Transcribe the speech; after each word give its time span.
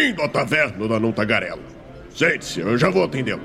Bem-vindo 0.00 0.22
à 0.22 0.28
taverna 0.30 0.88
da 0.88 0.98
Não 0.98 1.12
Tagarela. 1.12 1.60
Sente-se, 2.08 2.60
eu 2.60 2.78
já 2.78 2.88
vou 2.88 3.04
atendê-lo. 3.04 3.42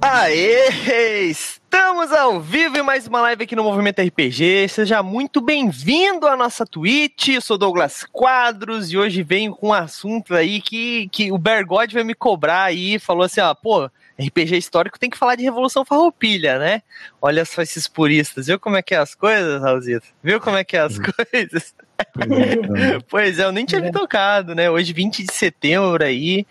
Aê! 0.00 1.30
Estamos 1.30 2.10
ao 2.10 2.40
vivo 2.40 2.78
em 2.78 2.82
mais 2.82 3.06
uma 3.06 3.20
live 3.20 3.44
aqui 3.44 3.54
no 3.54 3.62
Movimento 3.62 4.02
RPG. 4.02 4.66
Seja 4.70 5.04
muito 5.04 5.40
bem-vindo 5.40 6.26
à 6.26 6.36
nossa 6.36 6.66
Twitch. 6.66 7.28
Eu 7.28 7.40
sou 7.40 7.56
Douglas 7.56 8.04
Quadros 8.10 8.90
e 8.90 8.98
hoje 8.98 9.22
venho 9.22 9.54
com 9.54 9.68
um 9.68 9.72
assunto 9.72 10.34
aí 10.34 10.60
que, 10.60 11.08
que 11.12 11.30
o 11.30 11.38
Bergode 11.38 11.94
vai 11.94 12.02
me 12.02 12.14
cobrar 12.14 12.64
aí. 12.64 12.98
Falou 12.98 13.22
assim: 13.22 13.40
ó, 13.40 13.54
pô, 13.54 13.88
RPG 14.18 14.56
histórico 14.56 14.98
tem 14.98 15.10
que 15.10 15.18
falar 15.18 15.36
de 15.36 15.42
Revolução 15.42 15.84
Farroupilha, 15.84 16.58
né? 16.58 16.82
Olha 17.20 17.44
só 17.44 17.62
esses 17.62 17.88
puristas. 17.88 18.46
Viu 18.46 18.58
como 18.58 18.76
é 18.76 18.82
que 18.82 18.94
é 18.94 18.98
as 18.98 19.14
coisas, 19.14 19.62
Raulzito? 19.62 20.06
Viu 20.22 20.40
como 20.40 20.56
é 20.56 20.64
que 20.64 20.76
é 20.76 20.80
as 20.80 20.96
uhum. 20.96 21.04
coisas? 21.04 21.74
pois 23.08 23.38
é, 23.38 23.44
eu 23.44 23.52
nem 23.52 23.64
tinha 23.64 23.80
me 23.80 23.92
tocado, 23.92 24.54
né? 24.54 24.70
Hoje, 24.70 24.92
20 24.92 25.24
de 25.24 25.32
setembro 25.32 26.04
aí. 26.04 26.46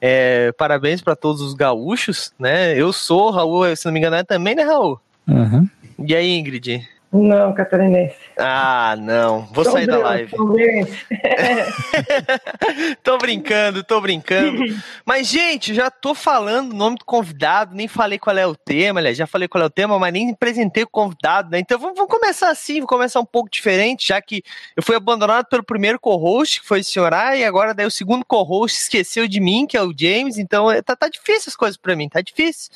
É, 0.00 0.52
parabéns 0.52 1.00
para 1.00 1.14
todos 1.14 1.40
os 1.40 1.54
gaúchos, 1.54 2.32
né? 2.38 2.76
Eu 2.76 2.92
sou 2.92 3.30
Raul, 3.30 3.74
se 3.76 3.84
não 3.84 3.92
me 3.92 4.00
engano, 4.00 4.16
é 4.16 4.24
também, 4.24 4.54
né, 4.54 4.62
Raul? 4.62 5.00
Uhum. 5.28 5.68
E 6.04 6.14
aí, 6.14 6.30
Ingrid? 6.36 6.86
Não, 7.12 7.52
catarinense. 7.52 8.16
Ah, 8.38 8.96
não. 8.98 9.42
Vou 9.52 9.64
tô 9.64 9.72
sair 9.72 9.86
da 9.86 9.98
live. 9.98 10.32
tô 13.04 13.18
brincando, 13.18 13.84
tô 13.84 14.00
brincando. 14.00 14.64
Mas, 15.04 15.28
gente, 15.28 15.74
já 15.74 15.90
tô 15.90 16.14
falando 16.14 16.72
o 16.72 16.76
nome 16.76 16.96
do 16.96 17.04
convidado, 17.04 17.74
nem 17.74 17.86
falei 17.86 18.18
qual 18.18 18.38
é 18.38 18.46
o 18.46 18.56
tema, 18.56 18.98
aliás, 18.98 19.18
já 19.18 19.26
falei 19.26 19.46
qual 19.46 19.62
é 19.62 19.66
o 19.66 19.70
tema, 19.70 19.98
mas 19.98 20.10
nem 20.10 20.30
apresentei 20.30 20.84
o 20.84 20.88
convidado, 20.88 21.50
né? 21.50 21.58
Então 21.58 21.78
vamos, 21.78 21.96
vamos 21.96 22.10
começar 22.10 22.48
assim, 22.48 22.78
vou 22.78 22.88
começar 22.88 23.20
um 23.20 23.26
pouco 23.26 23.50
diferente, 23.50 24.08
já 24.08 24.22
que 24.22 24.42
eu 24.74 24.82
fui 24.82 24.96
abandonado 24.96 25.44
pelo 25.46 25.62
primeiro 25.62 26.00
co-host, 26.00 26.62
que 26.62 26.66
foi 26.66 26.80
o 26.80 26.84
senhor 26.84 27.12
e 27.36 27.44
agora 27.44 27.74
daí 27.74 27.84
o 27.84 27.90
segundo 27.90 28.24
co-host 28.24 28.80
esqueceu 28.80 29.28
de 29.28 29.38
mim, 29.38 29.66
que 29.66 29.76
é 29.76 29.82
o 29.82 29.92
James, 29.94 30.38
então 30.38 30.70
é, 30.70 30.80
tá, 30.80 30.96
tá 30.96 31.08
difícil 31.08 31.50
as 31.50 31.56
coisas 31.56 31.76
para 31.76 31.94
mim, 31.94 32.08
tá 32.08 32.22
difícil. 32.22 32.70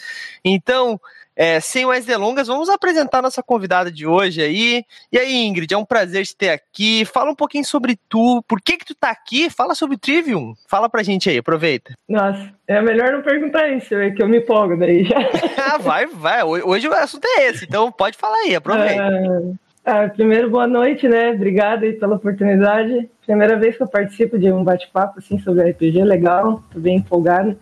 Então, 0.45 1.01
é, 1.37 1.61
sem 1.61 1.85
mais 1.85 2.07
delongas, 2.07 2.49
vamos 2.49 2.71
apresentar 2.71 3.21
nossa 3.21 3.43
convidada 3.43 3.93
de 3.93 4.07
hoje 4.07 4.41
aí. 4.41 4.83
E 5.13 5.19
aí, 5.19 5.45
Ingrid, 5.45 5.75
é 5.75 5.77
um 5.77 5.85
prazer 5.85 6.25
te 6.25 6.35
ter 6.35 6.49
aqui. 6.49 7.05
Fala 7.05 7.31
um 7.31 7.35
pouquinho 7.35 7.65
sobre 7.65 7.99
tu, 8.09 8.43
por 8.49 8.59
que 8.61 8.79
que 8.79 8.87
tu 8.87 8.95
tá 8.95 9.11
aqui? 9.11 9.51
Fala 9.51 9.75
sobre 9.75 9.97
o 9.97 9.99
Trivium. 9.99 10.55
Fala 10.67 10.89
pra 10.89 11.03
gente 11.03 11.29
aí, 11.29 11.37
aproveita. 11.37 11.93
Nossa, 12.09 12.51
é 12.67 12.81
melhor 12.81 13.13
não 13.13 13.23
perguntar 13.23 13.69
isso, 13.69 13.95
é 13.95 14.11
que 14.11 14.23
eu 14.23 14.29
me 14.29 14.39
empolgo 14.39 14.79
daí 14.79 15.05
já. 15.05 15.19
ah, 15.75 15.77
vai, 15.79 16.07
vai. 16.07 16.43
Hoje 16.43 16.89
o 16.89 16.95
assunto 16.95 17.27
é 17.27 17.49
esse, 17.49 17.67
então 17.67 17.93
pode 17.93 18.17
falar 18.17 18.39
aí, 18.39 18.57
aproveita. 18.57 19.03
Ah, 19.03 20.05
ah, 20.05 20.09
primeiro, 20.09 20.51
boa 20.51 20.67
noite, 20.67 21.07
né? 21.07 21.33
Obrigada 21.33 21.85
aí 21.85 21.93
pela 21.93 22.17
oportunidade. 22.17 23.11
Primeira 23.27 23.59
vez 23.59 23.77
que 23.77 23.83
eu 23.83 23.89
participo 23.89 24.39
de 24.39 24.51
um 24.51 24.65
bate-papo 24.65 25.19
assim 25.19 25.39
sobre 25.39 25.71
RPG, 25.71 26.03
legal, 26.03 26.63
tô 26.73 26.81
bem 26.81 26.97
empolgada, 26.97 27.57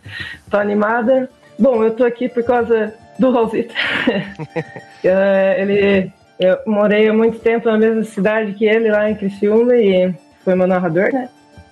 tô 0.48 0.56
animada. 0.56 1.28
Bom, 1.58 1.84
eu 1.84 1.95
tô 1.95 2.05
aqui 2.05 2.28
por 2.28 2.42
causa 2.42 2.95
do 3.18 3.30
Raulzito. 3.30 3.74
É, 5.06 5.60
ele, 5.60 6.10
eu 6.40 6.56
morei 6.66 7.06
há 7.06 7.12
muito 7.12 7.38
tempo 7.38 7.68
na 7.68 7.76
mesma 7.76 8.04
cidade 8.04 8.54
que 8.54 8.64
ele, 8.64 8.90
lá 8.90 9.10
em 9.10 9.14
Criciúma, 9.14 9.76
e 9.76 10.14
foi 10.42 10.54
meu 10.54 10.66
narrador, 10.66 11.12
né? 11.12 11.28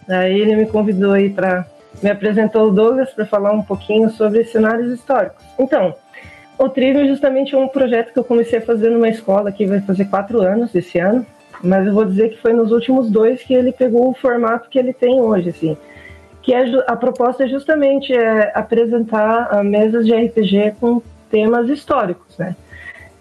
Aí 0.06 0.38
ele 0.38 0.54
me 0.54 0.66
convidou 0.66 1.12
aí 1.12 1.30
para 1.30 1.64
me 2.02 2.10
apresentou 2.10 2.68
o 2.68 2.70
Douglas 2.70 3.08
para 3.08 3.24
falar 3.24 3.52
um 3.52 3.62
pouquinho 3.62 4.10
sobre 4.10 4.44
cenários 4.44 4.92
históricos. 4.92 5.42
Então, 5.58 5.94
o 6.58 6.68
Trivium 6.68 7.04
é 7.04 7.08
justamente 7.08 7.56
um 7.56 7.66
projeto 7.68 8.12
que 8.12 8.18
eu 8.18 8.24
comecei 8.24 8.58
a 8.58 8.62
fazer 8.62 8.90
numa 8.90 9.08
escola 9.08 9.50
que 9.50 9.64
vai 9.64 9.80
fazer 9.80 10.04
quatro 10.04 10.42
anos 10.42 10.74
esse 10.74 10.98
ano, 10.98 11.24
mas 11.64 11.86
eu 11.86 11.94
vou 11.94 12.04
dizer 12.04 12.28
que 12.28 12.42
foi 12.42 12.52
nos 12.52 12.70
últimos 12.70 13.10
dois 13.10 13.42
que 13.42 13.54
ele 13.54 13.72
pegou 13.72 14.10
o 14.10 14.14
formato 14.14 14.68
que 14.68 14.78
ele 14.78 14.92
tem 14.92 15.22
hoje, 15.22 15.48
assim 15.48 15.74
que 16.42 16.52
é, 16.52 16.64
a 16.86 16.96
proposta 16.96 17.44
é 17.44 17.48
justamente 17.48 18.12
é, 18.12 18.50
apresentar 18.54 19.62
mesas 19.64 20.04
de 20.04 20.12
RPG 20.12 20.74
com 20.80 21.00
temas 21.32 21.68
históricos, 21.70 22.36
né? 22.38 22.54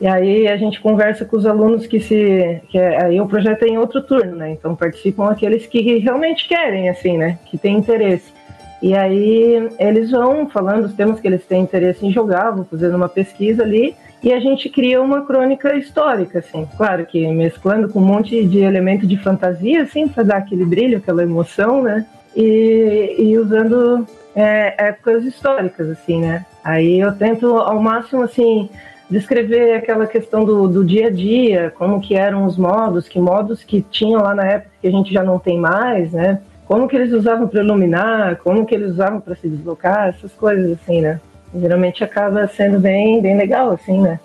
E 0.01 0.07
aí 0.07 0.47
a 0.47 0.57
gente 0.57 0.81
conversa 0.81 1.23
com 1.23 1.37
os 1.37 1.45
alunos 1.45 1.87
que 1.87 1.99
se. 1.99 2.61
Que 2.69 2.77
é, 2.77 3.03
aí 3.03 3.21
o 3.21 3.27
projeto 3.27 3.63
é 3.63 3.67
em 3.67 3.77
outro 3.77 4.01
turno, 4.01 4.35
né? 4.35 4.51
Então 4.51 4.75
participam 4.75 5.29
aqueles 5.29 5.65
que 5.65 5.99
realmente 5.99 6.47
querem, 6.47 6.89
assim, 6.89 7.17
né? 7.17 7.39
Que 7.45 7.57
têm 7.57 7.77
interesse. 7.77 8.33
E 8.81 8.95
aí 8.95 9.69
eles 9.79 10.09
vão 10.09 10.49
falando 10.49 10.85
os 10.85 10.93
temas 10.93 11.19
que 11.19 11.27
eles 11.27 11.45
têm 11.45 11.61
interesse 11.61 12.05
em 12.05 12.11
jogar, 12.11 12.49
vão 12.49 12.65
fazendo 12.65 12.95
uma 12.95 13.07
pesquisa 13.07 13.61
ali, 13.61 13.95
e 14.23 14.33
a 14.33 14.39
gente 14.39 14.69
cria 14.69 14.99
uma 14.99 15.23
crônica 15.23 15.75
histórica, 15.75 16.39
assim. 16.39 16.67
Claro 16.75 17.05
que 17.05 17.27
mesclando 17.27 17.87
com 17.87 17.99
um 17.99 18.05
monte 18.05 18.43
de 18.43 18.59
elemento 18.59 19.05
de 19.05 19.17
fantasia, 19.17 19.83
assim, 19.83 20.07
para 20.07 20.23
dar 20.23 20.37
aquele 20.37 20.65
brilho, 20.65 20.97
aquela 20.97 21.21
emoção, 21.21 21.83
né? 21.83 22.07
E, 22.35 23.15
e 23.17 23.37
usando 23.37 24.07
é, 24.35 24.87
épocas 24.87 25.25
históricas, 25.25 25.89
assim, 25.89 26.21
né? 26.21 26.45
Aí 26.63 26.99
eu 26.99 27.11
tento 27.13 27.57
ao 27.57 27.81
máximo, 27.81 28.23
assim, 28.23 28.69
descrever 29.09 29.75
aquela 29.75 30.07
questão 30.07 30.45
do, 30.45 30.67
do 30.67 30.85
dia 30.85 31.07
a 31.07 31.09
dia, 31.09 31.73
como 31.77 31.99
que 31.99 32.15
eram 32.15 32.45
os 32.45 32.57
modos, 32.57 33.07
que 33.09 33.19
modos 33.19 33.63
que 33.63 33.81
tinham 33.81 34.21
lá 34.21 34.33
na 34.33 34.45
época 34.45 34.71
que 34.81 34.87
a 34.87 34.91
gente 34.91 35.13
já 35.13 35.23
não 35.23 35.37
tem 35.37 35.59
mais, 35.59 36.13
né? 36.13 36.39
Como 36.65 36.87
que 36.87 36.95
eles 36.95 37.11
usavam 37.11 37.47
para 37.47 37.61
iluminar, 37.61 38.37
como 38.37 38.65
que 38.65 38.73
eles 38.73 38.91
usavam 38.91 39.19
para 39.19 39.35
se 39.35 39.49
deslocar, 39.49 40.07
essas 40.09 40.31
coisas 40.31 40.71
assim, 40.71 41.01
né? 41.01 41.19
Geralmente 41.53 42.01
acaba 42.01 42.47
sendo 42.47 42.79
bem, 42.79 43.21
bem 43.21 43.35
legal, 43.35 43.71
assim, 43.71 43.99
né? 43.99 44.19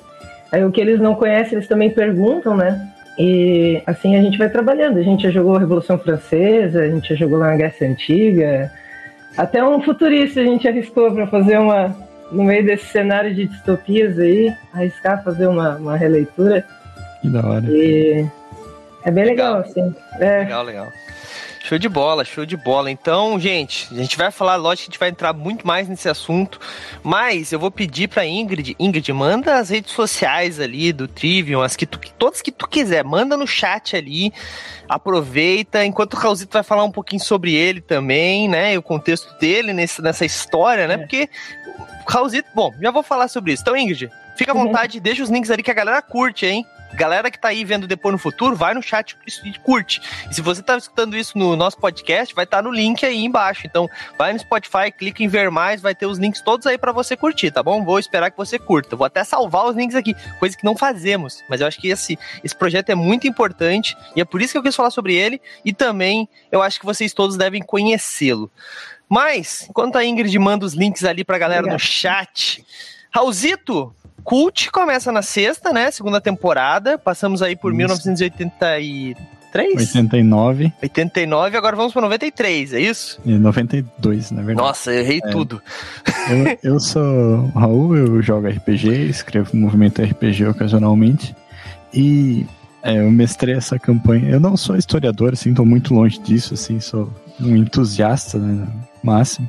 Aí 0.53 0.65
o 0.65 0.71
que 0.71 0.81
eles 0.81 1.01
não 1.01 1.17
conhecem, 1.17 1.55
eles 1.55 1.69
também 1.69 1.91
perguntam, 1.91 2.57
né? 2.57 2.93
E 3.19 3.83
assim 3.87 4.17
a 4.17 4.23
gente 4.23 4.37
vai 4.37 4.49
trabalhando. 4.49 4.99
A 4.99 5.03
gente 5.03 5.23
já 5.23 5.31
jogou 5.31 5.57
a 5.57 5.61
Revolução 5.61 5.99
Francesa, 5.99 6.83
a 6.83 6.89
gente 6.89 7.09
já 7.09 7.15
jogou 7.15 7.39
lá 7.39 7.49
na 7.49 7.57
Grécia 7.57 7.89
Antiga, 7.89 8.71
até 9.37 9.63
um 9.63 9.83
futurista 9.83 10.41
a 10.41 10.45
gente 10.45 10.67
arriscou 10.67 11.13
para 11.13 11.27
fazer 11.27 11.59
uma, 11.59 11.95
no 12.33 12.43
meio 12.43 12.65
desse 12.65 12.87
cenário 12.87 13.35
de 13.35 13.47
distopias 13.47 14.19
aí, 14.19 14.53
arriscar 14.73 15.23
fazer 15.23 15.47
uma, 15.47 15.77
uma 15.77 15.97
releitura. 15.97 16.65
Que 17.21 17.29
da 17.29 17.47
hora. 17.47 17.67
E 17.69 18.27
é 19.05 19.11
bem 19.11 19.25
legal, 19.25 19.59
legal 19.59 19.71
assim. 19.71 19.95
É. 20.19 20.39
Legal, 20.39 20.65
legal. 20.65 20.87
Show 21.67 21.79
de 21.79 21.89
bola, 21.89 22.25
show 22.25 22.47
de 22.47 22.57
bola. 22.57 22.93
Então, 22.93 23.41
gente, 23.41 23.89
a 23.91 23.97
gente 23.97 24.17
vai 24.17 24.31
falar, 24.31 24.55
lógico 24.55 24.85
que 24.85 24.91
a 24.91 24.93
gente 24.93 25.01
vai 25.01 25.09
entrar 25.09 25.33
muito 25.33 25.67
mais 25.67 25.89
nesse 25.89 26.09
assunto, 26.09 26.61
mas 27.03 27.51
eu 27.51 27.59
vou 27.59 27.73
pedir 27.73 28.07
pra 28.07 28.25
Ingrid, 28.25 28.77
Ingrid, 28.79 29.13
manda 29.13 29.59
as 29.59 29.71
redes 29.71 29.91
sociais 29.91 30.61
ali 30.61 30.93
do 30.93 31.09
Trivium, 31.09 31.63
as 31.63 31.75
que 31.75 31.85
tu, 31.85 31.99
todas 32.17 32.41
que 32.41 32.53
tu 32.53 32.69
quiser, 32.69 33.03
manda 33.03 33.37
no 33.37 33.49
chat 33.49 33.97
ali, 33.97 34.33
aproveita, 34.89 35.85
enquanto 35.85 36.15
o 36.15 36.17
Raulzito 36.17 36.53
vai 36.53 36.63
falar 36.63 36.85
um 36.85 36.93
pouquinho 36.93 37.21
sobre 37.21 37.53
ele 37.53 37.81
também, 37.81 38.49
né, 38.49 38.75
e 38.75 38.79
o 38.79 38.83
contexto 38.83 39.37
dele 39.41 39.73
nesse, 39.73 40.01
nessa 40.01 40.25
história, 40.25 40.87
né, 40.87 40.95
é. 40.95 40.99
porque 40.99 41.29
Raulzito, 42.07 42.49
bom, 42.55 42.73
já 42.81 42.93
vou 42.93 43.03
falar 43.03 43.27
sobre 43.27 43.53
isso. 43.53 43.63
Então, 43.63 43.77
Ingrid, 43.77 44.09
fica 44.37 44.53
à 44.53 44.55
vontade, 44.55 45.01
deixa 45.01 45.25
os 45.25 45.31
links 45.31 45.51
ali 45.51 45.65
que 45.65 45.71
a 45.73 45.75
galera 45.75 46.01
curte, 46.01 46.47
hein? 46.47 46.65
Galera 46.97 47.31
que 47.31 47.39
tá 47.39 47.49
aí 47.49 47.65
vendo 47.65 47.87
depois 47.87 48.13
no 48.13 48.19
futuro, 48.19 48.57
vai 48.57 48.75
no 48.75 48.83
chat 48.83 49.17
e 49.45 49.59
curte. 49.59 50.01
E 50.31 50.35
se 50.35 50.41
você 50.41 50.63
tá 50.63 50.77
escutando 50.77 51.17
isso 51.17 51.37
no 51.39 51.55
nosso 51.55 51.79
podcast, 51.79 52.35
vai 52.35 52.45
estar 52.45 52.59
tá 52.59 52.63
no 52.63 52.71
link 52.71 53.05
aí 53.05 53.25
embaixo. 53.25 53.67
Então, 53.67 53.89
vai 54.19 54.33
no 54.33 54.39
Spotify, 54.39 54.91
clica 54.91 55.23
em 55.23 55.29
ver 55.29 55.51
mais, 55.51 55.81
vai 55.81 55.95
ter 55.95 56.07
os 56.07 56.19
links 56.19 56.41
todos 56.41 56.67
aí 56.67 56.79
para 56.79 56.93
você 56.93 57.17
curtir, 57.17 57.51
tá 57.51 57.63
bom? 57.63 57.85
Vou 57.85 57.99
esperar 57.99 58.31
que 58.31 58.37
você 58.37 58.59
curta. 58.59 58.97
Vou 58.97 59.05
até 59.05 59.23
salvar 59.23 59.67
os 59.67 59.77
links 59.77 59.95
aqui, 59.95 60.15
coisa 60.39 60.57
que 60.57 60.65
não 60.65 60.77
fazemos, 60.77 61.45
mas 61.49 61.61
eu 61.61 61.67
acho 61.67 61.79
que 61.79 61.89
esse, 61.89 62.19
esse 62.43 62.57
projeto 62.57 62.91
é 62.91 62.95
muito 62.95 63.27
importante 63.27 63.97
e 64.15 64.21
é 64.21 64.25
por 64.25 64.41
isso 64.41 64.53
que 64.53 64.59
eu 64.59 64.63
quis 64.63 64.75
falar 64.75 64.91
sobre 64.91 65.15
ele 65.15 65.41
e 65.65 65.73
também 65.73 66.29
eu 66.51 66.63
acho 66.63 66.81
que 66.81 66.87
vocês 66.87 67.13
todos 67.13 67.37
devem 67.37 67.63
conhecê-lo. 67.63 68.51
Mas, 69.09 69.67
enquanto 69.69 69.97
a 69.97 70.05
Ingrid 70.05 70.37
manda 70.39 70.67
os 70.67 70.75
links 70.75 71.05
ali 71.05 71.23
pra 71.23 71.39
galera 71.39 71.61
Obrigado. 71.61 71.81
no 71.81 71.87
chat, 71.87 72.65
Raulzito, 73.17 73.95
Cult 74.23 74.71
começa 74.71 75.11
na 75.11 75.23
sexta, 75.23 75.73
né? 75.73 75.91
Segunda 75.91 76.21
temporada. 76.21 76.99
Passamos 76.99 77.41
aí 77.41 77.57
por 77.57 77.71
Isso. 77.71 77.79
1983. 77.79 79.17
89. 79.75 80.71
89, 80.83 81.57
agora 81.57 81.75
vamos 81.75 81.95
para 81.95 82.03
93, 82.03 82.75
é 82.75 82.81
isso? 82.81 83.19
E 83.25 83.33
92, 83.39 84.31
na 84.33 84.43
verdade. 84.43 84.69
Nossa, 84.69 84.93
eu 84.93 85.01
errei 85.01 85.23
é. 85.25 85.31
tudo. 85.31 85.63
Eu, 86.29 86.59
eu 86.75 86.81
sou 86.81 87.03
o 87.03 87.59
Raul, 87.59 87.97
eu 87.97 88.21
jogo 88.21 88.49
RPG, 88.49 89.09
escrevo 89.09 89.57
movimento 89.57 90.03
RPG 90.03 90.45
ocasionalmente. 90.49 91.35
E 91.95 92.45
é, 92.83 92.99
eu 92.99 93.11
mestrei 93.11 93.55
essa 93.55 93.79
campanha. 93.79 94.29
Eu 94.29 94.41
não 94.41 94.59
sou 94.59 94.77
historiador, 94.77 95.33
assim, 95.33 95.55
tô 95.55 95.65
muito 95.65 95.95
longe 95.95 96.19
disso, 96.19 96.53
assim, 96.53 96.81
sou 96.81 97.11
um 97.41 97.57
entusiasta, 97.57 98.37
né, 98.39 98.69
máximo. 99.03 99.49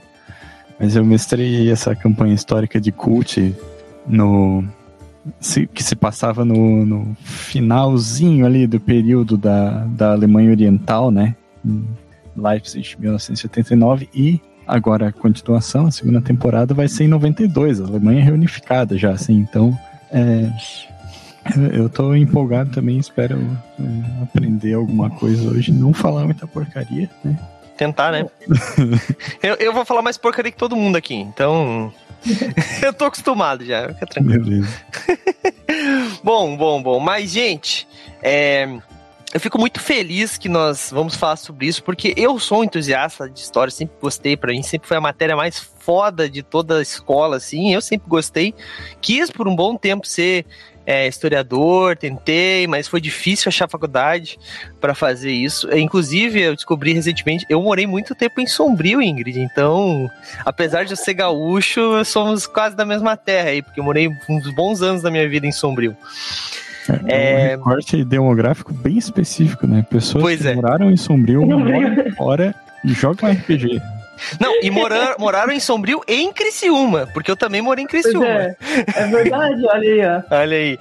Mas 0.80 0.96
eu 0.96 1.04
mestrei 1.04 1.70
essa 1.72 1.96
campanha 1.96 2.34
histórica 2.34 2.80
de 2.80 2.92
cult 2.92 3.56
no 4.08 4.64
que 5.74 5.84
se 5.84 5.94
passava 5.94 6.46
no, 6.46 6.86
no, 6.86 7.18
finalzinho 7.22 8.46
ali 8.46 8.66
do 8.66 8.80
período 8.80 9.36
da, 9.38 9.86
da 9.88 10.14
Alemanha 10.14 10.52
Oriental, 10.52 11.12
né? 11.12 11.36
Leipzig, 12.36 12.96
1979, 12.98 14.08
e 14.14 14.40
agora 14.66 15.10
a 15.10 15.12
continuação, 15.12 15.88
a 15.88 15.92
segunda 15.92 16.22
temporada, 16.22 16.74
vai 16.74 16.88
ser 16.88 17.06
em 17.06 17.08
92, 17.10 17.82
a 17.82 17.86
Alemanha 17.86 18.24
reunificada 18.24 18.98
já, 18.98 19.12
assim, 19.12 19.36
então 19.36 19.78
é, 20.12 20.50
Eu 21.74 21.90
tô 21.90 22.16
empolgado 22.16 22.72
também, 22.72 22.98
espero 22.98 23.38
é, 23.80 24.24
aprender 24.24 24.74
alguma 24.74 25.10
coisa 25.10 25.50
hoje. 25.50 25.72
Não 25.72 25.94
falar 25.94 26.26
muita 26.26 26.48
porcaria, 26.48 27.10
né? 27.24 27.38
Tentar, 27.78 28.12
né? 28.12 28.26
eu, 29.42 29.56
eu 29.56 29.74
vou 29.74 29.86
falar 29.86 30.02
mais 30.02 30.18
porcaria 30.18 30.52
que 30.52 30.58
todo 30.58 30.76
mundo 30.76 30.96
aqui, 30.96 31.16
então. 31.16 31.94
eu 32.82 32.94
tô 32.94 33.06
acostumado 33.06 33.64
já, 33.64 33.94
fica 33.94 34.08
tranquilo. 34.08 34.44
Beleza. 34.44 34.82
bom, 36.24 36.58
bom, 36.58 36.82
bom. 36.82 37.00
Mas, 37.00 37.32
gente, 37.32 37.88
é, 38.22 38.68
eu 39.34 39.40
fico 39.40 39.60
muito 39.60 39.80
feliz 39.80 40.38
que 40.38 40.50
nós 40.50 40.90
vamos 40.92 41.16
falar 41.16 41.36
sobre 41.36 41.68
isso, 41.68 41.84
porque 41.84 42.14
eu 42.18 42.40
sou 42.40 42.62
um 42.62 42.64
entusiasta 42.64 43.30
de 43.30 43.40
história, 43.40 43.70
sempre 43.70 43.96
gostei, 44.02 44.38
para 44.38 44.52
mim 44.52 44.64
sempre 44.64 44.88
foi 44.88 44.98
a 44.98 45.02
matéria 45.02 45.36
mais 45.36 45.60
foda 45.60 46.30
de 46.30 46.42
toda 46.42 46.80
a 46.80 46.82
escola, 46.82 47.38
assim, 47.38 47.74
eu 47.74 47.82
sempre 47.82 48.10
gostei. 48.10 48.54
Quis 49.02 49.30
por 49.30 49.48
um 49.48 49.56
bom 49.56 49.76
tempo 49.78 50.08
ser 50.08 50.46
é, 50.88 51.06
historiador, 51.06 51.98
tentei, 51.98 52.66
mas 52.66 52.88
foi 52.88 53.02
difícil 53.02 53.50
achar 53.50 53.68
faculdade 53.68 54.40
para 54.80 54.96
fazer 54.96 55.32
isso. 55.32 55.70
Inclusive, 55.76 56.40
eu 56.40 56.56
descobri 56.56 56.94
recentemente, 56.94 57.46
eu 57.50 57.62
morei 57.62 57.86
muito 57.86 58.16
tempo 58.16 58.40
em 58.40 58.48
Sombrio, 58.48 59.02
Ingrid. 59.02 59.38
Então, 59.38 60.10
apesar 60.46 60.86
de 60.86 60.94
eu 60.94 60.98
ser 60.98 61.14
gaúcho, 61.14 62.06
somos 62.06 62.48
quase 62.48 62.74
da 62.74 62.86
mesma 62.86 63.18
terra 63.18 63.50
aí, 63.50 63.62
porque 63.62 63.82
eu 63.82 63.84
morei 63.84 64.10
uns 64.30 64.50
bons 64.52 64.82
anos 64.82 65.02
da 65.02 65.12
minha 65.12 65.28
vida 65.28 65.46
em 65.46 65.52
Sombrio. 65.52 65.94
É, 67.06 67.52
é 67.52 67.58
um 67.58 67.64
recorte 67.64 68.06
demográfico 68.06 68.74
bem 68.74 68.98
específico, 68.98 69.68
né? 69.68 69.86
Pessoas 69.90 70.24
pois 70.24 70.42
que 70.42 70.48
é. 70.48 70.56
moraram 70.56 70.90
em 70.90 70.96
Sombrio, 70.96 71.46
moram 71.46 72.16
fora 72.16 72.56
e 72.86 72.94
jogam 72.94 73.30
RPG. 73.30 73.82
Não, 74.40 74.62
e 74.62 74.70
morar, 74.70 75.16
moraram 75.20 75.54
em 75.54 75.60
Sombrio 75.60 76.02
e 76.08 76.16
em 76.16 76.32
Criciúma, 76.32 77.08
porque 77.14 77.30
eu 77.30 77.38
também 77.38 77.62
morei 77.62 77.84
em 77.84 77.88
Criciúma. 77.88 78.26
É, 78.26 78.56
é, 78.96 79.08
verdade, 79.08 79.66
olha 79.68 79.82
aí, 79.82 80.06
ó. 80.06 80.36
Olha 80.36 80.58
aí. 80.58 80.78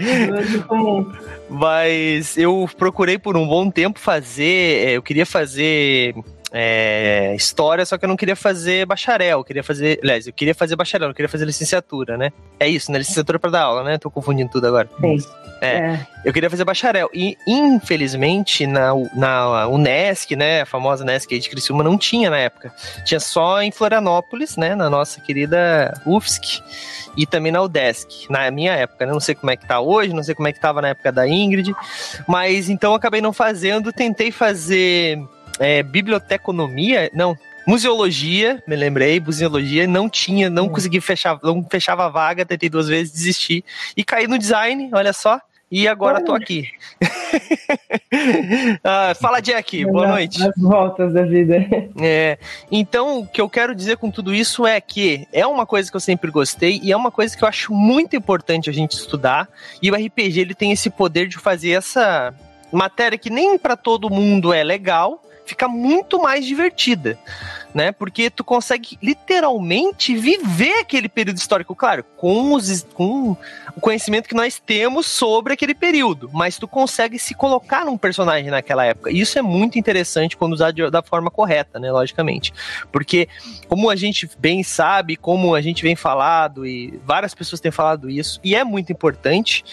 Mas 1.48 2.36
eu 2.36 2.68
procurei 2.76 3.18
por 3.18 3.36
um 3.36 3.46
bom 3.46 3.70
tempo 3.70 3.98
fazer, 3.98 4.88
é, 4.88 4.90
eu 4.92 5.02
queria 5.02 5.26
fazer 5.26 6.14
é, 6.58 7.34
história, 7.36 7.84
só 7.84 7.98
que 7.98 8.06
eu 8.06 8.08
não 8.08 8.16
queria 8.16 8.34
fazer 8.34 8.86
bacharel, 8.86 9.40
eu 9.40 9.44
queria 9.44 9.62
fazer, 9.62 10.00
aliás, 10.02 10.26
eu 10.26 10.32
queria 10.32 10.54
fazer 10.54 10.74
bacharel, 10.74 11.08
não 11.08 11.14
queria 11.14 11.28
fazer 11.28 11.44
licenciatura, 11.44 12.16
né? 12.16 12.32
É 12.58 12.66
isso, 12.66 12.90
né? 12.90 12.96
Licenciatura 12.96 13.38
para 13.38 13.50
dar 13.50 13.62
aula, 13.64 13.84
né? 13.84 13.98
Tô 13.98 14.10
confundindo 14.10 14.50
tudo 14.50 14.66
agora. 14.66 14.88
Sim. 14.98 15.18
É, 15.60 15.66
é, 15.66 16.06
eu 16.24 16.32
queria 16.32 16.48
fazer 16.48 16.64
bacharel. 16.64 17.10
E, 17.12 17.36
infelizmente, 17.46 18.66
na, 18.66 18.92
na 19.14 19.68
Unesc, 19.68 20.34
né, 20.34 20.62
a 20.62 20.66
famosa 20.66 21.04
Unesc 21.04 21.30
aí 21.34 21.38
de 21.38 21.50
Criciúma, 21.50 21.84
não 21.84 21.98
tinha 21.98 22.30
na 22.30 22.38
época. 22.38 22.72
Tinha 23.04 23.20
só 23.20 23.60
em 23.60 23.70
Florianópolis, 23.70 24.56
né, 24.56 24.74
na 24.74 24.88
nossa 24.88 25.20
querida 25.20 25.92
UFSC, 26.06 26.62
e 27.18 27.26
também 27.26 27.52
na 27.52 27.60
UDESC, 27.60 28.30
na 28.30 28.50
minha 28.50 28.72
época, 28.72 29.04
né? 29.04 29.12
Não 29.12 29.20
sei 29.20 29.34
como 29.34 29.50
é 29.50 29.56
que 29.56 29.66
tá 29.66 29.78
hoje, 29.78 30.14
não 30.14 30.22
sei 30.22 30.34
como 30.34 30.48
é 30.48 30.54
que 30.54 30.60
tava 30.60 30.80
na 30.80 30.88
época 30.88 31.12
da 31.12 31.28
Ingrid, 31.28 31.74
mas 32.26 32.70
então 32.70 32.94
acabei 32.94 33.20
não 33.20 33.32
fazendo, 33.32 33.92
tentei 33.92 34.30
fazer 34.30 35.22
é, 35.58 35.82
biblioteconomia, 35.82 37.10
não, 37.14 37.36
museologia, 37.66 38.62
me 38.66 38.76
lembrei, 38.76 39.18
museologia, 39.20 39.86
não 39.86 40.08
tinha, 40.08 40.48
não 40.48 40.66
hum. 40.66 40.68
consegui 40.68 41.00
fechar, 41.00 41.38
não 41.42 41.66
fechava 41.68 42.06
a 42.06 42.08
vaga, 42.08 42.46
tentei 42.46 42.68
duas 42.68 42.88
vezes, 42.88 43.12
desisti 43.12 43.64
e 43.96 44.04
caí 44.04 44.26
no 44.26 44.38
design, 44.38 44.90
olha 44.92 45.12
só. 45.12 45.40
E 45.68 45.88
agora 45.88 46.24
tô 46.24 46.32
aqui. 46.32 46.68
ah, 48.84 49.12
fala, 49.20 49.40
Jack. 49.40 49.84
Boa 49.86 50.06
noite. 50.06 50.40
As 50.40 50.54
voltas 50.56 51.12
da 51.12 51.22
vida. 51.24 51.56
É, 52.00 52.38
então, 52.70 53.18
o 53.18 53.26
que 53.26 53.40
eu 53.40 53.48
quero 53.48 53.74
dizer 53.74 53.96
com 53.96 54.08
tudo 54.08 54.32
isso 54.32 54.64
é 54.64 54.80
que 54.80 55.26
é 55.32 55.44
uma 55.44 55.66
coisa 55.66 55.90
que 55.90 55.96
eu 55.96 56.00
sempre 56.00 56.30
gostei 56.30 56.78
e 56.84 56.92
é 56.92 56.96
uma 56.96 57.10
coisa 57.10 57.36
que 57.36 57.42
eu 57.42 57.48
acho 57.48 57.74
muito 57.74 58.14
importante 58.14 58.70
a 58.70 58.72
gente 58.72 58.92
estudar. 58.92 59.48
E 59.82 59.90
o 59.90 59.94
RPG 59.96 60.38
ele 60.38 60.54
tem 60.54 60.70
esse 60.70 60.88
poder 60.88 61.26
de 61.26 61.36
fazer 61.36 61.70
essa 61.70 62.32
matéria 62.70 63.18
que 63.18 63.30
nem 63.30 63.58
para 63.58 63.76
todo 63.76 64.08
mundo 64.08 64.52
é 64.52 64.62
legal, 64.62 65.20
fica 65.46 65.68
muito 65.68 66.20
mais 66.20 66.44
divertida, 66.44 67.18
né? 67.72 67.92
Porque 67.92 68.28
tu 68.28 68.42
consegue 68.42 68.98
literalmente 69.00 70.16
viver 70.16 70.80
aquele 70.80 71.08
período 71.08 71.38
histórico, 71.38 71.74
claro, 71.74 72.04
com, 72.16 72.52
os, 72.52 72.84
com 72.92 73.36
o 73.76 73.80
conhecimento 73.80 74.28
que 74.28 74.34
nós 74.34 74.58
temos 74.58 75.06
sobre 75.06 75.52
aquele 75.52 75.74
período, 75.74 76.28
mas 76.32 76.58
tu 76.58 76.66
consegue 76.66 77.18
se 77.18 77.34
colocar 77.34 77.84
num 77.84 77.96
personagem 77.96 78.50
naquela 78.50 78.84
época. 78.84 79.10
E 79.10 79.20
isso 79.20 79.38
é 79.38 79.42
muito 79.42 79.78
interessante 79.78 80.36
quando 80.36 80.52
usado 80.52 80.90
da 80.90 81.02
forma 81.02 81.30
correta, 81.30 81.78
né? 81.78 81.92
Logicamente. 81.92 82.52
Porque, 82.90 83.28
como 83.68 83.88
a 83.88 83.96
gente 83.96 84.28
bem 84.38 84.62
sabe, 84.62 85.16
como 85.16 85.54
a 85.54 85.60
gente 85.60 85.82
vem 85.82 85.94
falado, 85.94 86.66
e 86.66 87.00
várias 87.04 87.34
pessoas 87.34 87.60
têm 87.60 87.70
falado 87.70 88.10
isso, 88.10 88.40
e 88.42 88.56
é 88.56 88.64
muito 88.64 88.92
importante 88.92 89.64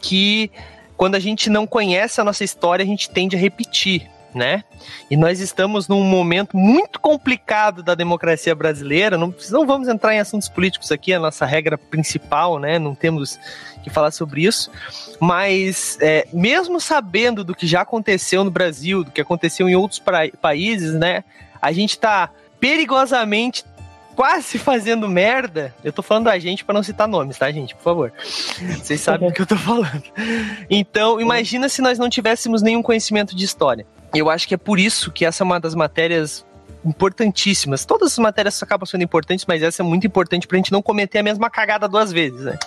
que 0.00 0.50
quando 0.96 1.14
a 1.14 1.20
gente 1.20 1.48
não 1.48 1.66
conhece 1.66 2.20
a 2.20 2.24
nossa 2.24 2.44
história, 2.44 2.82
a 2.82 2.86
gente 2.86 3.08
tende 3.08 3.36
a 3.36 3.38
repetir 3.38 4.10
né? 4.34 4.64
E 5.10 5.16
nós 5.16 5.40
estamos 5.40 5.88
num 5.88 6.02
momento 6.02 6.56
muito 6.56 7.00
complicado 7.00 7.82
da 7.82 7.94
democracia 7.94 8.54
brasileira. 8.54 9.18
Não, 9.18 9.34
não 9.50 9.66
vamos 9.66 9.88
entrar 9.88 10.14
em 10.14 10.20
assuntos 10.20 10.48
políticos 10.48 10.92
aqui, 10.92 11.12
a 11.12 11.18
nossa 11.18 11.44
regra 11.44 11.76
principal, 11.76 12.58
né? 12.58 12.78
Não 12.78 12.94
temos 12.94 13.38
que 13.82 13.90
falar 13.90 14.10
sobre 14.10 14.42
isso. 14.44 14.70
Mas, 15.18 15.98
é, 16.00 16.26
mesmo 16.32 16.80
sabendo 16.80 17.44
do 17.44 17.54
que 17.54 17.66
já 17.66 17.82
aconteceu 17.82 18.44
no 18.44 18.50
Brasil, 18.50 19.04
do 19.04 19.10
que 19.10 19.20
aconteceu 19.20 19.68
em 19.68 19.74
outros 19.74 20.02
países, 20.40 20.94
né? 20.94 21.24
A 21.60 21.72
gente 21.72 21.90
está 21.90 22.30
perigosamente 22.58 23.64
quase 24.14 24.58
fazendo 24.60 25.08
merda. 25.08 25.74
Eu 25.82 25.92
tô 25.92 26.02
falando 26.02 26.24
da 26.24 26.38
gente 26.38 26.64
para 26.64 26.74
não 26.74 26.82
citar 26.82 27.08
nomes, 27.08 27.38
tá, 27.38 27.50
gente? 27.50 27.74
Por 27.74 27.82
favor. 27.82 28.12
Vocês 28.78 29.00
sabem 29.00 29.28
do 29.28 29.34
que 29.34 29.42
eu 29.42 29.46
tô 29.46 29.56
falando. 29.56 30.04
Então, 30.68 31.20
imagina 31.20 31.68
se 31.68 31.80
nós 31.80 31.98
não 31.98 32.08
tivéssemos 32.08 32.62
nenhum 32.62 32.82
conhecimento 32.82 33.34
de 33.34 33.44
história. 33.44 33.86
Eu 34.14 34.28
acho 34.28 34.46
que 34.48 34.54
é 34.54 34.58
por 34.58 34.78
isso 34.78 35.10
que 35.10 35.24
essa 35.24 35.42
é 35.42 35.44
uma 35.44 35.60
das 35.60 35.74
matérias 35.74 36.44
importantíssimas. 36.84 37.84
Todas 37.84 38.12
as 38.12 38.18
matérias 38.18 38.62
acabam 38.62 38.86
sendo 38.86 39.04
importantes, 39.04 39.44
mas 39.46 39.62
essa 39.62 39.82
é 39.82 39.84
muito 39.84 40.06
importante 40.06 40.46
pra 40.46 40.56
gente 40.56 40.72
não 40.72 40.82
cometer 40.82 41.18
a 41.18 41.22
mesma 41.22 41.50
cagada 41.50 41.88
duas 41.88 42.12
vezes, 42.12 42.40
né? 42.40 42.58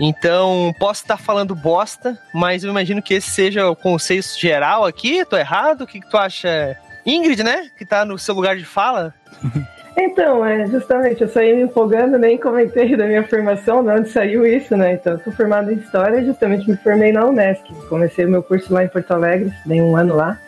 Então, 0.00 0.72
posso 0.78 1.02
estar 1.02 1.16
falando 1.16 1.54
bosta, 1.54 2.18
mas 2.32 2.62
eu 2.62 2.70
imagino 2.70 3.02
que 3.02 3.14
esse 3.14 3.30
seja 3.30 3.68
o 3.68 3.74
conceito 3.74 4.28
geral 4.38 4.84
aqui. 4.84 5.24
Tô 5.24 5.36
errado? 5.36 5.82
O 5.82 5.86
que, 5.86 6.00
que 6.00 6.08
tu 6.08 6.16
acha? 6.16 6.76
Ingrid, 7.04 7.42
né? 7.42 7.70
Que 7.76 7.84
tá 7.84 8.04
no 8.04 8.18
seu 8.18 8.34
lugar 8.34 8.56
de 8.56 8.64
fala. 8.64 9.14
Então, 10.00 10.46
é, 10.46 10.64
justamente, 10.68 11.22
eu 11.22 11.28
saí 11.28 11.56
me 11.56 11.62
empolgando, 11.62 12.16
nem 12.16 12.38
comentei 12.38 12.96
da 12.96 13.04
minha 13.04 13.26
formação, 13.26 13.82
de 13.82 13.90
onde 13.90 14.08
saiu 14.08 14.46
isso, 14.46 14.76
né? 14.76 14.92
Então, 14.92 15.14
eu 15.14 15.18
sou 15.24 15.32
formado 15.32 15.72
em 15.72 15.74
História, 15.74 16.24
justamente 16.24 16.70
me 16.70 16.76
formei 16.76 17.10
na 17.10 17.26
Unesc. 17.26 17.64
Comecei 17.88 18.24
o 18.24 18.28
meu 18.28 18.40
curso 18.40 18.72
lá 18.72 18.84
em 18.84 18.88
Porto 18.88 19.10
Alegre, 19.10 19.52
dei 19.66 19.82
um 19.82 19.96
ano 19.96 20.14
lá. 20.14 20.38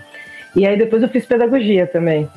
E 0.55 0.67
aí 0.67 0.77
depois 0.77 1.03
eu 1.03 1.09
fiz 1.09 1.25
pedagogia 1.27 1.87
também. 1.87 2.29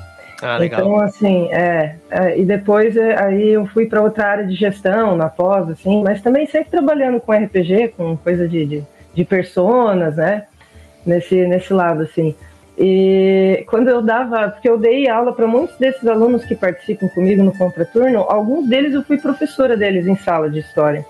Ah, 0.41 0.57
legal. 0.57 0.81
Então, 0.81 0.99
assim, 0.99 1.47
é, 1.51 1.95
é 2.11 2.37
e 2.37 2.43
depois 2.43 2.97
é, 2.97 3.17
aí 3.21 3.49
eu 3.49 3.65
fui 3.67 3.85
para 3.85 4.01
outra 4.01 4.27
área 4.27 4.45
de 4.45 4.55
gestão, 4.55 5.15
na 5.15 5.29
pós, 5.29 5.69
assim, 5.69 6.03
mas 6.03 6.21
também 6.21 6.45
sempre 6.45 6.69
trabalhando 6.69 7.19
com 7.21 7.31
RPG, 7.31 7.93
com 7.95 8.17
coisa 8.17 8.47
de, 8.47 8.65
de, 8.65 8.83
de 9.13 9.23
personas, 9.23 10.17
né? 10.17 10.45
Nesse, 11.05 11.47
nesse 11.47 11.73
lado, 11.73 12.03
assim. 12.03 12.35
E 12.77 13.63
quando 13.69 13.87
eu 13.87 14.01
dava, 14.01 14.49
porque 14.49 14.67
eu 14.67 14.77
dei 14.77 15.07
aula 15.07 15.33
para 15.33 15.45
muitos 15.45 15.77
desses 15.77 16.05
alunos 16.07 16.43
que 16.43 16.55
participam 16.55 17.07
comigo 17.09 17.43
no 17.43 17.55
contraturno, 17.55 18.25
alguns 18.27 18.67
deles 18.67 18.93
eu 18.93 19.03
fui 19.03 19.17
professora 19.17 19.77
deles 19.77 20.07
em 20.07 20.15
sala 20.15 20.49
de 20.49 20.59
história. 20.59 21.05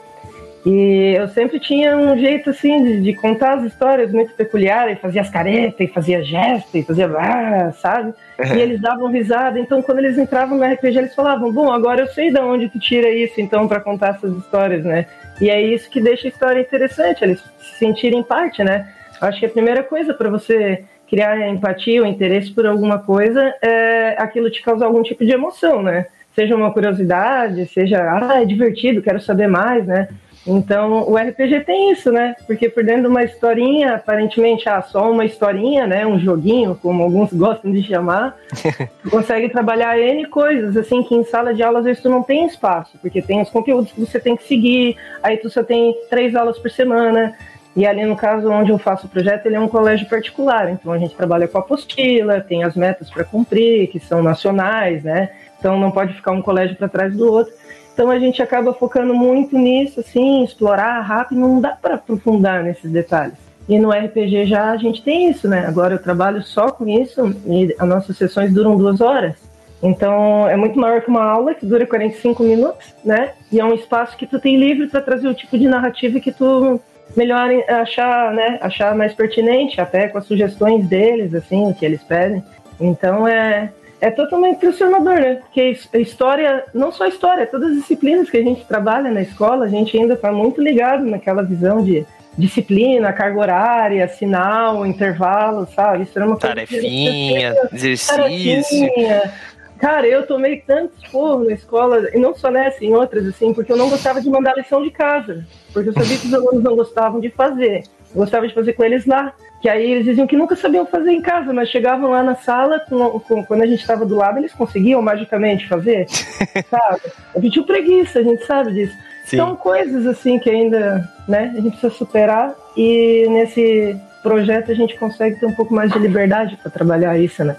E 0.65 1.13
eu 1.17 1.27
sempre 1.27 1.60
tinha 1.60 1.98
um 1.98 2.17
jeito 2.17 2.50
assim 2.50 2.84
de, 2.84 3.01
de 3.01 3.13
contar 3.13 3.55
as 3.58 3.65
histórias 3.65 4.12
muito 4.12 4.34
peculiar, 4.34 4.89
e 4.89 4.96
fazia 4.96 5.22
as 5.22 5.29
caretas, 5.29 5.79
e 5.79 5.88
fazia 5.88 6.24
gestos, 6.24 6.74
e 6.74 6.84
fazia 6.84 7.08
ah, 7.17 7.72
sabe? 7.74 8.13
E 8.39 8.60
eles 8.60 8.79
davam 8.79 9.12
risada. 9.12 9.60
Então, 9.60 9.82
quando 9.82 10.00
eles 10.00 10.17
entravam 10.17 10.58
no 10.58 10.63
RPG, 10.63 10.98
eles 10.98 11.15
falavam: 11.15 11.51
Bom, 11.51 11.72
agora 11.72 12.01
eu 12.01 12.08
sei 12.08 12.32
de 12.32 12.39
onde 12.39 12.70
tu 12.70 12.79
tira 12.79 13.10
isso, 13.10 13.41
então, 13.41 13.67
para 13.67 13.82
contar 13.82 14.15
essas 14.15 14.38
histórias, 14.38 14.86
né? 14.86 15.05
E 15.41 15.50
é 15.50 15.62
isso 15.62 15.89
que 15.89 16.00
deixa 16.00 16.27
a 16.27 16.29
história 16.29 16.62
interessante, 16.62 17.24
eles 17.24 17.43
se 17.60 17.79
sentirem 17.79 18.24
parte, 18.24 18.63
né? 18.63 18.88
Acho 19.20 19.39
que 19.39 19.46
a 19.46 19.50
primeira 19.50 19.84
coisa 19.84 20.13
para 20.13 20.29
você 20.29 20.86
criar 21.10 21.48
empatia 21.50 22.01
ou 22.01 22.08
interesse 22.08 22.51
por 22.51 22.65
alguma 22.65 23.00
coisa 23.00 23.53
é 23.62 24.15
aquilo 24.17 24.50
te 24.50 24.62
causar 24.62 24.86
algum 24.86 25.03
tipo 25.03 25.25
de 25.25 25.32
emoção, 25.32 25.82
né? 25.84 26.08
Seja 26.34 26.55
uma 26.55 26.72
curiosidade, 26.72 27.67
seja, 27.67 28.00
ah, 28.01 28.41
é 28.41 28.46
divertido, 28.46 29.01
quero 29.01 29.22
saber 29.22 29.48
mais, 29.48 29.86
né? 29.86 30.08
Então, 30.46 31.10
o 31.10 31.16
RPG 31.16 31.62
tem 31.62 31.92
isso, 31.92 32.12
né? 32.12 32.36
Porque 32.46 32.68
por 32.68 32.84
dentro 32.84 33.04
de 33.04 33.08
uma 33.08 33.24
historinha, 33.24 33.96
aparentemente, 33.96 34.68
ah, 34.68 34.82
só 34.82 35.10
uma 35.10 35.24
historinha, 35.24 35.88
né? 35.88 36.06
Um 36.06 36.20
joguinho, 36.20 36.78
como 36.82 37.04
alguns 37.04 37.32
gostam 37.34 37.72
de 37.72 37.82
chamar, 37.82 38.38
tu 39.02 39.10
consegue 39.10 39.50
trabalhar 39.50 39.98
N 39.98 40.26
coisas, 40.28 40.76
assim, 40.76 41.02
que 41.04 41.16
em 41.16 41.24
sala 41.24 41.54
de 41.54 41.64
aula 41.64 41.80
às 41.80 41.86
vezes 41.86 42.04
tu 42.04 42.10
não 42.10 42.22
tem 42.22 42.46
espaço, 42.46 42.98
porque 43.02 43.22
tem 43.22 43.42
os 43.42 43.50
conteúdos 43.50 43.92
que 43.92 44.02
você 44.02 44.20
tem 44.20 44.36
que 44.36 44.44
seguir, 44.44 44.98
aí 45.22 45.38
tu 45.38 45.50
só 45.50 45.64
tem 45.64 45.96
três 46.10 46.36
aulas 46.36 46.60
por 46.60 46.70
semana, 46.70 47.34
e 47.76 47.88
ali 47.88 48.06
no 48.06 48.16
caso 48.16 48.50
onde 48.50 48.72
eu 48.72 48.78
faço 48.78 49.08
o 49.08 49.10
projeto, 49.10 49.46
ele 49.46 49.56
é 49.56 49.60
um 49.60 49.68
colégio 49.68 50.08
particular, 50.08 50.70
então 50.70 50.92
a 50.92 50.98
gente 50.98 51.16
trabalha 51.16 51.48
com 51.48 51.58
apostila, 51.58 52.42
tem 52.42 52.64
as 52.64 52.76
metas 52.76 53.10
para 53.10 53.24
cumprir, 53.24 53.88
que 53.88 54.00
são 54.00 54.22
nacionais, 54.22 55.04
né? 55.04 55.30
Então 55.58 55.80
não 55.80 55.90
pode 55.90 56.14
ficar 56.14 56.32
um 56.32 56.42
colégio 56.42 56.76
para 56.76 56.90
trás 56.90 57.16
do 57.16 57.32
outro. 57.32 57.54
Então 57.94 58.10
a 58.10 58.18
gente 58.18 58.42
acaba 58.42 58.74
focando 58.74 59.14
muito 59.14 59.58
nisso, 59.58 60.00
assim, 60.00 60.44
explorar 60.44 61.00
rápido, 61.02 61.40
não 61.40 61.62
dá 61.62 61.70
para 61.70 61.96
aprofundar 61.96 62.64
nesses 62.64 62.92
detalhes. 62.92 63.36
E 63.70 63.80
no 63.80 63.92
RPG 63.92 64.46
já 64.46 64.72
a 64.72 64.78
gente 64.78 65.02
tem 65.02 65.30
isso, 65.30 65.48
né? 65.48 65.66
Agora 65.68 65.94
eu 65.94 66.02
trabalho 66.02 66.42
só 66.42 66.72
com 66.72 66.88
isso 66.88 67.34
e 67.46 67.74
as 67.78 67.88
nossas 67.88 68.18
sessões 68.18 68.54
duram 68.54 68.76
duas 68.76 69.00
horas. 69.00 69.36
Então 69.82 70.48
é 70.48 70.56
muito 70.56 70.80
maior 70.80 71.02
que 71.02 71.10
uma 71.10 71.24
aula 71.24 71.54
que 71.54 71.66
dura 71.66 71.86
45 71.86 72.44
minutos, 72.44 72.94
né? 73.06 73.34
E 73.52 73.60
é 73.60 73.66
um 73.66 73.74
espaço 73.74 74.18
que 74.18 74.26
tu 74.26 74.40
tem 74.40 74.58
livre 74.58 74.88
para 74.88 75.02
trazer 75.02 75.28
o 75.28 75.34
tipo 75.34 75.58
de 75.58 75.68
narrativa 75.68 76.20
que 76.20 76.32
tu 76.32 76.82
melhor 77.16 77.50
achar, 77.68 78.34
né? 78.34 78.58
Achar 78.60 78.96
mais 78.96 79.14
pertinente, 79.14 79.80
até 79.80 80.08
com 80.08 80.18
as 80.18 80.26
sugestões 80.26 80.88
deles, 80.88 81.34
assim, 81.34 81.70
o 81.70 81.74
que 81.74 81.86
eles 81.86 82.04
pedem. 82.04 82.44
Então 82.80 83.28
é 83.28 83.72
é 84.04 84.12
totalmente 84.12 84.58
impressionador, 84.58 85.16
né? 85.16 85.36
Porque 85.36 85.78
a 85.94 85.98
história, 85.98 86.66
não 86.74 86.92
só 86.92 87.06
a 87.06 87.08
história, 87.08 87.48
todas 87.48 87.70
as 87.70 87.78
disciplinas 87.78 88.30
que 88.30 88.36
a 88.36 88.44
gente 88.44 88.66
trabalha 88.66 89.10
na 89.10 89.22
escola, 89.22 89.64
a 89.64 89.70
gente 89.70 89.98
ainda 89.98 90.16
está 90.16 90.30
muito 90.30 90.62
ligado 90.62 91.06
naquela 91.06 91.42
visão 91.42 91.82
de 91.82 92.06
disciplina, 92.38 93.14
carga 93.14 93.40
horária, 93.40 94.06
sinal, 94.10 94.86
intervalo, 94.86 95.66
sabe? 95.74 96.04
Isso 96.04 96.20
era 96.20 96.28
uma 96.28 96.38
coisa 96.38 96.54
Tarefinha, 96.54 97.56
exercício. 97.72 98.18
Tarefinha. 98.18 99.34
Cara, 99.80 100.08
eu 100.08 100.25
tomei 100.25 100.62
tantos 100.62 101.03
porros 101.10 101.48
na 101.48 101.53
escola, 101.53 102.10
e 102.13 102.18
não 102.18 102.34
só 102.36 102.50
nessa, 102.50 102.84
em 102.84 102.94
outras, 102.94 103.27
assim, 103.27 103.53
porque 103.53 103.72
eu 103.72 103.77
não 103.77 103.89
gostava 103.89 104.22
de 104.22 104.30
mandar 104.30 104.56
lição 104.56 104.82
de 104.82 104.92
casa. 104.92 105.46
Porque 105.74 105.89
eu 105.89 105.94
sabia 105.94 106.18
que 106.18 106.27
os 106.27 106.34
alunos 106.34 106.63
não 106.63 106.75
gostavam 106.75 107.20
de 107.20 107.30
fazer. 107.30 107.84
Eu 108.13 108.22
gostava 108.22 108.48
de 108.48 108.53
fazer 108.53 108.74
com 108.74 108.84
eles 108.84 109.06
lá. 109.06 109.34
Que 109.62 109.70
aí 109.70 109.92
eles 109.92 110.06
diziam 110.06 110.27
que 110.27 110.36
nunca 110.36 110.56
sabiam 110.56 110.86
fazer 110.86 111.12
em 111.12 111.22
casa, 111.22 111.53
mas 111.53 111.70
chegavam 111.70 112.12
lá 112.12 112.22
na 112.22 112.36
sala, 112.36 112.82
com, 112.82 113.20
com, 113.22 113.46
quando 113.46 113.62
a 113.62 113.65
gente 113.65 113.80
estava 113.80 114.06
do 114.06 114.15
lado, 114.15 114.38
eles 114.38 114.53
conseguiam 114.53 115.01
magicamente 115.01 115.68
fazer, 115.70 116.06
sabe? 116.70 117.01
A 117.34 117.39
gente 117.39 117.53
tinha 117.53 117.65
preguiça, 117.65 118.20
a 118.20 118.24
gente 118.24 118.46
sabe 118.46 118.74
disso. 118.74 118.94
Sim. 119.25 119.38
São 119.38 119.56
coisas 119.56 120.06
assim 120.06 120.38
que 120.38 120.50
ainda 120.50 121.10
né, 121.27 121.53
a 121.58 121.62
gente 121.62 121.77
precisa 121.77 121.94
superar 121.94 122.53
e 122.75 123.25
nesse 123.30 123.98
projeto 124.22 124.72
a 124.72 124.75
gente 124.75 124.98
consegue 124.98 125.39
ter 125.39 125.46
um 125.46 125.53
pouco 125.53 125.74
mais 125.74 125.92
de 125.92 126.00
liberdade 126.00 126.58
para 126.58 126.70
trabalhar 126.70 127.18
isso, 127.18 127.44
né? 127.44 127.56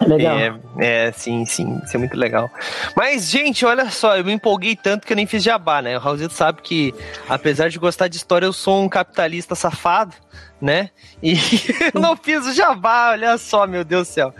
É 0.00 0.06
legal. 0.06 0.38
É, 0.38 1.06
é, 1.06 1.12
sim, 1.12 1.44
sim, 1.44 1.80
isso 1.84 1.96
é 1.96 1.98
muito 1.98 2.16
legal. 2.16 2.50
Mas, 2.96 3.30
gente, 3.30 3.64
olha 3.64 3.90
só, 3.90 4.16
eu 4.16 4.24
me 4.24 4.32
empolguei 4.32 4.76
tanto 4.76 5.06
que 5.06 5.12
eu 5.12 5.16
nem 5.16 5.26
fiz 5.26 5.42
jabá, 5.42 5.80
né? 5.80 5.96
O 5.96 6.00
Raulzito 6.00 6.34
sabe 6.34 6.62
que, 6.62 6.94
apesar 7.28 7.68
de 7.68 7.78
gostar 7.78 8.08
de 8.08 8.16
história, 8.16 8.46
eu 8.46 8.52
sou 8.52 8.82
um 8.82 8.88
capitalista 8.88 9.54
safado, 9.54 10.14
né? 10.60 10.90
E 11.22 11.34
eu 11.94 12.00
não 12.00 12.16
fiz 12.16 12.46
o 12.46 12.52
jabá, 12.52 13.12
olha 13.12 13.38
só, 13.38 13.66
meu 13.66 13.84
Deus 13.84 14.08
do 14.08 14.12
céu. 14.12 14.34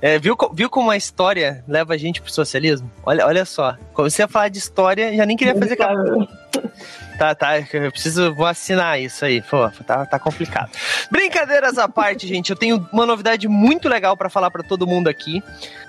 É, 0.00 0.18
viu, 0.18 0.36
viu 0.52 0.70
como 0.70 0.90
a 0.90 0.96
história 0.96 1.64
leva 1.66 1.94
a 1.94 1.96
gente 1.96 2.20
pro 2.20 2.32
socialismo? 2.32 2.90
Olha, 3.04 3.26
olha 3.26 3.44
só, 3.44 3.76
comecei 3.92 4.24
a 4.24 4.28
falar 4.28 4.48
de 4.48 4.58
história, 4.58 5.14
já 5.16 5.24
nem 5.24 5.36
queria 5.36 5.56
fazer 5.56 5.76
capítulo. 5.76 6.28
Tá, 7.18 7.34
tá, 7.34 7.58
eu 7.58 7.90
preciso, 7.90 8.32
vou 8.32 8.46
assinar 8.46 9.00
isso 9.00 9.24
aí, 9.24 9.42
pô, 9.42 9.68
tá, 9.84 10.06
tá 10.06 10.18
complicado. 10.20 10.70
Brincadeiras 11.10 11.76
à 11.76 11.88
parte, 11.88 12.28
gente, 12.28 12.50
eu 12.50 12.56
tenho 12.56 12.88
uma 12.92 13.04
novidade 13.04 13.48
muito 13.48 13.88
legal 13.88 14.16
para 14.16 14.30
falar 14.30 14.52
para 14.52 14.62
todo 14.62 14.86
mundo 14.86 15.08
aqui. 15.08 15.42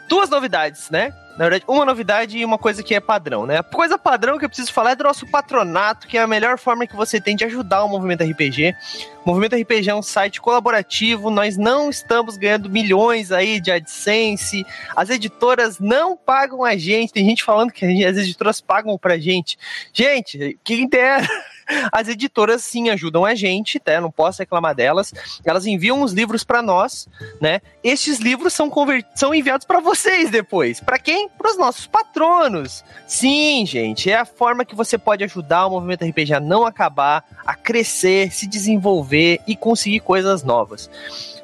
Duas 0.08 0.28
novidades, 0.28 0.90
né? 0.90 1.14
Na 1.40 1.46
verdade, 1.46 1.64
uma 1.70 1.86
novidade 1.86 2.38
e 2.38 2.44
uma 2.44 2.58
coisa 2.58 2.84
que 2.84 2.94
é 2.94 3.00
padrão, 3.00 3.46
né? 3.46 3.60
A 3.60 3.64
coisa 3.64 3.98
padrão 3.98 4.38
que 4.38 4.44
eu 4.44 4.50
preciso 4.50 4.74
falar 4.74 4.92
é 4.92 4.96
do 4.96 5.06
nosso 5.06 5.26
patronato, 5.26 6.06
que 6.06 6.18
é 6.18 6.22
a 6.22 6.28
melhor 6.28 6.58
forma 6.58 6.86
que 6.86 6.94
você 6.98 7.22
tem 7.22 7.34
de 7.34 7.46
ajudar 7.46 7.86
o 7.86 7.88
movimento 7.88 8.26
RPG. 8.26 8.76
O 9.24 9.30
movimento 9.30 9.56
RPG 9.56 9.90
é 9.90 9.96
um 9.96 10.02
site 10.02 10.42
colaborativo, 10.42 11.30
nós 11.30 11.56
não 11.56 11.90
estamos 11.90 12.36
ganhando 12.36 12.70
milhões 12.70 13.32
aí 13.32 13.62
de 13.62 13.72
AdSense, 13.72 14.66
as 14.94 15.10
editoras 15.10 15.80
não 15.80 16.18
pagam 16.18 16.66
a 16.66 16.76
gente, 16.76 17.14
tem 17.14 17.24
gente 17.24 17.42
falando 17.42 17.72
que 17.72 18.04
as 18.04 18.18
editoras 18.18 18.60
pagam 18.60 18.98
pra 18.98 19.18
gente. 19.18 19.58
Gente, 19.94 20.60
quem 20.62 20.90
as 21.92 22.08
editoras 22.08 22.64
sim 22.64 22.90
ajudam 22.90 23.26
a 23.26 23.36
gente, 23.36 23.80
tá? 23.80 24.00
Não 24.02 24.12
posso 24.12 24.42
reclamar 24.42 24.76
delas. 24.76 25.14
Elas 25.46 25.66
enviam 25.66 26.02
os 26.02 26.14
livros 26.14 26.44
para 26.44 26.62
nós, 26.62 27.08
né? 27.40 27.62
Estes 27.84 28.20
livros 28.20 28.54
são, 28.54 28.72
são 29.16 29.34
enviados 29.34 29.66
para 29.66 29.80
vocês 29.80 30.30
depois. 30.30 30.80
Para 30.80 30.98
quem? 30.98 31.30
Para 31.30 31.52
os 31.52 31.58
nossos 31.58 31.88
patronos. 31.88 32.84
Sim, 33.08 33.66
gente, 33.66 34.10
é 34.10 34.18
a 34.18 34.26
forma 34.26 34.66
que 34.66 34.76
você 34.76 34.98
pode 34.98 35.24
ajudar 35.24 35.68
o 35.68 35.72
movimento 35.72 36.06
RPG 36.06 36.34
a 36.34 36.40
não 36.40 36.66
acabar, 36.66 37.24
a 37.46 37.56
crescer, 37.56 38.32
se 38.32 38.48
desenvolver 38.48 39.40
e 39.48 39.56
conseguir 39.56 40.00
coisas 40.00 40.44
novas. 40.44 40.90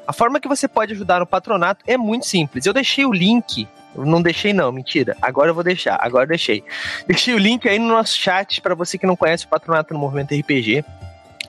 A 0.06 0.12
forma 0.12 0.40
que 0.40 0.48
você 0.48 0.68
pode 0.68 0.92
ajudar 0.92 1.20
no 1.20 1.26
patronato 1.26 1.84
é 1.86 1.96
muito 1.96 2.26
simples. 2.26 2.64
Eu 2.64 2.72
deixei 2.72 3.04
o 3.04 3.12
link 3.12 3.68
não 4.04 4.20
deixei 4.20 4.52
não, 4.52 4.70
mentira. 4.72 5.16
Agora 5.22 5.50
eu 5.50 5.54
vou 5.54 5.64
deixar, 5.64 5.98
agora 6.00 6.24
eu 6.24 6.28
deixei. 6.28 6.62
Deixei 7.06 7.34
o 7.34 7.38
link 7.38 7.68
aí 7.68 7.78
no 7.78 7.88
nosso 7.88 8.18
chat 8.18 8.60
para 8.60 8.74
você 8.74 8.98
que 8.98 9.06
não 9.06 9.16
conhece 9.16 9.44
o 9.44 9.48
Patronato 9.48 9.94
no 9.94 10.00
Movimento 10.00 10.34
RPG. 10.34 10.84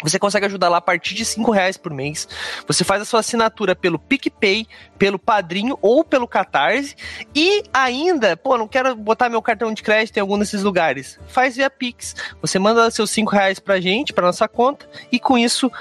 Você 0.03 0.19
consegue 0.19 0.45
ajudar 0.45 0.69
lá 0.69 0.77
a 0.77 0.81
partir 0.81 1.15
de 1.15 1.25
5 1.25 1.49
reais 1.51 1.75
por 1.75 1.91
mês. 1.91 2.27
Você 2.67 2.83
faz 2.83 3.01
a 3.01 3.05
sua 3.05 3.21
assinatura 3.21 3.75
pelo 3.75 3.97
PicPay, 3.97 4.67
pelo 4.97 5.17
Padrinho 5.17 5.77
ou 5.81 6.03
pelo 6.03 6.27
Catarse. 6.27 6.95
E 7.33 7.63
ainda, 7.73 8.37
pô, 8.37 8.57
não 8.57 8.67
quero 8.67 8.95
botar 8.95 9.29
meu 9.29 9.41
cartão 9.41 9.73
de 9.73 9.81
crédito 9.81 10.17
em 10.17 10.19
algum 10.19 10.37
desses 10.37 10.61
lugares. 10.61 11.19
Faz 11.27 11.55
via 11.55 11.69
Pix. 11.69 12.15
Você 12.41 12.59
manda 12.59 12.91
seus 12.91 13.09
5 13.09 13.31
reais 13.31 13.59
pra 13.59 13.81
gente, 13.81 14.13
pra 14.13 14.27
nossa 14.27 14.47
conta. 14.47 14.87
E 15.11 15.19
com 15.19 15.37
isso, 15.37 15.71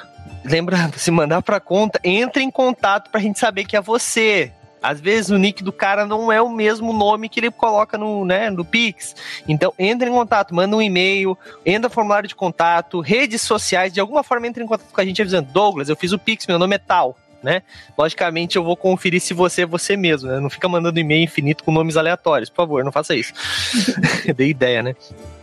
lembrando, 0.45 0.97
se 0.99 1.11
mandar 1.11 1.43
pra 1.43 1.61
conta, 1.61 2.01
entre 2.03 2.43
em 2.43 2.51
contato 2.51 3.11
pra 3.11 3.21
gente 3.21 3.39
saber 3.39 3.65
que 3.65 3.77
é 3.77 3.81
você. 3.81 4.53
Às 4.89 5.01
vezes 5.01 5.31
o 5.31 5.39
nick 5.39 5.63
do 5.63 5.73
cara 5.73 6.07
não 6.07 6.31
é 6.31 6.41
o 6.41 6.49
mesmo 6.49 6.93
nome 6.93 7.29
que 7.29 7.41
ele 7.41 7.51
coloca 7.51 7.99
no, 7.99 8.25
né, 8.25 8.51
no 8.51 8.65
Pix. 8.65 9.15
Então, 9.49 9.73
entre 9.79 10.09
em 10.09 10.13
contato, 10.13 10.55
manda 10.55 10.77
um 10.77 10.83
e-mail, 10.83 11.37
entra 11.65 11.89
no 11.89 11.95
formulário 11.95 12.29
de 12.29 12.35
contato, 12.35 13.01
redes 13.01 13.43
sociais, 13.43 13.93
de 13.93 14.01
alguma 14.01 14.23
forma 14.23 14.47
entre 14.47 14.63
em 14.63 14.67
contato 14.67 14.93
com 14.93 15.01
a 15.01 15.05
gente 15.05 15.21
avisando, 15.21 15.51
Douglas, 15.53 15.89
eu 15.89 15.97
fiz 15.97 16.13
o 16.13 16.19
Pix, 16.19 16.47
meu 16.47 16.59
nome 16.59 16.77
é 16.77 16.79
tal. 16.79 17.17
Né? 17.47 17.63
Logicamente, 17.97 18.57
eu 18.57 18.65
vou 18.65 18.77
conferir 18.77 19.21
se 19.21 19.33
você 19.33 19.63
é 19.63 19.67
você 19.67 19.97
mesmo, 19.97 20.29
né? 20.29 20.41
Não 20.41 20.51
fica 20.51 20.69
mandando 20.69 20.99
e-mail 20.99 21.23
infinito 21.23 21.63
com 21.63 21.71
nomes 21.71 21.97
aleatórios, 21.97 22.51
por 22.51 22.57
favor, 22.57 22.83
não 22.83 22.91
faça 22.91 23.15
isso. 23.15 23.33
Dei 24.35 24.51
ideia, 24.51 24.83
né? 24.83 24.97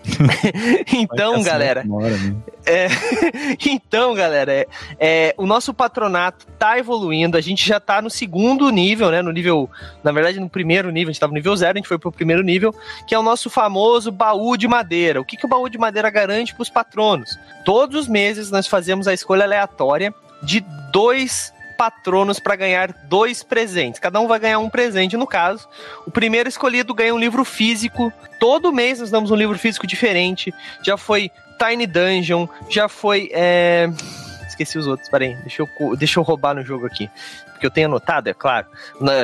então, 0.94 1.42
galera. 1.42 1.82
né? 1.86 2.36
é, 2.66 2.88
então, 3.66 4.14
galera, 4.14 4.52
é, 4.52 4.68
é, 5.00 5.36
o 5.38 5.46
nosso 5.46 5.74
patronato 5.74 6.46
tá 6.60 6.78
evoluindo. 6.78 7.38
A 7.38 7.42
gente 7.42 7.66
já 7.66 7.80
tá 7.80 8.02
no 8.02 8.10
segundo 8.10 8.70
nível, 8.70 9.10
né? 9.10 9.22
No 9.22 9.32
nível. 9.32 9.70
Na 10.04 10.12
verdade, 10.12 10.42
no 10.42 10.50
primeiro 10.50 10.92
nível, 10.92 11.10
a 11.10 11.14
gente 11.14 11.22
tava 11.22 11.32
no 11.32 11.38
nível 11.38 11.56
zero, 11.56 11.78
a 11.78 11.80
gente 11.80 11.88
foi 11.88 11.98
pro 11.98 12.12
primeiro 12.12 12.44
nível, 12.44 12.76
que 13.08 13.16
é 13.16 13.18
o 13.18 13.24
nosso 13.24 13.50
famoso 13.50 14.12
baú 14.12 14.58
de 14.58 14.68
madeira. 14.68 15.22
O 15.22 15.26
que, 15.26 15.38
que 15.38 15.46
o 15.46 15.50
baú 15.50 15.70
de 15.70 15.78
madeira 15.78 16.10
garante 16.10 16.54
pros 16.54 16.70
patronos? 16.70 17.40
Todos 17.64 18.02
os 18.02 18.08
meses 18.10 18.52
nós 18.52 18.68
fazemos 18.68 19.08
a 19.08 19.14
escolha 19.14 19.46
aleatória 19.46 20.14
de 20.44 20.60
dois 20.92 21.54
patronos 21.84 22.40
para 22.40 22.56
ganhar 22.56 22.94
dois 23.10 23.44
presentes. 23.44 24.00
Cada 24.00 24.18
um 24.18 24.26
vai 24.26 24.40
ganhar 24.40 24.58
um 24.58 24.70
presente, 24.70 25.18
no 25.18 25.28
caso. 25.28 25.68
O 26.08 26.12
primeiro 26.12 26.48
escolhido 26.48 26.94
ganha 26.94 27.14
um 27.14 27.20
livro 27.20 27.44
físico. 27.44 28.10
Todo 28.40 28.72
mês 28.72 29.02
nós 29.02 29.12
damos 29.12 29.32
um 29.32 29.36
livro 29.36 29.60
físico 29.60 29.86
diferente. 29.86 30.54
Já 30.82 30.96
foi 30.96 31.30
Tiny 31.60 31.86
Dungeon, 31.86 32.48
já 32.70 32.88
foi. 32.88 33.30
É... 33.34 33.90
Esqueci 34.48 34.78
os 34.78 34.88
outros, 34.88 35.10
peraí. 35.10 35.36
Deixa 35.42 35.64
eu, 35.64 35.98
deixa 35.98 36.22
eu 36.22 36.24
roubar 36.24 36.56
no 36.56 36.62
jogo 36.62 36.86
aqui. 36.86 37.10
Porque 37.52 37.66
eu 37.66 37.72
tenho 37.72 37.88
anotado, 37.88 38.30
é 38.30 38.34
claro. 38.34 38.68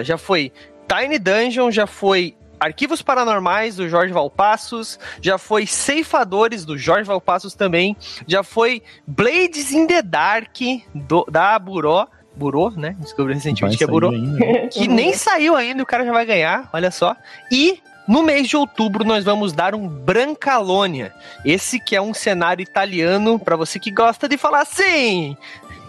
Já 0.03 0.17
foi 0.17 0.51
Tiny 0.85 1.17
Dungeon, 1.17 1.71
já 1.71 1.87
foi 1.87 2.35
Arquivos 2.59 3.01
Paranormais, 3.01 3.77
do 3.77 3.87
Jorge 3.87 4.11
Valpassos, 4.11 4.99
já 5.21 5.37
foi 5.37 5.65
Ceifadores, 5.65 6.65
do 6.65 6.77
Jorge 6.77 7.05
Valpassos 7.05 7.55
também, 7.55 7.95
já 8.27 8.43
foi 8.43 8.83
Blades 9.07 9.71
in 9.71 9.87
the 9.87 10.01
Dark, 10.01 10.57
do, 10.93 11.25
da 11.31 11.57
Buró, 11.57 12.05
Burô, 12.39 12.72
né? 12.72 12.96
Descobri 13.00 13.34
recentemente 13.34 13.75
vai 13.75 13.77
que 13.77 13.84
é 13.84 13.88
Burô. 13.88 14.10
Ainda, 14.10 14.39
né? 14.39 14.67
Que 14.72 14.88
nem 14.88 15.13
saiu 15.13 15.55
ainda, 15.55 15.84
o 15.84 15.86
cara 15.86 16.05
já 16.05 16.12
vai 16.12 16.25
ganhar, 16.25 16.69
olha 16.74 16.89
só. 16.89 17.15
E 17.51 17.81
no 18.08 18.24
mês 18.24 18.48
de 18.48 18.58
outubro 18.58 19.03
nós 19.03 19.24
vamos 19.24 19.53
dar 19.53 19.75
um 19.75 19.88
Brancalônia. 19.88 21.13
Esse 21.46 21.79
que 21.79 21.96
é 21.96 22.01
um 22.01 22.13
cenário 22.13 22.63
italiano 22.63 23.38
para 23.38 23.55
você 23.55 23.77
que 23.77 23.91
gosta 23.91 24.27
de 24.27 24.38
falar 24.38 24.62
assim 24.62 25.38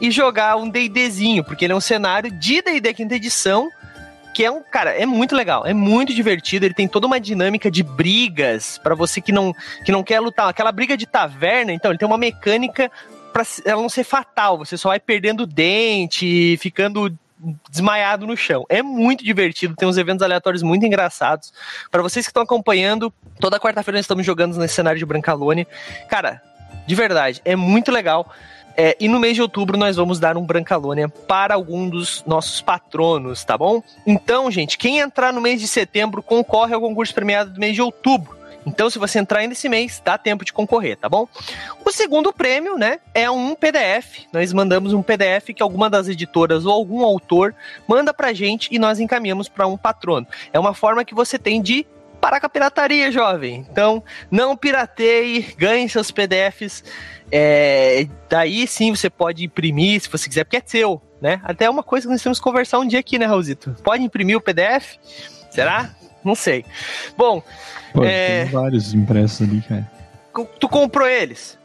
e 0.00 0.11
jogar 0.11 0.57
um 0.57 0.69
D&Dzinho, 0.69 1.45
porque 1.45 1.64
ele 1.64 1.73
é 1.73 1.76
um 1.76 1.80
cenário 1.80 2.30
de 2.30 2.62
D&D 2.62 2.95
quinta 2.95 3.14
edição, 3.14 3.69
que 4.35 4.45
é 4.45 4.50
um, 4.50 4.62
cara, 4.62 4.90
é 4.90 5.04
muito 5.04 5.37
legal, 5.37 5.66
é 5.66 5.75
muito 5.75 6.14
divertido, 6.14 6.64
ele 6.64 6.75
tem 6.75 6.88
toda 6.88 7.07
uma 7.07 7.21
dinâmica 7.21 7.71
de 7.71 7.83
brigas 7.83 8.78
para 8.78 8.95
você 8.95 9.21
que 9.21 9.33
não 9.33 9.54
que 9.85 9.92
não 9.92 10.02
quer 10.02 10.21
lutar, 10.21 10.49
aquela 10.49 10.73
briga 10.73 10.97
de 10.97 11.07
taverna, 11.07 11.73
então 11.73 11.90
ele 11.90 11.99
tem 11.99 12.09
uma 12.09 12.16
mecânica 12.16 12.90
para 13.32 13.44
ela 13.64 13.82
não 13.82 13.88
ser 13.88 14.04
fatal. 14.04 14.58
Você 14.58 14.76
só 14.76 14.90
vai 14.90 15.00
perdendo 15.00 15.46
dente, 15.46 16.56
ficando 16.58 17.16
desmaiado 17.70 18.26
no 18.26 18.37
chão. 18.37 18.66
É 18.68 18.82
muito 18.82 19.25
divertido, 19.25 19.75
tem 19.75 19.88
uns 19.88 19.96
eventos 19.96 20.22
aleatórios 20.22 20.62
muito 20.62 20.84
engraçados. 20.84 21.52
Para 21.90 22.02
vocês 22.02 22.26
que 22.26 22.30
estão 22.30 22.42
acompanhando, 22.42 23.12
toda 23.38 23.58
quarta-feira 23.58 23.96
nós 23.96 24.04
estamos 24.04 24.26
jogando 24.26 24.58
nesse 24.58 24.75
cenário 24.75 24.99
de 24.99 25.06
Brancalone. 25.06 25.66
Cara, 26.08 26.42
de 26.87 26.94
verdade, 26.94 27.40
é 27.44 27.56
muito 27.56 27.90
legal. 27.90 28.30
É, 28.76 28.96
e 29.00 29.08
no 29.08 29.18
mês 29.18 29.34
de 29.34 29.42
outubro 29.42 29.76
nós 29.76 29.96
vamos 29.96 30.18
dar 30.18 30.37
um 30.37 30.44
Brancalônia 30.44 31.08
para 31.08 31.54
algum 31.54 31.88
dos 31.88 32.22
nossos 32.26 32.60
patronos, 32.60 33.44
tá 33.44 33.58
bom? 33.58 33.82
Então, 34.06 34.50
gente, 34.50 34.78
quem 34.78 35.00
entrar 35.00 35.32
no 35.32 35.40
mês 35.40 35.60
de 35.60 35.66
setembro 35.66 36.22
concorre 36.22 36.75
ao 36.75 36.80
concurso 36.80 37.14
premiado 37.14 37.50
do 37.50 37.60
mês 37.60 37.75
de 37.75 37.82
outubro. 37.82 38.39
Então, 38.67 38.90
se 38.90 38.99
você 38.99 39.19
entrar 39.19 39.47
nesse 39.47 39.69
mês, 39.69 40.02
dá 40.05 40.19
tempo 40.19 40.45
de 40.45 40.52
concorrer, 40.52 40.97
tá 40.97 41.09
bom? 41.09 41.26
O 41.85 41.90
segundo 41.90 42.33
prêmio, 42.33 42.76
né, 42.76 42.99
é 43.14 43.31
um 43.31 43.55
PDF. 43.55 44.26
Nós 44.33 44.52
mandamos 44.52 44.93
um 44.93 45.02
PDF 45.02 45.55
que 45.55 45.62
alguma 45.62 45.88
das 45.88 46.09
editoras 46.09 46.67
ou 46.67 46.73
algum 46.73 47.05
autor 47.05 47.55
manda 47.88 48.12
pra 48.12 48.33
gente 48.33 48.69
e 48.71 48.79
nós 48.79 49.00
encaminhamos 49.00 49.49
para 49.49 49.67
um 49.67 49.76
patrono. 49.76 50.26
É 50.52 50.59
uma 50.59 50.75
forma 50.75 51.05
que 51.05 51.14
você 51.14 51.38
tem 51.38 51.62
de 51.62 51.87
parar 52.21 52.38
com 52.38 52.47
a 52.47 52.50
pirataria, 52.50 53.11
jovem. 53.11 53.67
Então, 53.71 54.02
não 54.31 54.57
pirateie, 54.57 55.55
ganhe 55.57 55.88
seus 55.88 56.11
PDFs. 56.11 56.85
É, 57.33 58.07
daí 58.29 58.67
sim 58.67 58.95
você 58.95 59.09
pode 59.09 59.45
imprimir, 59.45 60.00
se 60.02 60.11
você 60.11 60.29
quiser, 60.29 60.45
porque 60.45 60.59
é 60.59 60.62
seu, 60.64 61.00
né? 61.21 61.40
Até 61.45 61.64
é 61.64 61.71
uma 61.71 61.83
coisa 61.83 62.07
que 62.07 62.12
nós 62.12 62.23
temos 62.23 62.38
que 62.38 62.45
conversar 62.45 62.79
um 62.79 62.87
dia 62.87 62.99
aqui, 62.99 63.19
né, 63.19 63.25
Raulzito? 63.25 63.75
Pode 63.83 64.02
imprimir 64.02 64.37
o 64.37 64.40
PDF? 64.40 64.99
Será? 65.50 65.95
Não 66.24 66.34
sei. 66.34 66.64
Bom. 67.16 67.42
Pô, 67.92 68.04
é... 68.04 68.44
tem 68.44 68.52
vários 68.52 68.94
impressos 68.94 69.48
ali, 69.48 69.62
cara. 69.62 69.90
Tu 70.58 70.68
comprou 70.68 71.08
eles? 71.08 71.58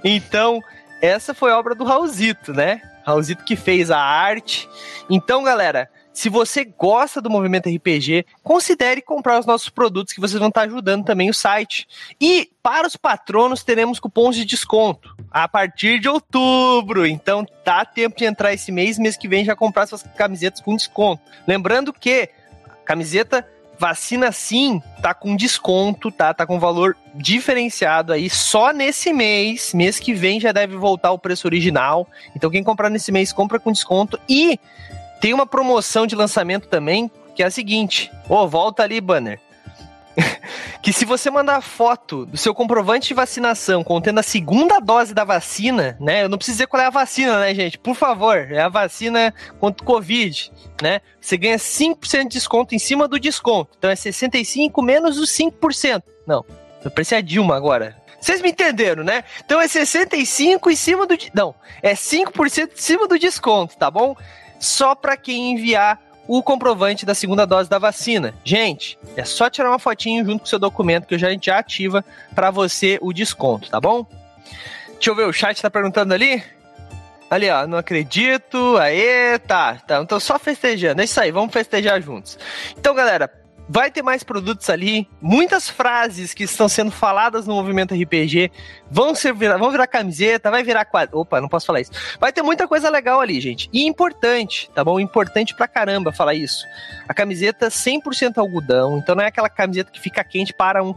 Então, 0.02 0.60
essa 1.00 1.32
foi 1.32 1.52
obra 1.52 1.76
do 1.76 1.84
Raulzito, 1.84 2.52
né? 2.52 2.82
Raulzito 3.06 3.44
que 3.44 3.54
fez 3.54 3.92
a 3.92 4.00
arte. 4.00 4.68
Então, 5.08 5.44
galera, 5.44 5.88
se 6.18 6.28
você 6.28 6.64
gosta 6.64 7.22
do 7.22 7.30
movimento 7.30 7.68
RPG, 7.68 8.26
considere 8.42 9.00
comprar 9.00 9.38
os 9.38 9.46
nossos 9.46 9.68
produtos 9.68 10.12
que 10.12 10.20
vocês 10.20 10.36
vão 10.36 10.48
estar 10.48 10.62
ajudando 10.62 11.04
também 11.04 11.30
o 11.30 11.34
site. 11.34 11.86
E 12.20 12.50
para 12.60 12.88
os 12.88 12.96
patronos 12.96 13.62
teremos 13.62 14.00
cupons 14.00 14.34
de 14.34 14.44
desconto 14.44 15.14
a 15.30 15.46
partir 15.46 16.00
de 16.00 16.08
outubro. 16.08 17.06
Então 17.06 17.46
dá 17.64 17.84
tempo 17.84 18.18
de 18.18 18.24
entrar 18.24 18.52
esse 18.52 18.72
mês, 18.72 18.98
mês 18.98 19.16
que 19.16 19.28
vem 19.28 19.44
já 19.44 19.54
comprar 19.54 19.86
suas 19.86 20.02
camisetas 20.16 20.60
com 20.60 20.74
desconto. 20.74 21.22
Lembrando 21.46 21.92
que 21.92 22.28
camiseta 22.84 23.46
vacina 23.78 24.32
sim 24.32 24.82
tá 25.00 25.14
com 25.14 25.36
desconto, 25.36 26.10
tá? 26.10 26.34
Tá 26.34 26.44
com 26.44 26.58
valor 26.58 26.96
diferenciado 27.14 28.12
aí 28.12 28.28
só 28.28 28.72
nesse 28.72 29.12
mês. 29.12 29.72
Mês 29.72 30.00
que 30.00 30.12
vem 30.12 30.40
já 30.40 30.50
deve 30.50 30.76
voltar 30.76 31.12
o 31.12 31.18
preço 31.18 31.46
original. 31.46 32.08
Então 32.34 32.50
quem 32.50 32.64
comprar 32.64 32.90
nesse 32.90 33.12
mês 33.12 33.32
compra 33.32 33.60
com 33.60 33.70
desconto 33.70 34.18
e 34.28 34.58
tem 35.20 35.34
uma 35.34 35.46
promoção 35.46 36.06
de 36.06 36.14
lançamento 36.14 36.68
também, 36.68 37.10
que 37.34 37.42
é 37.42 37.46
a 37.46 37.50
seguinte. 37.50 38.10
Ô, 38.28 38.36
oh, 38.36 38.48
volta 38.48 38.82
ali, 38.82 39.00
banner. 39.00 39.40
que 40.82 40.92
se 40.92 41.04
você 41.04 41.30
mandar 41.30 41.60
foto 41.60 42.26
do 42.26 42.36
seu 42.36 42.54
comprovante 42.54 43.08
de 43.08 43.14
vacinação 43.14 43.84
contendo 43.84 44.18
a 44.18 44.22
segunda 44.22 44.80
dose 44.80 45.14
da 45.14 45.24
vacina, 45.24 45.96
né? 46.00 46.24
Eu 46.24 46.28
não 46.28 46.36
preciso 46.36 46.56
dizer 46.56 46.66
qual 46.66 46.82
é 46.82 46.86
a 46.86 46.90
vacina, 46.90 47.38
né, 47.40 47.54
gente? 47.54 47.78
Por 47.78 47.94
favor, 47.94 48.36
é 48.36 48.60
a 48.60 48.68
vacina 48.68 49.32
contra 49.60 49.82
o 49.82 49.86
Covid, 49.86 50.52
né? 50.82 51.00
Você 51.20 51.36
ganha 51.36 51.56
5% 51.56 52.22
de 52.22 52.28
desconto 52.28 52.74
em 52.74 52.78
cima 52.78 53.06
do 53.06 53.18
desconto. 53.18 53.70
Então 53.78 53.90
é 53.90 53.96
65 53.96 54.82
menos 54.82 55.18
os 55.18 55.30
5%. 55.30 56.02
Não, 56.26 56.44
eu 56.84 56.90
parecia 56.90 57.18
a 57.18 57.20
Dilma 57.22 57.56
agora. 57.56 57.96
Vocês 58.20 58.42
me 58.42 58.50
entenderam, 58.50 59.04
né? 59.04 59.22
Então 59.44 59.60
é 59.60 59.68
65 59.68 60.70
em 60.70 60.76
cima 60.76 61.06
do. 61.06 61.16
Não, 61.32 61.54
é 61.82 61.94
5% 61.94 62.72
em 62.72 62.76
cima 62.76 63.06
do 63.06 63.18
desconto, 63.18 63.76
tá 63.76 63.90
bom? 63.90 64.16
Só 64.58 64.94
para 64.94 65.16
quem 65.16 65.52
enviar 65.52 66.00
o 66.26 66.42
comprovante 66.42 67.06
da 67.06 67.14
segunda 67.14 67.46
dose 67.46 67.70
da 67.70 67.78
vacina. 67.78 68.34
Gente, 68.44 68.98
é 69.16 69.24
só 69.24 69.48
tirar 69.48 69.70
uma 69.70 69.78
fotinho 69.78 70.24
junto 70.24 70.40
com 70.40 70.44
o 70.44 70.48
seu 70.48 70.58
documento 70.58 71.06
que 71.06 71.14
a 71.14 71.18
gente 71.18 71.46
já 71.46 71.58
ativa 71.58 72.04
para 72.34 72.50
você 72.50 72.98
o 73.00 73.12
desconto, 73.12 73.70
tá 73.70 73.80
bom? 73.80 74.06
Deixa 74.92 75.10
eu 75.10 75.14
ver, 75.14 75.26
o 75.26 75.32
chat 75.32 75.60
tá 75.60 75.70
perguntando 75.70 76.12
ali. 76.12 76.42
Ali, 77.30 77.48
ó, 77.50 77.66
não 77.66 77.78
acredito. 77.78 78.76
Aê, 78.78 79.38
tá, 79.38 79.76
tá. 79.86 80.00
Então 80.00 80.18
só 80.18 80.38
festejando. 80.38 81.00
É 81.00 81.04
isso 81.04 81.20
aí, 81.20 81.30
vamos 81.30 81.52
festejar 81.52 82.00
juntos. 82.00 82.38
Então, 82.76 82.94
galera, 82.94 83.30
Vai 83.68 83.90
ter 83.90 84.02
mais 84.02 84.22
produtos 84.22 84.70
ali, 84.70 85.06
muitas 85.20 85.68
frases 85.68 86.32
que 86.32 86.44
estão 86.44 86.68
sendo 86.68 86.90
faladas 86.90 87.46
no 87.46 87.54
movimento 87.54 87.94
RPG 87.94 88.50
vão, 88.90 89.14
ser, 89.14 89.34
vão 89.34 89.70
virar 89.70 89.86
camiseta, 89.86 90.50
vai 90.50 90.62
virar 90.62 90.84
quadro. 90.86 91.18
Opa, 91.18 91.40
não 91.40 91.48
posso 91.48 91.66
falar 91.66 91.80
isso. 91.80 91.92
Vai 92.18 92.32
ter 92.32 92.42
muita 92.42 92.66
coisa 92.66 92.88
legal 92.88 93.20
ali, 93.20 93.40
gente. 93.40 93.68
E 93.72 93.86
importante, 93.86 94.70
tá 94.74 94.82
bom? 94.82 94.98
Importante 94.98 95.54
pra 95.54 95.68
caramba 95.68 96.12
falar 96.12 96.34
isso. 96.34 96.64
A 97.06 97.12
camiseta 97.12 97.68
100% 97.68 98.38
algodão, 98.38 98.98
então 98.98 99.14
não 99.14 99.22
é 99.22 99.26
aquela 99.26 99.50
camiseta 99.50 99.90
que 99.90 100.00
fica 100.00 100.24
quente 100.24 100.54
para 100.54 100.82
um 100.82 100.94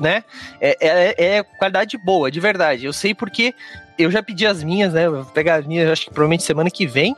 né? 0.00 0.24
É, 0.60 0.76
é, 0.80 1.36
é, 1.36 1.42
qualidade 1.42 1.98
boa, 1.98 2.30
de 2.30 2.40
verdade. 2.40 2.86
Eu 2.86 2.92
sei 2.92 3.14
porque 3.14 3.54
eu 3.98 4.10
já 4.10 4.22
pedi 4.22 4.46
as 4.46 4.64
minhas, 4.64 4.94
né? 4.94 5.08
Vou 5.08 5.26
pegar 5.26 5.56
as 5.56 5.66
minhas, 5.66 5.90
acho 5.90 6.04
que 6.06 6.10
provavelmente 6.10 6.42
semana 6.42 6.70
que 6.70 6.86
vem. 6.86 7.14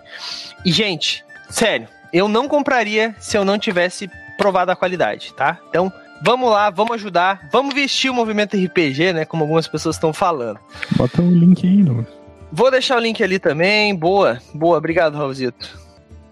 E, 0.64 0.72
gente, 0.72 1.24
sério, 1.48 1.88
eu 2.12 2.26
não 2.26 2.48
compraria 2.48 3.14
se 3.20 3.38
eu 3.38 3.44
não 3.44 3.56
tivesse 3.56 4.10
provada 4.36 4.72
a 4.72 4.76
qualidade, 4.76 5.32
tá? 5.34 5.58
Então, 5.68 5.92
vamos 6.22 6.50
lá, 6.50 6.70
vamos 6.70 6.92
ajudar, 6.94 7.48
vamos 7.52 7.74
vestir 7.74 8.10
o 8.10 8.14
movimento 8.14 8.56
RPG, 8.56 9.12
né? 9.12 9.24
Como 9.24 9.44
algumas 9.44 9.66
pessoas 9.68 9.96
estão 9.96 10.12
falando. 10.12 10.58
Bota 10.96 11.22
o 11.22 11.24
um 11.24 11.30
link 11.30 11.66
aí, 11.66 11.82
Lucas. 11.82 12.12
Vou 12.50 12.70
deixar 12.70 12.96
o 12.96 13.00
link 13.00 13.22
ali 13.22 13.38
também. 13.38 13.94
Boa, 13.94 14.38
boa, 14.52 14.76
obrigado, 14.76 15.16
Raulzito. 15.16 15.80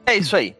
É 0.04 0.16
isso 0.16 0.36
aí. 0.36 0.56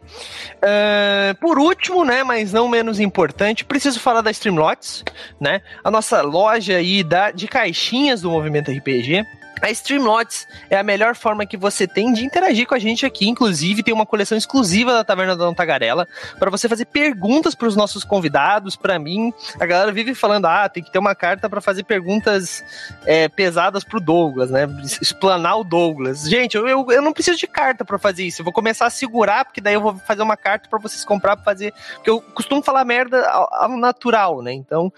Uh, 0.57 1.35
por 1.41 1.59
último, 1.59 2.05
né, 2.05 2.23
mas 2.23 2.53
não 2.53 2.69
menos 2.69 3.01
importante, 3.01 3.65
preciso 3.65 3.99
falar 3.99 4.21
da 4.21 4.31
Streamlots, 4.31 5.05
né? 5.41 5.61
A 5.83 5.91
nossa 5.91 6.23
loja 6.23 6.77
aí 6.77 7.03
da, 7.03 7.31
de 7.31 7.49
caixinhas 7.49 8.23
do 8.23 8.31
movimento 8.31 8.71
RPG. 8.71 9.25
A 9.61 9.71
Streamlots 9.71 10.47
é 10.69 10.79
a 10.79 10.83
melhor 10.83 11.15
forma 11.15 11.47
que 11.47 11.57
você 11.57 11.87
tem 11.87 12.13
de 12.13 12.25
interagir 12.25 12.67
com 12.67 12.75
a 12.75 12.79
gente 12.79 13.05
aqui. 13.05 13.29
Inclusive, 13.29 13.83
tem 13.83 13.93
uma 13.93 14.07
coleção 14.07 14.37
exclusiva 14.37 14.93
da 14.93 15.05
Taverna 15.05 15.37
da 15.37 15.53
Tagarela 15.53 16.09
para 16.39 16.51
você 16.51 16.69
fazer 16.69 16.87
perguntas 16.87 17.55
para 17.55 17.69
os 17.69 17.77
nossos 17.77 18.05
convidados, 18.05 18.77
para 18.77 18.99
mim. 18.99 19.33
A 19.59 19.67
galera 19.67 19.93
vive 19.93 20.15
falando: 20.15 20.47
ah, 20.47 20.69
tem 20.69 20.83
que 20.83 20.91
ter 20.91 20.99
uma 20.99 21.15
carta 21.15 21.49
para 21.49 21.61
fazer 21.61 21.85
perguntas 21.85 22.65
é, 23.05 23.29
pesadas 23.29 23.85
pro 23.85 24.01
Douglas, 24.01 24.51
né? 24.51 24.67
Explanar 25.01 25.59
o 25.59 25.65
Douglas. 25.65 26.29
Gente, 26.29 26.57
eu, 26.57 26.67
eu, 26.67 26.87
eu 26.91 27.03
não 27.03 27.13
preciso 27.13 27.39
de 27.39 27.47
carta 27.47 27.85
para 27.85 27.99
fazer 27.99 28.25
isso. 28.25 28.41
Eu 28.41 28.45
vou 28.45 28.53
começar 28.53 28.87
a 28.87 28.91
segurar, 28.91 29.45
porque 29.45 29.61
daí 29.61 29.75
eu 29.75 29.81
vou 29.81 29.97
fazer 29.99 30.23
uma 30.23 30.37
carta 30.37 30.69
para 30.69 30.79
vocês 30.79 31.05
comprar 31.05 31.37
para 31.37 31.45
fazer. 31.45 31.75
Porque 31.95 32.11
eu 32.11 32.21
costumo 32.21 32.63
falar 32.63 32.85
merda 32.85 33.29
ao, 33.29 33.49
ao 33.53 33.77
natural, 33.77 34.43
né? 34.43 34.53
Então. 34.53 34.93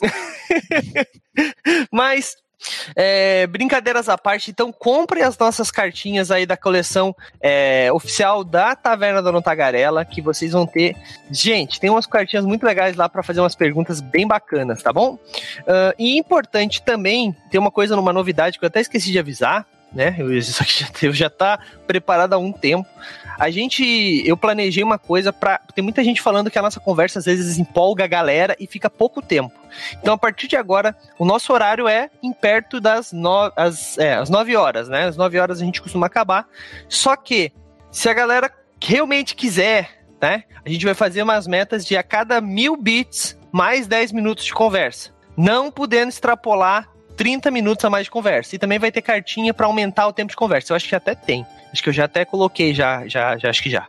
Mas 1.92 2.36
É, 2.96 3.46
brincadeiras 3.46 4.08
à 4.08 4.18
parte, 4.18 4.50
então 4.50 4.72
compre 4.72 5.22
as 5.22 5.38
nossas 5.38 5.70
cartinhas 5.70 6.30
aí 6.30 6.44
da 6.44 6.56
coleção 6.56 7.14
é, 7.40 7.90
oficial 7.92 8.42
da 8.42 8.74
Taverna 8.74 9.22
da 9.22 9.38
Tagarela, 9.40 10.04
que 10.04 10.20
vocês 10.20 10.52
vão 10.52 10.66
ter. 10.66 10.96
Gente, 11.30 11.78
tem 11.78 11.90
umas 11.90 12.06
cartinhas 12.06 12.44
muito 12.44 12.64
legais 12.64 12.96
lá 12.96 13.08
para 13.08 13.22
fazer 13.22 13.40
umas 13.40 13.54
perguntas 13.54 14.00
bem 14.00 14.26
bacanas, 14.26 14.82
tá 14.82 14.92
bom? 14.92 15.14
Uh, 15.14 15.94
e 15.98 16.18
importante 16.18 16.82
também, 16.82 17.34
tem 17.50 17.60
uma 17.60 17.70
coisa 17.70 17.94
numa 17.94 18.12
novidade 18.12 18.58
que 18.58 18.64
eu 18.64 18.68
até 18.68 18.80
esqueci 18.80 19.12
de 19.12 19.18
avisar, 19.18 19.66
né? 19.92 20.16
Isso 20.36 20.62
aqui 20.62 20.84
já, 20.84 21.12
já 21.12 21.30
tá 21.30 21.58
preparado 21.86 22.32
há 22.32 22.38
um 22.38 22.52
tempo. 22.52 22.88
A 23.38 23.50
gente, 23.50 24.22
eu 24.26 24.36
planejei 24.36 24.82
uma 24.82 24.98
coisa 24.98 25.32
para 25.32 25.58
tem 25.74 25.82
muita 25.82 26.02
gente 26.02 26.20
falando 26.20 26.50
que 26.50 26.58
a 26.58 26.62
nossa 26.62 26.80
conversa 26.80 27.20
às 27.20 27.24
vezes 27.24 27.58
empolga 27.58 28.04
a 28.04 28.08
galera 28.08 28.56
e 28.58 28.66
fica 28.66 28.90
pouco 28.90 29.22
tempo. 29.22 29.52
Então 30.00 30.14
a 30.14 30.18
partir 30.18 30.48
de 30.48 30.56
agora, 30.56 30.96
o 31.18 31.24
nosso 31.24 31.52
horário 31.52 31.88
é 31.88 32.10
em 32.22 32.32
perto 32.32 32.80
das 32.80 33.12
no, 33.12 33.52
as, 33.56 33.98
é, 33.98 34.14
as 34.14 34.30
9 34.30 34.56
horas, 34.56 34.88
né? 34.88 35.04
Às 35.06 35.16
9 35.16 35.38
horas 35.38 35.60
a 35.60 35.64
gente 35.64 35.82
costuma 35.82 36.06
acabar. 36.06 36.46
Só 36.88 37.16
que 37.16 37.52
se 37.90 38.08
a 38.08 38.14
galera 38.14 38.50
realmente 38.82 39.34
quiser, 39.34 39.90
né? 40.20 40.44
A 40.64 40.68
gente 40.68 40.84
vai 40.84 40.94
fazer 40.94 41.22
umas 41.22 41.46
metas 41.46 41.86
de 41.86 41.96
a 41.96 42.02
cada 42.02 42.40
mil 42.40 42.76
bits 42.76 43.38
mais 43.52 43.86
10 43.86 44.12
minutos 44.12 44.44
de 44.44 44.52
conversa. 44.52 45.10
Não 45.36 45.70
podendo 45.70 46.08
extrapolar 46.08 46.88
30 47.16 47.50
minutos 47.50 47.84
a 47.84 47.90
mais 47.90 48.04
de 48.04 48.10
conversa. 48.10 48.54
E 48.54 48.58
também 48.58 48.78
vai 48.78 48.92
ter 48.92 49.02
cartinha 49.02 49.52
para 49.52 49.66
aumentar 49.66 50.06
o 50.06 50.12
tempo 50.12 50.30
de 50.30 50.36
conversa. 50.36 50.72
Eu 50.72 50.76
acho 50.76 50.88
que 50.88 50.94
até 50.94 51.14
tem. 51.14 51.44
Acho 51.72 51.82
que 51.82 51.88
eu 51.88 51.92
já 51.92 52.04
até 52.04 52.24
coloquei, 52.24 52.72
já, 52.74 53.06
já, 53.06 53.36
já, 53.36 53.50
acho 53.50 53.62
que 53.62 53.70
já. 53.70 53.86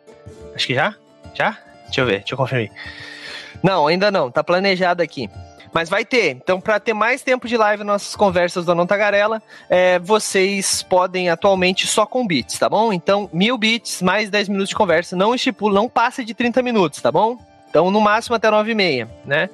Acho 0.55 0.67
que 0.67 0.73
já? 0.73 0.95
Já? 1.33 1.57
Deixa 1.85 2.01
eu 2.01 2.05
ver, 2.05 2.19
deixa 2.19 2.33
eu 2.33 2.37
conferir. 2.37 2.71
Não, 3.63 3.87
ainda 3.87 4.09
não, 4.11 4.31
tá 4.31 4.43
planejado 4.43 5.01
aqui. 5.01 5.29
Mas 5.73 5.89
vai 5.89 6.03
ter. 6.03 6.31
Então, 6.31 6.59
para 6.59 6.79
ter 6.79 6.93
mais 6.93 7.21
tempo 7.21 7.47
de 7.47 7.55
live 7.55 7.83
nossas 7.83 8.15
conversas 8.15 8.65
do 8.65 8.73
Não 8.73 8.87
Tagarela, 8.87 9.41
é, 9.69 9.99
vocês 9.99 10.83
podem 10.83 11.29
atualmente 11.29 11.85
só 11.87 12.05
com 12.05 12.25
bits, 12.25 12.57
tá 12.57 12.69
bom? 12.69 12.91
Então, 12.91 13.29
mil 13.31 13.57
bits, 13.57 14.01
mais 14.01 14.29
10 14.29 14.49
minutos 14.49 14.69
de 14.69 14.75
conversa. 14.75 15.15
Não 15.15 15.35
estipula, 15.35 15.73
não 15.73 15.87
passa 15.87 16.23
de 16.23 16.33
30 16.33 16.61
minutos, 16.61 17.01
tá 17.01 17.11
bom? 17.11 17.37
Então, 17.69 17.91
no 17.91 18.01
máximo 18.01 18.35
até 18.35 18.49
9 18.49 18.71
e 18.71 18.75
meia, 18.75 19.09
né? 19.23 19.49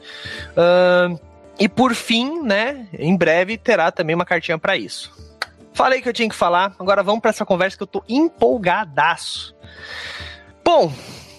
Uh, 0.51 1.19
e 1.59 1.69
por 1.69 1.93
fim, 1.93 2.41
né, 2.41 2.87
em 2.97 3.15
breve 3.15 3.57
terá 3.57 3.91
também 3.91 4.15
uma 4.15 4.25
cartinha 4.25 4.57
para 4.57 4.77
isso. 4.77 5.11
Falei 5.73 6.01
que 6.01 6.07
eu 6.07 6.13
tinha 6.13 6.29
que 6.29 6.35
falar, 6.35 6.73
agora 6.79 7.03
vamos 7.03 7.21
para 7.21 7.29
essa 7.29 7.45
conversa 7.45 7.75
que 7.75 7.83
eu 7.83 7.87
tô 7.87 8.03
empolgadaço. 8.07 9.53
Bom, 10.63 10.91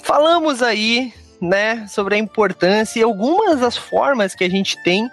falamos 0.03 0.63
aí, 0.63 1.13
né, 1.41 1.87
sobre 1.89 2.15
a 2.15 2.19
importância 2.19 3.01
e 3.01 3.03
algumas 3.03 3.61
das 3.61 3.77
formas 3.77 4.35
que 4.35 4.45
a 4.45 4.51
gente 4.51 4.83
tem 4.83 5.11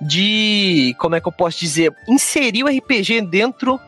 de, 0.00 0.94
como 0.98 1.14
é 1.14 1.20
que 1.20 1.28
eu 1.28 1.32
posso 1.32 1.58
dizer, 1.58 1.94
inserir 2.06 2.64
o 2.64 2.68
RPG 2.68 3.22
dentro 3.22 3.80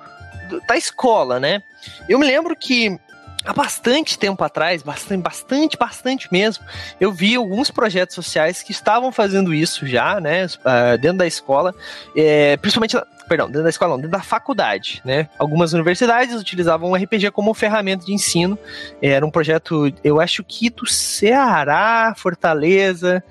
da 0.67 0.77
escola, 0.77 1.39
né? 1.39 1.63
Eu 2.09 2.19
me 2.19 2.27
lembro 2.27 2.57
que 2.57 2.99
há 3.45 3.53
bastante 3.53 4.19
tempo 4.19 4.43
atrás, 4.43 4.83
bastante, 4.83 5.23
bastante, 5.23 5.77
bastante 5.77 6.29
mesmo, 6.31 6.65
eu 7.01 7.13
vi 7.13 7.37
alguns 7.37 7.71
projetos 7.71 8.15
sociais 8.15 8.63
que 8.63 8.73
estavam 8.73 9.13
fazendo 9.13 9.55
isso 9.55 9.87
já, 9.87 10.21
né, 10.21 10.47
uh, 10.47 10.99
dentro 10.99 11.19
da 11.19 11.27
escola, 11.27 11.75
é, 12.17 12.57
principalmente 12.57 12.97
perdão, 13.29 13.47
dentro 13.47 13.63
da 13.65 13.69
escola 13.69 13.91
não, 13.91 13.99
dentro 13.99 14.13
da 14.13 14.23
faculdade, 14.23 15.03
né? 15.05 15.29
Algumas 15.39 15.75
universidades 15.75 16.35
utilizavam 16.35 16.91
o 16.91 16.97
RPG 16.97 17.31
como 17.31 17.53
ferramenta 17.53 18.07
de 18.07 18.13
ensino. 18.15 18.59
Era 19.03 19.25
um 19.25 19.31
projeto, 19.31 19.93
eu 20.03 20.19
acho 20.19 20.43
que 20.43 20.71
do 20.71 20.87
Ceará, 20.87 22.15
Fortaleza, 22.17 23.23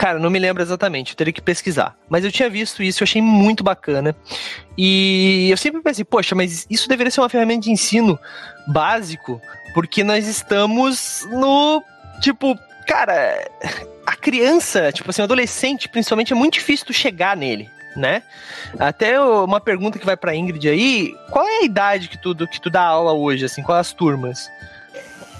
Cara, 0.00 0.18
não 0.18 0.30
me 0.30 0.38
lembro 0.38 0.62
exatamente, 0.62 1.12
eu 1.12 1.16
teria 1.16 1.30
que 1.30 1.42
pesquisar. 1.42 1.94
Mas 2.08 2.24
eu 2.24 2.32
tinha 2.32 2.48
visto 2.48 2.82
isso, 2.82 3.02
eu 3.02 3.04
achei 3.04 3.20
muito 3.20 3.62
bacana. 3.62 4.16
E 4.74 5.50
eu 5.50 5.58
sempre 5.58 5.82
pensei, 5.82 6.06
poxa, 6.06 6.34
mas 6.34 6.66
isso 6.70 6.88
deveria 6.88 7.10
ser 7.10 7.20
uma 7.20 7.28
ferramenta 7.28 7.64
de 7.64 7.70
ensino 7.70 8.18
básico, 8.66 9.38
porque 9.74 10.02
nós 10.02 10.26
estamos 10.26 11.28
no. 11.30 11.82
Tipo, 12.22 12.58
cara, 12.86 13.46
a 14.06 14.16
criança, 14.16 14.90
tipo 14.90 15.10
assim, 15.10 15.20
o 15.20 15.24
adolescente, 15.24 15.86
principalmente, 15.86 16.32
é 16.32 16.36
muito 16.36 16.54
difícil 16.54 16.86
tu 16.86 16.94
chegar 16.94 17.36
nele 17.36 17.68
né? 17.96 18.22
Até 18.78 19.20
uma 19.20 19.60
pergunta 19.60 19.98
que 19.98 20.06
vai 20.06 20.16
para 20.16 20.34
Ingrid 20.34 20.68
aí, 20.68 21.12
qual 21.28 21.44
é 21.44 21.58
a 21.58 21.64
idade 21.64 22.08
que 22.08 22.16
tu, 22.16 22.34
que 22.46 22.60
tu 22.60 22.70
dá 22.70 22.82
aula 22.82 23.12
hoje, 23.12 23.44
assim, 23.44 23.64
quais 23.64 23.88
as 23.88 23.92
turmas? 23.92 24.48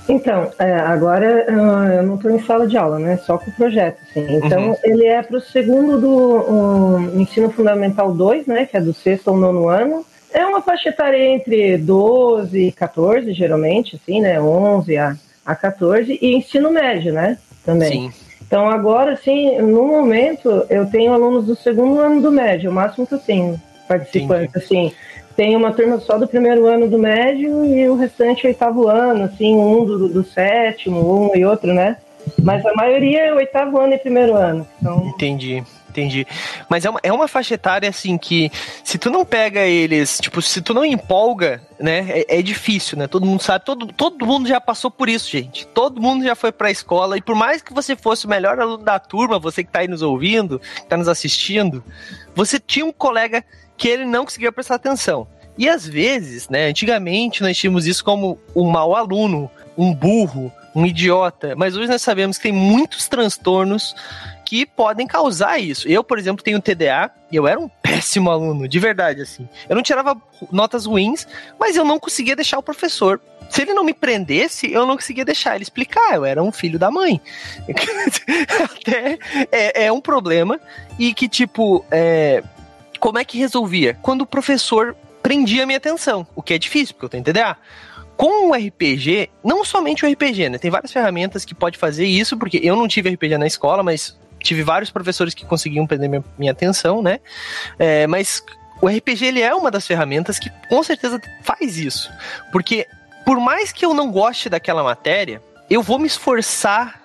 Então, 0.09 0.51
é, 0.59 0.75
agora 0.75 1.47
uh, 1.49 1.93
eu 1.93 2.03
não 2.03 2.17
estou 2.17 2.31
em 2.31 2.41
sala 2.41 2.67
de 2.67 2.77
aula, 2.77 2.99
né? 2.99 3.17
Só 3.19 3.39
com 3.39 3.51
o 3.51 3.55
projeto, 3.55 3.99
assim. 4.03 4.27
Então, 4.37 4.71
uhum. 4.71 4.77
ele 4.83 5.07
é 5.07 5.23
para 5.23 5.37
o 5.37 5.41
segundo 5.41 6.01
do 6.01 7.21
ensino 7.21 7.51
fundamental 7.51 8.13
2, 8.13 8.47
né? 8.47 8.67
Que 8.67 8.77
é 8.77 8.81
do 8.81 8.93
sexto 8.93 9.29
ao 9.29 9.37
nono 9.37 9.69
ano. 9.69 10.05
É 10.33 10.45
uma 10.45 10.63
faixa 10.63 10.89
etária 10.89 11.17
entre 11.17 11.77
12 11.77 12.69
e 12.69 12.73
14, 12.73 13.33
geralmente, 13.33 14.01
assim, 14.03 14.21
né? 14.21 14.41
11 14.41 14.97
a, 14.97 15.17
a 15.45 15.55
14. 15.55 16.19
E 16.21 16.35
ensino 16.35 16.71
médio, 16.71 17.13
né? 17.13 17.39
Também. 17.65 18.11
Sim. 18.11 18.13
Então, 18.47 18.69
agora, 18.69 19.13
assim, 19.13 19.59
no 19.59 19.87
momento, 19.87 20.67
eu 20.69 20.87
tenho 20.87 21.13
alunos 21.13 21.47
do 21.47 21.55
segundo 21.55 22.01
ano 22.01 22.21
do 22.21 22.33
médio, 22.33 22.71
o 22.71 22.75
máximo 22.75 23.07
que 23.07 23.15
eu 23.15 23.19
tenho 23.19 23.61
participantes, 23.87 24.57
assim 24.57 24.93
tem 25.41 25.57
uma 25.57 25.73
turma 25.73 25.99
só 26.01 26.19
do 26.19 26.29
primeiro 26.29 26.67
ano 26.67 26.87
do 26.87 26.99
médio 26.99 27.65
e 27.65 27.89
o 27.89 27.97
restante 27.97 28.47
oitavo 28.47 28.87
ano, 28.87 29.25
assim, 29.25 29.57
um 29.57 29.87
do, 29.87 30.07
do 30.07 30.23
sétimo, 30.23 31.01
um 31.01 31.35
e 31.35 31.47
outro, 31.47 31.73
né? 31.73 31.97
Mas 32.43 32.65
a 32.67 32.75
maioria 32.75 33.23
é 33.23 33.33
oitavo 33.33 33.81
ano 33.81 33.95
e 33.95 33.99
primeiro 33.99 34.35
ano. 34.35 34.69
Então... 34.79 35.03
Entendi. 35.07 35.65
Entendi. 35.89 36.27
Mas 36.69 36.85
é 36.85 36.91
uma, 36.91 37.01
é 37.03 37.13
uma 37.13 37.27
faixa 37.27 37.55
etária, 37.55 37.89
assim, 37.89 38.17
que 38.17 38.53
se 38.85 38.97
tu 38.97 39.11
não 39.11 39.25
pega 39.25 39.61
eles, 39.61 40.19
tipo, 40.21 40.41
se 40.41 40.61
tu 40.61 40.73
não 40.73 40.85
empolga, 40.85 41.61
né, 41.81 42.07
é, 42.11 42.39
é, 42.39 42.43
difícil, 42.43 42.97
né? 42.97 43.09
Todo 43.09 43.27
mundo 43.27 43.43
sabe, 43.43 43.65
todo, 43.65 43.87
todo 43.89 44.25
mundo 44.25 44.47
já 44.47 44.61
passou 44.61 44.91
por 44.91 45.09
isso, 45.09 45.29
gente. 45.29 45.67
Todo 45.69 46.01
mundo 46.01 46.23
já 46.23 46.37
foi 46.37 46.53
pra 46.53 46.71
escola, 46.71 47.17
e 47.17 47.23
por 47.23 47.35
mais 47.35 47.61
que 47.61 47.73
você 47.73 47.97
fosse 47.97 48.27
o 48.27 48.29
melhor 48.29 48.61
aluno 48.61 48.85
da 48.85 49.01
turma, 49.01 49.39
você 49.39 49.65
que 49.65 49.71
tá 49.71 49.81
aí 49.81 49.89
nos 49.89 50.03
ouvindo, 50.03 50.61
que 50.61 50.87
tá 50.87 50.97
nos 50.97 51.09
assistindo, 51.09 51.83
você 52.37 52.61
tinha 52.61 52.85
um 52.85 52.93
colega 52.93 53.43
que 53.81 53.89
ele 53.89 54.05
não 54.05 54.27
conseguia 54.27 54.53
prestar 54.53 54.75
atenção. 54.75 55.27
E 55.57 55.67
às 55.67 55.89
vezes, 55.89 56.51
né, 56.51 56.67
antigamente 56.67 57.43
nós 57.43 57.57
tínhamos 57.57 57.87
isso 57.87 58.05
como 58.05 58.39
um 58.55 58.69
mau 58.71 58.95
aluno, 58.95 59.51
um 59.77 59.95
burro, 59.95 60.53
um 60.75 60.85
idiota, 60.85 61.55
mas 61.57 61.75
hoje 61.75 61.89
nós 61.89 62.03
sabemos 62.03 62.37
que 62.37 62.43
tem 62.43 62.53
muitos 62.53 63.09
transtornos 63.09 63.95
que 64.45 64.67
podem 64.67 65.07
causar 65.07 65.59
isso. 65.59 65.89
Eu, 65.89 66.05
por 66.05 66.19
exemplo, 66.19 66.45
tenho 66.45 66.61
TDA 66.61 67.11
e 67.33 67.37
eu 67.37 67.49
era 67.49 67.59
um 67.59 67.69
péssimo 67.69 68.31
aluno, 68.31 68.69
de 68.69 68.79
verdade, 68.79 69.23
assim. 69.23 69.49
Eu 69.67 69.75
não 69.75 69.83
tirava 69.83 70.15
notas 70.53 70.85
ruins, 70.85 71.27
mas 71.59 71.75
eu 71.75 71.85
não 71.85 71.99
conseguia 71.99 72.37
deixar 72.37 72.59
o 72.59 72.63
professor. 72.63 73.19
Se 73.49 73.63
ele 73.63 73.73
não 73.73 73.83
me 73.83 73.95
prendesse, 73.95 74.71
eu 74.71 74.85
não 74.85 74.95
conseguia 74.95 75.25
deixar 75.25 75.55
ele 75.55 75.63
explicar. 75.63 76.17
Eu 76.17 76.25
era 76.27 76.43
um 76.43 76.53
filho 76.53 76.79
da 76.79 76.91
mãe. 76.91 77.19
Até 78.63 79.19
é, 79.51 79.87
é 79.87 79.93
um 79.93 80.03
problema. 80.03 80.61
E 80.99 81.15
que, 81.15 81.29
tipo, 81.29 81.85
é, 81.91 82.45
como 83.01 83.19
é 83.19 83.25
que 83.25 83.39
resolvia? 83.39 83.99
Quando 84.03 84.23
o 84.23 84.27
professor 84.27 84.95
prendia 85.23 85.65
a 85.65 85.67
minha 85.67 85.79
atenção, 85.79 86.27
o 86.37 86.43
que 86.43 86.55
é 86.55 86.59
difícil, 86.59 86.95
porque 86.95 87.07
eu 87.07 87.09
tenho 87.09 87.25
TDA. 87.25 87.57
Com 88.17 88.51
o 88.51 88.55
RPG, 88.55 89.31
não 89.43 89.65
somente 89.65 90.05
o 90.05 90.13
RPG, 90.13 90.51
né? 90.51 90.59
Tem 90.59 90.71
várias 90.71 90.93
ferramentas 90.93 91.45
que 91.45 91.55
pode 91.55 91.79
fazer 91.79 92.05
isso, 92.05 92.37
porque 92.37 92.61
eu 92.63 92.77
não 92.77 92.87
tive 92.87 93.09
RPG 93.09 93.39
na 93.39 93.47
escola, 93.47 93.83
mas 93.83 94.19
tive 94.39 94.63
vários 94.63 94.91
professores 94.91 95.33
que 95.33 95.45
conseguiam 95.45 95.87
prender 95.87 96.09
minha, 96.09 96.25
minha 96.39 96.53
atenção, 96.53 97.01
né? 97.01 97.21
É, 97.79 98.07
mas 98.07 98.45
o 98.83 98.89
RPG 98.89 99.25
ele 99.25 99.41
é 99.41 99.55
uma 99.55 99.71
das 99.71 99.87
ferramentas 99.87 100.39
que 100.39 100.51
com 100.69 100.83
certeza 100.83 101.21
faz 101.43 101.79
isso. 101.79 102.11
Porque 102.53 102.87
por 103.25 103.41
mais 103.41 103.73
que 103.73 103.85
eu 103.85 103.95
não 103.95 104.11
goste 104.11 104.51
daquela 104.51 104.83
matéria, 104.83 105.43
eu 105.69 105.83
vou 105.83 105.99
me 105.99 106.07
esforçar 106.07 107.01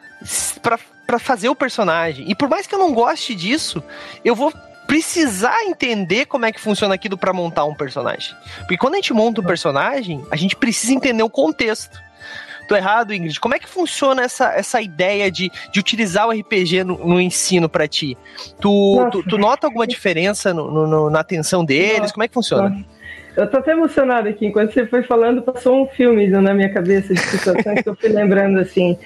para 1.05 1.19
fazer 1.19 1.49
o 1.49 1.55
personagem. 1.55 2.29
E 2.29 2.35
por 2.35 2.49
mais 2.49 2.67
que 2.67 2.75
eu 2.75 2.79
não 2.79 2.93
goste 2.93 3.35
disso, 3.35 3.83
eu 4.23 4.35
vou 4.35 4.51
precisar 4.87 5.63
entender 5.63 6.25
como 6.25 6.45
é 6.45 6.51
que 6.51 6.59
funciona 6.59 6.95
aquilo 6.95 7.17
para 7.17 7.33
montar 7.33 7.65
um 7.65 7.73
personagem. 7.73 8.35
Porque 8.59 8.77
quando 8.77 8.93
a 8.93 8.97
gente 8.97 9.13
monta 9.13 9.41
um 9.41 9.43
personagem, 9.43 10.23
a 10.31 10.35
gente 10.35 10.55
precisa 10.55 10.93
entender 10.93 11.23
o 11.23 11.29
contexto. 11.29 11.99
Tô 12.67 12.75
errado, 12.75 13.13
Ingrid? 13.13 13.39
Como 13.39 13.53
é 13.53 13.59
que 13.59 13.69
funciona 13.69 14.23
essa, 14.23 14.51
essa 14.53 14.81
ideia 14.81 15.29
de, 15.29 15.51
de 15.71 15.79
utilizar 15.79 16.27
o 16.27 16.31
RPG 16.31 16.83
no, 16.83 16.97
no 16.97 17.21
ensino 17.21 17.69
para 17.69 17.87
ti? 17.87 18.17
Tu, 18.59 19.09
tu, 19.11 19.23
tu, 19.23 19.37
nota 19.37 19.67
alguma 19.67 19.85
diferença 19.85 20.53
no, 20.53 20.87
no, 20.87 21.09
na 21.09 21.19
atenção 21.19 21.63
deles? 21.63 21.99
Nossa. 21.99 22.13
Como 22.13 22.23
é 22.23 22.27
que 22.27 22.33
funciona? 22.33 22.85
Eu 23.37 23.49
tô 23.49 23.57
até 23.57 23.71
emocionada 23.73 24.29
aqui. 24.29 24.47
Enquanto 24.47 24.73
você 24.73 24.85
foi 24.87 25.03
falando, 25.03 25.41
passou 25.41 25.83
um 25.83 25.87
filme 25.87 26.27
na 26.27 26.53
minha 26.53 26.69
cabeça 26.73 27.13
de 27.13 27.19
situações 27.19 27.81
que 27.81 27.89
eu 27.89 27.95
fui 27.95 28.09
lembrando 28.09 28.59
assim. 28.59 28.97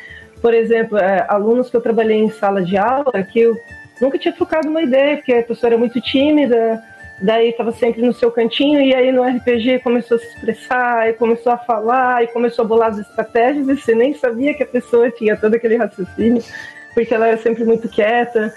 Por 0.42 0.54
exemplo, 0.54 0.98
é, 0.98 1.26
alunos 1.28 1.70
que 1.70 1.76
eu 1.76 1.82
trabalhei 1.82 2.18
em 2.18 2.30
sala 2.30 2.62
de 2.62 2.78
aula 2.78 3.12
que 3.24 3.42
eu 3.42 3.58
nunca 4.02 4.18
tinha 4.18 4.34
trocado 4.34 4.68
uma 4.70 4.82
ideia, 4.82 5.18
porque 5.18 5.34
a 5.34 5.44
pessoa 5.44 5.70
era 5.70 5.78
muito 5.78 6.00
tímida, 6.02 6.84
daí 7.22 7.50
estava 7.50 7.72
sempre 7.72 8.02
no 8.02 8.14
seu 8.14 8.32
cantinho, 8.32 8.82
e 8.82 8.94
aí 8.94 9.12
no 9.12 9.24
RPG 9.24 9.80
começou 9.80 10.18
a 10.18 10.20
se 10.20 10.28
expressar, 10.28 11.10
e 11.10 11.14
começou 11.14 11.52
a 11.52 11.58
falar, 11.58 12.24
e 12.24 12.28
começou 12.28 12.66
a 12.66 12.68
bolar 12.68 12.90
as 12.90 13.00
estratégias, 13.00 13.68
e 13.68 13.76
você 13.76 13.94
nem 13.94 14.14
sabia 14.14 14.54
que 14.54 14.64
a 14.64 14.68
pessoa 14.68 15.12
tinha 15.12 15.36
todo 15.36 15.56
aquele 15.56 15.76
raciocínio, 15.76 16.44
porque 16.94 17.14
ela 17.14 17.28
era 17.28 17.38
sempre 17.38 17.64
muito 17.64 17.88
quieta. 17.90 18.54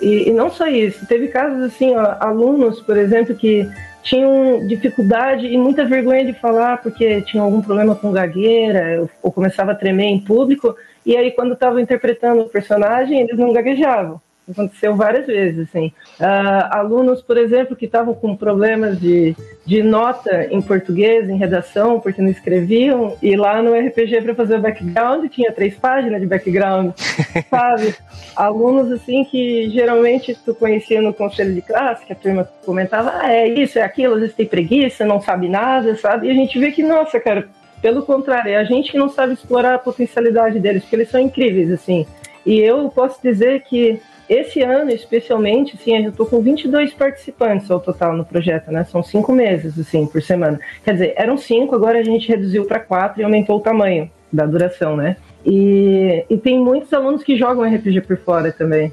E, 0.00 0.28
e 0.28 0.32
não 0.32 0.48
só 0.48 0.66
isso, 0.66 1.06
teve 1.06 1.28
casos 1.28 1.62
assim, 1.62 1.96
ó, 1.96 2.16
alunos, 2.20 2.80
por 2.80 2.96
exemplo, 2.96 3.34
que 3.34 3.68
tinham 4.02 4.66
dificuldade 4.66 5.46
e 5.46 5.58
muita 5.58 5.84
vergonha 5.84 6.24
de 6.24 6.32
falar 6.32 6.80
porque 6.80 7.20
tinham 7.22 7.44
algum 7.44 7.60
problema 7.60 7.94
com 7.94 8.12
gagueira 8.12 9.06
ou 9.22 9.30
começava 9.32 9.72
a 9.72 9.74
tremer 9.74 10.06
em 10.06 10.20
público. 10.20 10.74
E 11.04 11.16
aí, 11.16 11.30
quando 11.32 11.52
estavam 11.52 11.78
interpretando 11.78 12.42
o 12.42 12.48
personagem, 12.48 13.20
eles 13.20 13.36
não 13.36 13.52
gaguejavam. 13.52 14.20
Aconteceu 14.50 14.96
várias 14.96 15.26
vezes, 15.26 15.68
assim. 15.68 15.92
Uh, 16.18 16.68
alunos, 16.70 17.20
por 17.20 17.36
exemplo, 17.36 17.76
que 17.76 17.84
estavam 17.84 18.14
com 18.14 18.34
problemas 18.34 18.98
de, 18.98 19.36
de 19.66 19.82
nota 19.82 20.48
em 20.50 20.62
português, 20.62 21.28
em 21.28 21.36
redação, 21.36 22.00
porque 22.00 22.22
não 22.22 22.30
escreviam, 22.30 23.16
e 23.22 23.36
lá 23.36 23.62
no 23.62 23.74
RPG 23.74 24.22
para 24.22 24.34
fazer 24.34 24.56
o 24.56 24.60
background 24.60 25.28
tinha 25.30 25.52
três 25.52 25.74
páginas 25.74 26.20
de 26.20 26.26
background, 26.26 26.92
sabe? 27.50 27.94
Alunos, 28.34 28.90
assim, 28.90 29.24
que 29.24 29.68
geralmente 29.70 30.34
tu 30.34 30.54
conhecia 30.54 31.02
no 31.02 31.12
conselho 31.12 31.54
de 31.54 31.60
classe, 31.62 32.06
que 32.06 32.12
a 32.12 32.16
turma 32.16 32.48
comentava, 32.64 33.12
ah, 33.20 33.32
é 33.32 33.46
isso, 33.48 33.78
é 33.78 33.82
aquilo, 33.82 34.14
às 34.14 34.20
vezes 34.20 34.36
tem 34.36 34.46
preguiça, 34.46 35.04
não 35.04 35.20
sabe 35.20 35.48
nada, 35.48 35.94
sabe? 35.96 36.26
E 36.26 36.30
a 36.30 36.34
gente 36.34 36.58
vê 36.58 36.70
que, 36.70 36.82
nossa, 36.82 37.20
cara, 37.20 37.48
pelo 37.82 38.02
contrário, 38.02 38.50
é 38.50 38.56
a 38.56 38.64
gente 38.64 38.90
que 38.90 38.98
não 38.98 39.08
sabe 39.08 39.34
explorar 39.34 39.74
a 39.74 39.78
potencialidade 39.78 40.58
deles, 40.58 40.82
porque 40.82 40.96
eles 40.96 41.10
são 41.10 41.20
incríveis, 41.20 41.70
assim. 41.70 42.06
E 42.44 42.60
eu 42.60 42.88
posso 42.88 43.20
dizer 43.22 43.62
que 43.64 44.00
esse 44.28 44.62
ano, 44.62 44.90
especialmente, 44.90 45.76
assim, 45.78 45.96
eu 45.96 46.10
estou 46.10 46.26
com 46.26 46.40
22 46.40 46.92
participantes 46.94 47.70
ao 47.70 47.80
total 47.80 48.16
no 48.16 48.24
projeto, 48.24 48.70
né? 48.70 48.84
São 48.84 49.02
cinco 49.02 49.32
meses, 49.32 49.78
assim, 49.78 50.06
por 50.06 50.22
semana. 50.22 50.60
Quer 50.84 50.92
dizer, 50.92 51.14
eram 51.16 51.36
cinco, 51.36 51.74
agora 51.74 51.98
a 51.98 52.04
gente 52.04 52.28
reduziu 52.28 52.64
para 52.64 52.80
quatro 52.80 53.20
e 53.20 53.24
aumentou 53.24 53.56
o 53.56 53.60
tamanho 53.60 54.10
da 54.32 54.44
duração, 54.44 54.96
né? 54.96 55.16
E, 55.44 56.24
e 56.28 56.36
tem 56.36 56.58
muitos 56.58 56.92
alunos 56.92 57.22
que 57.22 57.36
jogam 57.36 57.64
RPG 57.64 58.02
por 58.02 58.18
fora 58.18 58.52
também 58.52 58.92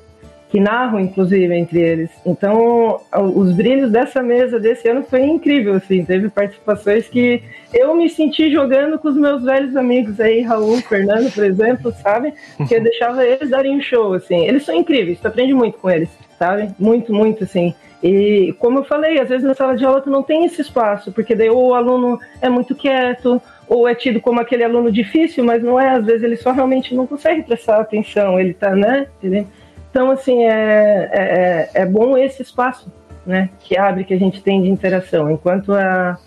que 0.49 0.59
narram, 0.59 0.99
inclusive, 0.99 1.53
entre 1.53 1.79
eles. 1.79 2.09
Então, 2.25 3.01
os 3.33 3.51
brilhos 3.51 3.91
dessa 3.91 4.21
mesa 4.21 4.59
desse 4.59 4.87
ano 4.87 5.03
foi 5.03 5.23
incrível, 5.23 5.73
assim. 5.73 6.05
Teve 6.05 6.29
participações 6.29 7.07
que 7.07 7.43
eu 7.73 7.93
me 7.95 8.09
senti 8.09 8.51
jogando 8.51 8.97
com 8.99 9.09
os 9.09 9.17
meus 9.17 9.43
velhos 9.43 9.75
amigos 9.75 10.19
aí, 10.19 10.41
Raul, 10.41 10.77
Fernando, 10.77 11.31
por 11.33 11.43
exemplo, 11.43 11.91
sabe? 12.01 12.33
Que 12.67 12.75
eu 12.75 12.83
deixava 12.83 13.25
eles 13.25 13.49
darem 13.49 13.75
um 13.75 13.81
show, 13.81 14.13
assim. 14.13 14.45
Eles 14.45 14.63
são 14.63 14.75
incríveis, 14.75 15.19
tu 15.19 15.27
aprende 15.27 15.53
muito 15.53 15.77
com 15.77 15.89
eles, 15.89 16.09
sabe? 16.37 16.73
Muito, 16.79 17.13
muito, 17.13 17.43
assim. 17.43 17.73
E 18.03 18.53
como 18.59 18.79
eu 18.79 18.83
falei, 18.83 19.19
às 19.19 19.29
vezes 19.29 19.43
na 19.43 19.55
sala 19.55 19.75
de 19.75 19.83
aula 19.83 19.99
tu 19.99 20.11
não 20.11 20.21
tem 20.21 20.45
esse 20.45 20.61
espaço, 20.61 21.11
porque 21.11 21.33
daí 21.33 21.49
o 21.49 21.73
aluno 21.73 22.19
é 22.39 22.47
muito 22.47 22.75
quieto, 22.75 23.41
ou 23.67 23.87
é 23.87 23.95
tido 23.95 24.21
como 24.21 24.39
aquele 24.39 24.63
aluno 24.63 24.91
difícil, 24.91 25.43
mas 25.43 25.63
não 25.63 25.79
é, 25.79 25.89
às 25.89 26.05
vezes 26.05 26.21
ele 26.21 26.37
só 26.37 26.51
realmente 26.51 26.93
não 26.93 27.07
consegue 27.07 27.41
prestar 27.41 27.81
atenção, 27.81 28.39
ele 28.39 28.53
tá, 28.53 28.75
né? 28.75 29.07
Ele 29.23 29.47
então, 29.95 30.11
assim, 30.11 30.43
é, 30.43 31.09
é, 31.13 31.69
é, 31.73 31.83
é 31.83 31.85
bom 31.85 32.17
esse 32.17 32.41
espaço 32.41 32.91
né, 33.25 33.49
que 33.61 33.77
abre, 33.77 34.03
que 34.03 34.13
a 34.13 34.19
gente 34.19 34.41
tem 34.41 34.61
de 34.61 34.67
interação. 34.67 35.31
Enquanto 35.31 35.71
a, 35.71 36.17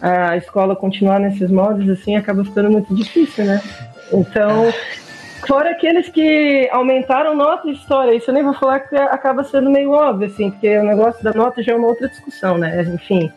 a 0.00 0.38
escola 0.38 0.74
continuar 0.74 1.20
nesses 1.20 1.50
modos, 1.50 1.90
assim, 1.90 2.16
acaba 2.16 2.42
ficando 2.42 2.70
muito 2.70 2.94
difícil, 2.94 3.44
né? 3.44 3.60
Então, 4.10 4.72
fora 5.46 5.72
aqueles 5.72 6.08
que 6.08 6.66
aumentaram 6.72 7.36
nota 7.36 7.68
e 7.68 7.74
história, 7.74 8.14
isso 8.14 8.30
eu 8.30 8.34
nem 8.34 8.44
vou 8.44 8.54
falar 8.54 8.80
que 8.80 8.96
acaba 8.96 9.44
sendo 9.44 9.68
meio 9.68 9.90
óbvio, 9.90 10.28
assim, 10.28 10.50
porque 10.50 10.78
o 10.78 10.84
negócio 10.84 11.22
da 11.22 11.34
nota 11.34 11.62
já 11.62 11.74
é 11.74 11.76
uma 11.76 11.88
outra 11.88 12.08
discussão, 12.08 12.56
né? 12.56 12.80
Enfim, 12.94 13.30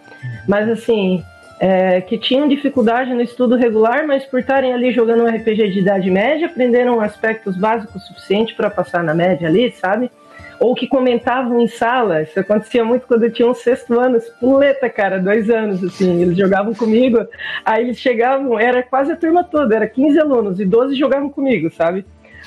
mas 0.47 0.69
assim, 0.69 1.21
é, 1.59 2.01
que 2.01 2.17
tinham 2.17 2.47
dificuldade 2.47 3.13
no 3.13 3.21
estudo 3.21 3.55
regular, 3.55 4.05
mas 4.05 4.25
por 4.25 4.39
estarem 4.39 4.73
ali 4.73 4.91
jogando 4.91 5.23
um 5.23 5.27
RPG 5.27 5.69
de 5.71 5.79
idade 5.79 6.11
média, 6.11 6.47
aprenderam 6.47 6.99
aspectos 6.99 7.55
básicos 7.55 8.05
suficientes 8.05 8.55
para 8.55 8.69
passar 8.69 9.03
na 9.03 9.13
média 9.13 9.47
ali, 9.47 9.71
sabe? 9.71 10.11
Ou 10.59 10.73
que 10.73 10.87
comentavam 10.87 11.59
em 11.59 11.67
sala, 11.67 12.21
isso 12.21 12.39
acontecia 12.39 12.83
muito 12.83 13.07
quando 13.07 13.23
eu 13.23 13.31
tinha 13.31 13.47
um 13.47 13.53
sexto 13.53 13.99
ano, 13.99 14.19
puleta, 14.39 14.89
cara, 14.89 15.19
dois 15.19 15.49
anos, 15.49 15.83
assim, 15.83 16.21
eles 16.21 16.37
jogavam 16.37 16.73
comigo, 16.73 17.25
aí 17.63 17.83
eles 17.83 17.99
chegavam, 17.99 18.57
era 18.57 18.81
quase 18.81 19.11
a 19.11 19.17
turma 19.17 19.43
toda, 19.43 19.75
era 19.75 19.87
15 19.87 20.19
alunos, 20.19 20.59
e 20.59 20.65
12 20.65 20.95
jogavam 20.95 21.29
comigo, 21.29 21.69
sabe? 21.73 22.05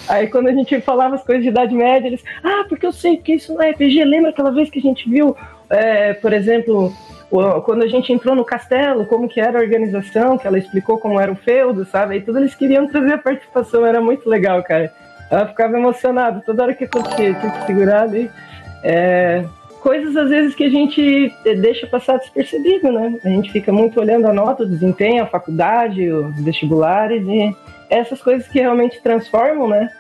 Aí 0.09 0.29
quando 0.29 0.49
a 0.49 0.53
gente 0.53 0.81
falava 0.81 1.17
as 1.17 1.25
coisas 1.25 1.43
de 1.43 1.51
idade 1.51 1.75
média, 1.75 2.07
eles, 2.07 2.23
ah, 2.43 2.65
porque 2.69 2.87
eu 2.87 2.93
sei, 2.93 3.17
porque 3.17 3.35
isso 3.35 3.53
não 3.53 3.63
é 3.63 3.71
RPG, 3.71 4.05
lembra 4.05 4.31
aquela 4.31 4.53
vez 4.53 4.71
que 4.71 4.79
a 4.79 4.83
gente 4.83 5.09
viu, 5.09 5.37
é, 5.69 6.15
por 6.15 6.33
exemplo, 6.33 6.93
quando 7.29 7.83
a 7.83 7.87
gente 7.87 8.13
entrou 8.13 8.35
no 8.35 8.45
castelo, 8.45 9.05
como 9.05 9.29
que 9.29 9.41
era 9.41 9.59
a 9.59 9.63
organização, 9.63 10.39
que 10.39 10.47
ela 10.47 10.59
explicou 10.59 10.99
como 10.99 11.21
era 11.21 11.31
o 11.31 11.37
feudo, 11.37 11.85
sabe? 11.85 12.17
E 12.17 12.21
tudo 12.21 12.39
eles 12.39 12.55
queriam 12.55 12.87
trazer 12.87 13.13
a 13.15 13.19
participação, 13.19 13.85
era 13.85 14.01
muito 14.01 14.29
legal, 14.29 14.63
cara. 14.63 14.93
Ela 15.31 15.47
ficava 15.47 15.77
emocionada 15.77 16.43
toda 16.45 16.63
hora 16.63 16.75
que 16.75 16.85
acontecia, 16.85 17.35
tinha 17.35 17.53
que 17.53 17.67
segurar 17.67 18.03
ali. 18.03 18.31
É, 18.83 19.45
coisas 19.81 20.17
às 20.17 20.31
vezes 20.31 20.55
que 20.55 20.65
a 20.65 20.71
gente 20.71 21.33
deixa 21.61 21.87
passar 21.87 22.19
despercebido, 22.19 22.91
né? 22.91 23.19
A 23.23 23.29
gente 23.29 23.53
fica 23.53 23.71
muito 23.73 24.01
olhando 24.01 24.27
a 24.27 24.33
nota, 24.33 24.63
o 24.63 24.69
desempenho, 24.69 25.23
a 25.23 25.27
faculdade, 25.27 26.11
os 26.11 26.43
vestibulares 26.43 27.27
e 27.27 27.55
essas 27.91 28.23
coisas 28.23 28.49
que 28.49 28.59
realmente 28.59 29.03
transformam, 29.03 29.69
né? 29.69 29.91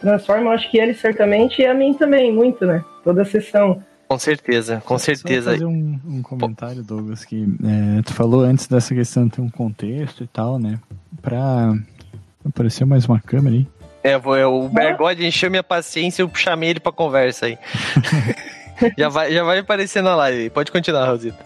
Transformam, 0.00 0.52
acho 0.52 0.70
que 0.70 0.78
eles 0.78 1.00
certamente 1.00 1.62
e 1.62 1.66
a 1.66 1.72
mim 1.72 1.94
também, 1.94 2.30
muito, 2.30 2.66
né? 2.66 2.84
Toda 3.02 3.22
a 3.22 3.24
sessão. 3.24 3.82
Com 4.14 4.18
certeza, 4.20 4.80
com 4.86 4.96
certeza. 4.96 5.50
Só 5.50 5.56
fazer 5.56 5.64
um, 5.64 5.98
um 6.06 6.22
comentário, 6.22 6.84
Douglas, 6.84 7.24
que 7.24 7.48
é, 7.64 8.02
tu 8.02 8.14
falou 8.14 8.42
antes 8.42 8.68
dessa 8.68 8.94
questão 8.94 9.24
de 9.24 9.32
ter 9.32 9.40
um 9.40 9.50
contexto 9.50 10.22
e 10.22 10.26
tal, 10.28 10.56
né? 10.56 10.78
Pra. 11.20 11.74
Apareceu 12.46 12.86
mais 12.86 13.06
uma 13.06 13.18
câmera 13.18 13.56
aí. 13.56 13.66
É, 14.04 14.16
vou, 14.16 14.36
o 14.66 14.68
Bergode 14.68 15.26
encheu 15.26 15.50
minha 15.50 15.64
paciência 15.64 16.22
e 16.22 16.24
eu 16.24 16.30
chamei 16.32 16.70
ele 16.70 16.78
pra 16.78 16.92
conversa 16.92 17.46
aí. 17.46 17.58
já, 18.96 19.08
vai, 19.08 19.32
já 19.32 19.42
vai 19.42 19.58
aparecer 19.58 20.00
na 20.00 20.14
live. 20.14 20.48
Pode 20.50 20.70
continuar, 20.70 21.08
Rosita. 21.08 21.38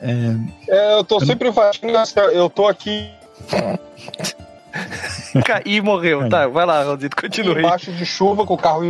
É, 0.00 0.12
é... 0.12 0.36
é 0.68 0.94
eu 0.94 1.02
tô 1.02 1.18
sempre 1.18 1.50
fazendo 1.50 1.90
Eu 2.32 2.48
tô 2.48 2.68
aqui. 2.68 3.10
e 5.64 5.80
morreu. 5.80 6.28
Tá, 6.28 6.46
vai 6.46 6.64
lá, 6.64 6.84
Rosita, 6.84 7.16
continua. 7.20 7.58
Embaixo 7.58 7.90
de 7.90 8.06
chuva 8.06 8.46
com 8.46 8.54
o 8.54 8.58
carro 8.58 8.84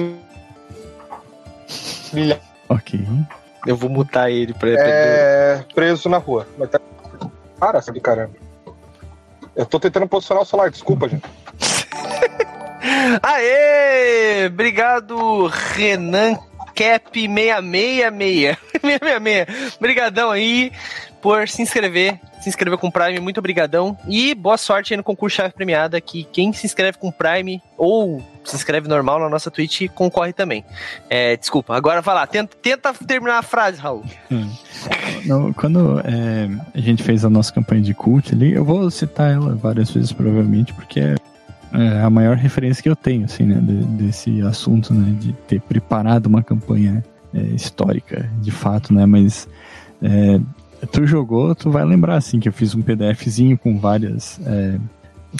brilhar. 2.12 2.45
Ok. 2.68 3.06
Eu 3.66 3.76
vou 3.76 3.90
mutar 3.90 4.30
ele 4.30 4.54
pra 4.54 4.68
ele. 4.68 4.78
É. 4.80 5.64
Preso 5.74 6.08
na 6.08 6.18
rua. 6.18 6.46
Mas 6.56 6.70
tá... 6.70 6.80
Para, 7.58 7.80
de 7.80 8.00
caramba. 8.00 8.34
Eu 9.54 9.64
tô 9.64 9.80
tentando 9.80 10.06
posicionar 10.06 10.42
o 10.42 10.46
celular, 10.46 10.70
desculpa, 10.70 11.08
gente. 11.08 11.24
Aê! 13.22 14.46
Obrigado, 14.46 15.46
Renan 15.46 16.36
Cap 16.74 17.18
666. 17.18 18.58
666. 18.82 19.76
Obrigadão 19.80 20.30
aí 20.30 20.70
por 21.26 21.48
se 21.48 21.60
inscrever 21.60 22.20
se 22.40 22.48
inscreveu 22.48 22.78
com 22.78 22.88
Prime, 22.88 23.18
muito 23.18 23.38
obrigadão. 23.38 23.98
E 24.06 24.32
boa 24.32 24.56
sorte 24.56 24.92
aí 24.92 24.96
no 24.96 25.02
concurso 25.02 25.38
Chave 25.38 25.52
Premiada, 25.52 26.00
que 26.00 26.22
quem 26.22 26.52
se 26.52 26.64
inscreve 26.64 26.96
com 26.98 27.10
Prime 27.10 27.60
ou 27.76 28.22
se 28.44 28.54
inscreve 28.54 28.86
normal 28.86 29.18
na 29.18 29.28
nossa 29.28 29.50
Twitch 29.50 29.88
concorre 29.92 30.32
também. 30.32 30.64
É, 31.10 31.36
desculpa, 31.36 31.76
agora 31.76 32.00
vai 32.00 32.14
lá, 32.14 32.24
tenta, 32.28 32.56
tenta 32.62 32.94
terminar 32.94 33.38
a 33.38 33.42
frase, 33.42 33.80
Raul. 33.80 34.04
Hum. 34.30 34.48
Quando 35.56 35.98
é, 36.04 36.48
a 36.72 36.80
gente 36.80 37.02
fez 37.02 37.24
a 37.24 37.30
nossa 37.30 37.52
campanha 37.52 37.82
de 37.82 37.92
cult 37.92 38.32
ali, 38.32 38.52
eu 38.52 38.64
vou 38.64 38.88
citar 38.88 39.32
ela 39.32 39.56
várias 39.56 39.90
vezes, 39.90 40.12
provavelmente, 40.12 40.72
porque 40.74 41.00
é, 41.00 41.16
é 41.72 42.02
a 42.02 42.08
maior 42.08 42.36
referência 42.36 42.80
que 42.80 42.88
eu 42.88 42.94
tenho, 42.94 43.24
assim, 43.24 43.42
né, 43.42 43.58
de, 43.60 43.84
desse 44.04 44.42
assunto, 44.42 44.94
né, 44.94 45.12
de 45.18 45.32
ter 45.32 45.60
preparado 45.60 46.26
uma 46.26 46.44
campanha 46.44 47.04
é, 47.34 47.40
histórica, 47.40 48.30
de 48.40 48.52
fato, 48.52 48.94
né, 48.94 49.04
mas 49.04 49.48
é, 50.00 50.38
tu 50.90 51.06
jogou, 51.06 51.54
tu 51.54 51.70
vai 51.70 51.84
lembrar, 51.84 52.16
assim, 52.16 52.38
que 52.38 52.48
eu 52.48 52.52
fiz 52.52 52.74
um 52.74 52.82
PDFzinho 52.82 53.56
com 53.56 53.78
vários 53.78 54.38
é, 54.46 54.78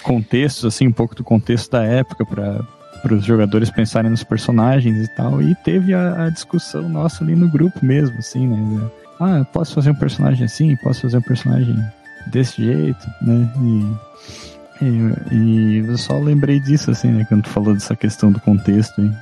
contextos, 0.03 0.65
assim, 0.65 0.87
um 0.87 0.93
pouco 0.93 1.15
do 1.15 1.25
contexto 1.25 1.71
da 1.71 1.85
época 1.85 2.25
para 2.25 3.15
os 3.15 3.25
jogadores 3.25 3.71
pensarem 3.71 4.11
nos 4.11 4.25
personagens 4.25 5.07
e 5.07 5.15
tal. 5.15 5.43
E 5.43 5.55
teve 5.57 5.95
a, 5.95 6.25
a, 6.25 6.31
discussão 6.31 6.89
nossa 6.89 7.23
ali 7.23 7.35
no 7.35 7.49
grupo 7.49 7.85
mesmo, 7.85 8.17
assim, 8.19 8.47
né? 8.47 8.91
Ah, 9.21 9.45
posso 9.53 9.75
fazer 9.75 9.91
um 9.91 9.95
personagem 9.95 10.45
assim, 10.45 10.77
posso 10.77 11.03
fazer 11.03 11.19
um 11.19 11.23
personagem 11.23 11.77
desse 12.27 12.63
jeito, 12.63 13.07
né? 13.23 13.51
E, 13.63 14.85
e, 14.85 15.35
e 15.35 15.79
eu 15.87 15.97
só 15.97 16.19
lembrei 16.19 16.61
disso, 16.61 16.91
assim, 16.91 17.09
né? 17.09 17.25
Quando 17.29 17.45
tu 17.45 17.51
falou 17.51 17.73
dessa 17.73 17.97
questão 17.97 18.31
do 18.31 18.41
contexto, 18.41 19.01
hein? 19.01 19.13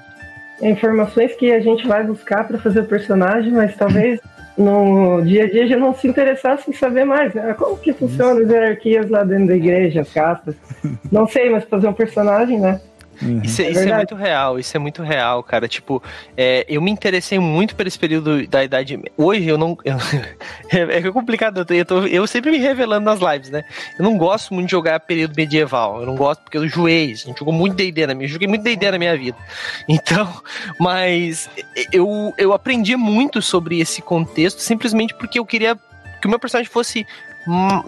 Informações 0.62 1.34
que 1.36 1.52
a 1.52 1.60
gente 1.60 1.86
vai 1.86 2.04
buscar 2.04 2.46
para 2.46 2.58
fazer 2.58 2.80
o 2.80 2.86
personagem, 2.86 3.52
mas 3.52 3.76
talvez 3.76 4.20
no 4.56 5.20
dia 5.22 5.44
a 5.44 5.50
dia 5.50 5.66
já 5.66 5.76
não 5.76 5.94
se 5.94 6.06
interessasse 6.06 6.70
em 6.70 6.74
saber 6.74 7.04
mais, 7.04 7.34
né? 7.34 7.54
Como 7.54 7.76
que 7.76 7.92
funcionam 7.92 8.42
as 8.42 8.48
hierarquias 8.48 9.10
lá 9.10 9.24
dentro 9.24 9.48
da 9.48 9.56
igreja, 9.56 10.02
as 10.02 10.12
castas. 10.12 10.54
Não 11.10 11.26
sei, 11.26 11.50
mas 11.50 11.64
fazer 11.64 11.88
um 11.88 11.92
personagem, 11.92 12.60
né? 12.60 12.80
Uhum. 13.22 13.40
Isso, 13.42 13.62
é, 13.62 13.70
isso 13.70 13.80
é, 13.80 13.96
muito 13.96 14.14
real, 14.14 14.58
isso 14.58 14.76
é 14.76 14.80
muito 14.80 15.02
real, 15.02 15.42
cara. 15.42 15.68
Tipo, 15.68 16.02
é, 16.36 16.64
eu 16.68 16.80
me 16.82 16.90
interessei 16.90 17.38
muito 17.38 17.74
por 17.74 17.86
esse 17.86 17.98
período 17.98 18.46
da 18.46 18.64
Idade 18.64 19.00
Hoje 19.16 19.46
eu 19.46 19.58
não. 19.58 19.76
Eu, 19.84 19.96
é, 20.70 20.98
é 20.98 21.12
complicado, 21.12 21.64
eu, 21.72 21.84
tô, 21.84 22.06
eu 22.06 22.26
sempre 22.26 22.50
me 22.50 22.58
revelando 22.58 23.04
nas 23.04 23.20
lives, 23.20 23.50
né? 23.50 23.64
Eu 23.98 24.04
não 24.04 24.16
gosto 24.16 24.52
muito 24.52 24.66
de 24.66 24.72
jogar 24.72 25.00
período 25.00 25.34
medieval. 25.36 26.00
Eu 26.00 26.06
não 26.06 26.16
gosto 26.16 26.42
porque 26.42 26.58
eu 26.58 26.68
joguei. 26.68 27.12
A 27.12 27.14
gente 27.14 27.38
jogou 27.38 27.54
muito 27.54 27.76
DD 27.76 28.06
na 28.06 28.14
minha 28.14 28.28
joguei 28.28 28.48
muito 28.48 28.62
DD 28.62 28.90
na 28.90 28.98
minha 28.98 29.16
vida. 29.16 29.36
Então, 29.88 30.42
mas 30.78 31.48
eu, 31.92 32.32
eu 32.36 32.52
aprendi 32.52 32.96
muito 32.96 33.40
sobre 33.40 33.80
esse 33.80 34.02
contexto 34.02 34.58
simplesmente 34.58 35.14
porque 35.14 35.38
eu 35.38 35.46
queria 35.46 35.76
que 36.20 36.26
o 36.26 36.30
meu 36.30 36.38
personagem 36.38 36.70
fosse 36.70 37.06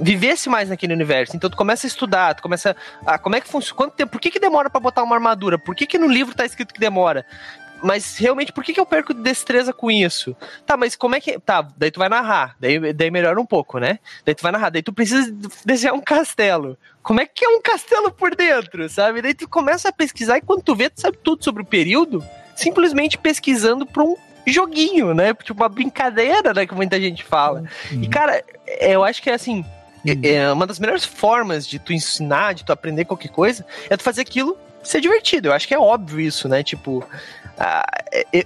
vivesse 0.01 0.49
mais 0.49 0.69
naquele 0.69 0.93
universo. 0.93 1.37
Então 1.37 1.51
tu 1.51 1.57
começa 1.57 1.87
a 1.87 1.89
estudar, 1.89 2.35
tu 2.35 2.43
começa 2.43 2.77
a 3.05 3.19
como 3.19 3.37
é 3.37 3.41
que 3.41 3.49
funciona, 3.49 3.77
quanto 3.77 3.95
tempo, 3.95 4.13
por 4.13 4.21
que 4.21 4.31
que 4.31 4.41
demora 4.41 4.71
para 4.71 4.81
botar 4.81 5.03
uma 5.03 5.15
armadura? 5.15 5.59
Por 5.59 5.75
que 5.75 5.87
que 5.87 5.99
no 5.99 6.09
livro 6.09 6.35
tá 6.35 6.45
escrito 6.45 6.75
que 6.75 6.81
demora? 6.81 7.25
Mas 7.83 8.17
realmente, 8.17 8.53
por 8.53 8.65
que, 8.65 8.73
que 8.73 8.81
eu 8.81 8.87
perco 8.87 9.13
destreza 9.13 9.73
com 9.73 9.91
isso? 9.91 10.35
Tá, 10.65 10.77
mas 10.77 10.97
como 10.97 11.15
é 11.15 11.21
que. 11.21 11.39
Tá, 11.39 11.67
daí 11.77 11.91
tu 11.91 11.99
vai 11.99 12.09
narrar. 12.09 12.57
Daí, 12.59 12.93
daí 12.93 13.11
melhora 13.11 13.41
um 13.41 13.47
pouco, 13.47 13.79
né? 13.79 13.99
Daí 14.25 14.35
tu 14.35 14.43
vai 14.43 14.51
narrar. 14.51 14.71
Daí 14.71 14.83
tu 14.83 14.93
precisa 14.93 15.31
desenhar 15.65 15.95
um 15.95 16.01
castelo. 16.01 16.79
Como 17.03 17.21
é 17.21 17.27
que 17.27 17.45
é 17.45 17.49
um 17.49 17.61
castelo 17.61 18.11
por 18.11 18.35
dentro, 18.35 18.89
sabe? 18.89 19.21
Daí 19.21 19.35
tu 19.35 19.49
começa 19.49 19.89
a 19.89 19.93
pesquisar 19.93 20.39
e 20.39 20.41
quando 20.41 20.63
tu 20.63 20.75
vê, 20.75 20.89
tu 20.89 21.01
sabe 21.01 21.19
tudo 21.23 21.45
sobre 21.45 21.63
o 21.63 21.67
período, 21.67 22.25
simplesmente 22.55 23.19
pesquisando 23.19 23.87
pra 23.87 24.03
um 24.03 24.17
joguinho, 24.53 25.15
né? 25.15 25.35
Tipo, 25.35 25.63
uma 25.63 25.69
brincadeira, 25.69 26.53
né? 26.55 26.67
Que 26.67 26.75
muita 26.75 27.01
gente 27.01 27.25
fala. 27.25 27.65
Uhum. 27.91 28.03
E, 28.03 28.09
cara, 28.09 28.43
eu 28.81 29.05
acho 29.05 29.23
que 29.23 29.31
é 29.31 29.35
assim. 29.35 29.65
É, 30.07 30.13
uhum. 30.13 30.21
É 30.23 30.53
uma 30.53 30.67
das 30.67 30.79
melhores 30.79 31.05
formas 31.05 31.67
de 31.67 31.79
tu 31.79 31.93
ensinar, 31.93 32.55
de 32.55 32.65
tu 32.65 32.73
aprender 32.73 33.05
qualquer 33.05 33.31
coisa, 33.31 33.67
é 33.91 33.97
tu 33.97 34.03
fazer 34.03 34.23
aquilo 34.23 34.57
ser 34.83 35.01
divertido. 35.01 35.49
Eu 35.49 35.53
acho 35.53 35.67
que 35.67 35.75
é 35.75 35.79
óbvio 35.79 36.21
isso, 36.21 36.49
né? 36.49 36.63
Tipo, 36.63 37.05
ah, 37.59 37.87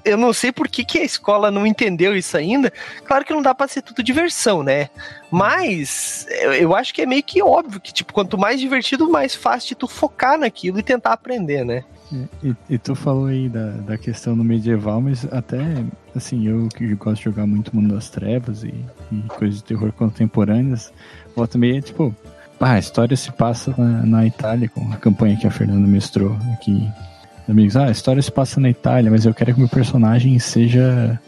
eu 0.05 0.17
não 0.17 0.33
sei 0.33 0.53
por 0.53 0.69
que, 0.69 0.85
que 0.85 0.99
a 0.99 1.05
escola 1.05 1.51
não 1.51 1.67
entendeu 1.67 2.17
isso 2.17 2.37
ainda. 2.37 2.73
Claro 3.05 3.25
que 3.25 3.33
não 3.33 3.43
dá 3.43 3.55
para 3.55 3.69
ser 3.69 3.83
tudo 3.83 4.03
diversão, 4.03 4.63
né? 4.63 4.89
Mas 5.31 6.27
eu 6.59 6.75
acho 6.75 6.95
que 6.95 7.03
é 7.03 7.07
meio 7.07 7.23
que 7.23 7.43
óbvio 7.43 7.81
que, 7.81 7.93
tipo, 7.93 8.13
quanto 8.13 8.39
mais 8.39 8.61
divertido, 8.61 9.11
mais 9.11 9.35
fácil 9.35 9.71
de 9.71 9.75
tu 9.75 9.89
focar 9.89 10.39
naquilo 10.39 10.79
e 10.79 10.83
tentar 10.83 11.13
aprender, 11.13 11.65
né? 11.65 11.85
E, 12.42 12.55
e, 12.68 12.79
tu 12.79 12.94
falou 12.94 13.27
aí 13.27 13.49
da, 13.49 13.70
da 13.70 13.96
questão 13.96 14.37
do 14.37 14.42
medieval, 14.42 15.01
mas 15.01 15.27
até, 15.31 15.85
assim, 16.14 16.49
eu 16.49 16.68
que 16.68 16.94
gosto 16.94 17.18
de 17.18 17.25
jogar 17.25 17.46
muito 17.46 17.75
Mundo 17.75 17.94
das 17.94 18.11
Trevas 18.11 18.64
e, 18.64 18.75
e 19.12 19.23
coisas 19.29 19.59
de 19.59 19.64
terror 19.64 19.92
contemporâneas, 19.92 20.92
volta 21.37 21.57
meio, 21.57 21.81
tipo, 21.81 22.14
ah, 22.59 22.73
a 22.73 22.79
história 22.79 23.16
se 23.16 23.31
passa 23.31 23.73
na, 23.79 24.05
na, 24.05 24.27
Itália, 24.27 24.68
com 24.68 24.92
a 24.92 24.96
campanha 24.96 25.37
que 25.37 25.46
a 25.46 25.51
Fernanda 25.51 25.87
mestrou 25.87 26.37
aqui. 26.53 26.87
Amigos, 27.49 27.77
ah, 27.77 27.87
a 27.87 27.90
história 27.90 28.20
se 28.20 28.31
passa 28.31 28.61
na 28.61 28.70
Itália, 28.70 29.11
mas 29.11 29.25
eu 29.25 29.33
quero 29.33 29.55
que 29.55 29.61
meu 29.61 29.68
personagem 29.68 30.38
seja 30.38 31.18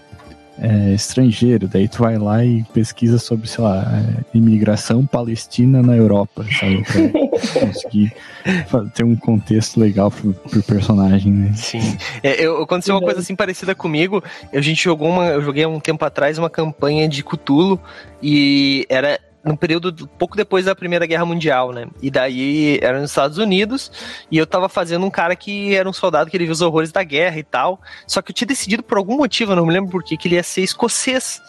é, 0.59 0.95
estrangeiro. 0.95 1.69
Daí 1.69 1.88
tu 1.88 1.99
vai 1.99 2.19
lá 2.19 2.45
e 2.45 2.62
pesquisa 2.75 3.19
sobre, 3.19 3.49
sei 3.49 3.65
lá, 3.65 3.83
é, 3.83 4.37
imigração 4.37 5.07
palestina 5.07 5.83
na 5.83 5.97
Europa, 5.97 6.45
sabe? 6.59 6.83
Pra 6.85 7.61
conseguir 7.61 8.12
ter 8.95 9.05
um 9.05 9.17
contexto 9.17 9.81
legal 9.81 10.11
pro, 10.11 10.33
pro 10.33 10.62
personagem, 10.62 11.33
né? 11.33 11.53
Sim. 11.55 11.97
É, 12.23 12.45
eu, 12.45 12.62
aconteceu 12.62 12.95
uma 12.95 13.01
coisa 13.01 13.21
assim 13.21 13.35
parecida 13.35 13.75
comigo. 13.75 14.23
A 14.53 14.61
gente 14.61 14.83
jogou 14.83 15.09
uma. 15.09 15.29
Eu 15.29 15.43
joguei 15.43 15.65
há 15.65 15.69
um 15.69 15.81
tempo 15.81 16.05
atrás 16.05 16.38
uma 16.38 16.51
campanha 16.51 17.09
de 17.09 17.23
Cthulhu 17.23 17.81
e 18.23 18.87
era 18.88 19.19
num 19.45 19.57
período 19.57 20.07
pouco 20.19 20.37
depois 20.37 20.67
da 20.67 20.75
Primeira 20.75 21.07
Guerra 21.07 21.25
Mundial, 21.25 21.73
né? 21.73 21.87
E 22.01 22.11
daí 22.11 22.79
era 22.81 23.01
nos 23.01 23.11
Estados 23.11 23.39
Unidos 23.39 23.91
e 24.31 24.39
eu 24.39 24.47
tava 24.47 24.69
fazendo 24.69 25.05
um 25.05 25.11
cara 25.11 25.35
que 25.35 25.75
era 25.75 25.89
um 25.89 25.93
soldado 25.93 26.31
que 26.31 26.37
ele 26.37 26.45
viu 26.45 26.53
os 26.53 26.61
horrores 26.61 26.93
da 26.93 27.03
guerra 27.03 27.39
e 27.39 27.43
tal. 27.43 27.81
Só 28.07 28.23
que 28.23 28.31
eu 28.31 28.35
tinha 28.35 28.47
decidido 28.47 28.83
por 28.83 28.99
algum 28.99 29.17
motivo, 29.17 29.53
eu 29.53 29.57
não 29.57 29.67
me 29.67 29.73
lembro 29.73 29.91
por 29.91 30.03
que, 30.03 30.17
ele 30.25 30.37
ia 30.37 30.43
ser 30.43 30.63
escocês. 30.63 31.41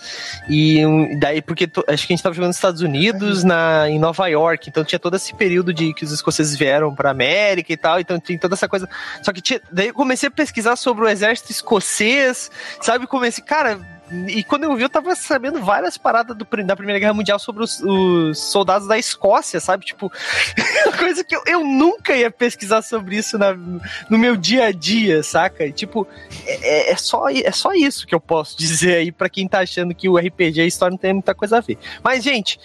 E 0.50 0.82
daí, 1.20 1.42
porque 1.42 1.70
acho 1.88 2.08
que 2.08 2.14
a 2.14 2.16
gente 2.16 2.24
tava 2.24 2.34
jogando 2.34 2.50
nos 2.50 2.58
Estados 2.58 2.82
Unidos, 2.82 3.44
na, 3.44 3.90
em 3.90 4.00
Nova 4.00 4.28
York, 4.28 4.70
então 4.70 4.84
tinha 4.84 5.00
todo 5.00 5.16
esse 5.16 5.34
período 5.36 5.74
de 5.74 5.94
que 5.94 6.04
os 6.04 6.12
escoceses 6.12 6.58
vieram 6.58 6.94
pra 6.96 7.12
América 7.12 7.72
e 7.72 7.78
tal, 7.78 8.00
então 8.00 8.20
tinha 8.20 8.40
toda 8.40 8.56
essa 8.56 8.68
coisa. 8.68 8.90
Só 9.22 9.32
que 9.32 9.42
tinha, 9.42 9.62
daí 9.72 9.88
eu 9.88 9.94
comecei 9.94 10.28
a 10.28 10.32
pesquisar 10.32 10.76
sobre 10.76 11.06
o 11.06 11.08
exército 11.08 11.52
escocês, 11.52 12.50
sabe? 12.82 13.06
Comecei, 13.06 13.44
cara, 13.44 13.80
e 14.28 14.44
quando 14.44 14.64
eu 14.64 14.76
vi, 14.76 14.84
eu 14.84 14.90
tava 14.90 15.16
sabendo 15.16 15.62
várias 15.62 15.98
paradas 15.98 16.36
do, 16.36 16.46
da 16.64 16.76
Primeira 16.76 17.00
Guerra 17.00 17.14
Mundial 17.14 17.40
sobre 17.40 17.64
os, 17.64 17.82
os 17.82 18.40
soldados 18.40 18.88
da 18.88 18.98
Escócia, 18.98 19.60
sabe? 19.60 19.86
Tipo, 19.86 20.12
coisa 20.98 21.24
que 21.24 21.36
eu, 21.36 21.42
eu, 21.46 21.64
nunca 21.64 22.16
ia 22.16 22.30
pesquisar 22.30 22.82
sobre 22.82 23.18
isso 23.18 23.38
na, 23.38 23.54
no 23.54 24.18
meu 24.18 24.36
dia 24.38 24.66
a 24.66 24.72
dia, 24.72 25.24
saca? 25.24 25.72
Tipo, 25.72 26.08
é, 26.46 26.90
é, 26.90 26.92
é, 26.92 26.96
só, 26.96 27.30
é 27.30 27.52
só 27.52 27.74
isso 27.74 28.06
que 28.06 28.14
eu 28.14 28.20
posso 28.20 28.58
dizer 28.58 28.98
aí 28.98 29.12
para 29.12 29.30
quem 29.30 29.48
tá 29.48 29.60
achando 29.60 29.96
que 29.96 30.08
o 30.08 30.18
RPG 30.18 30.60
e 30.60 30.62
a 30.62 30.66
história 30.66 30.92
não 30.92 30.98
tem 30.98 31.14
muita 31.14 31.34
coisa 31.34 31.58
a 31.58 31.62
ver. 31.62 31.78
Mas, 32.04 32.24
gente, 32.24 32.60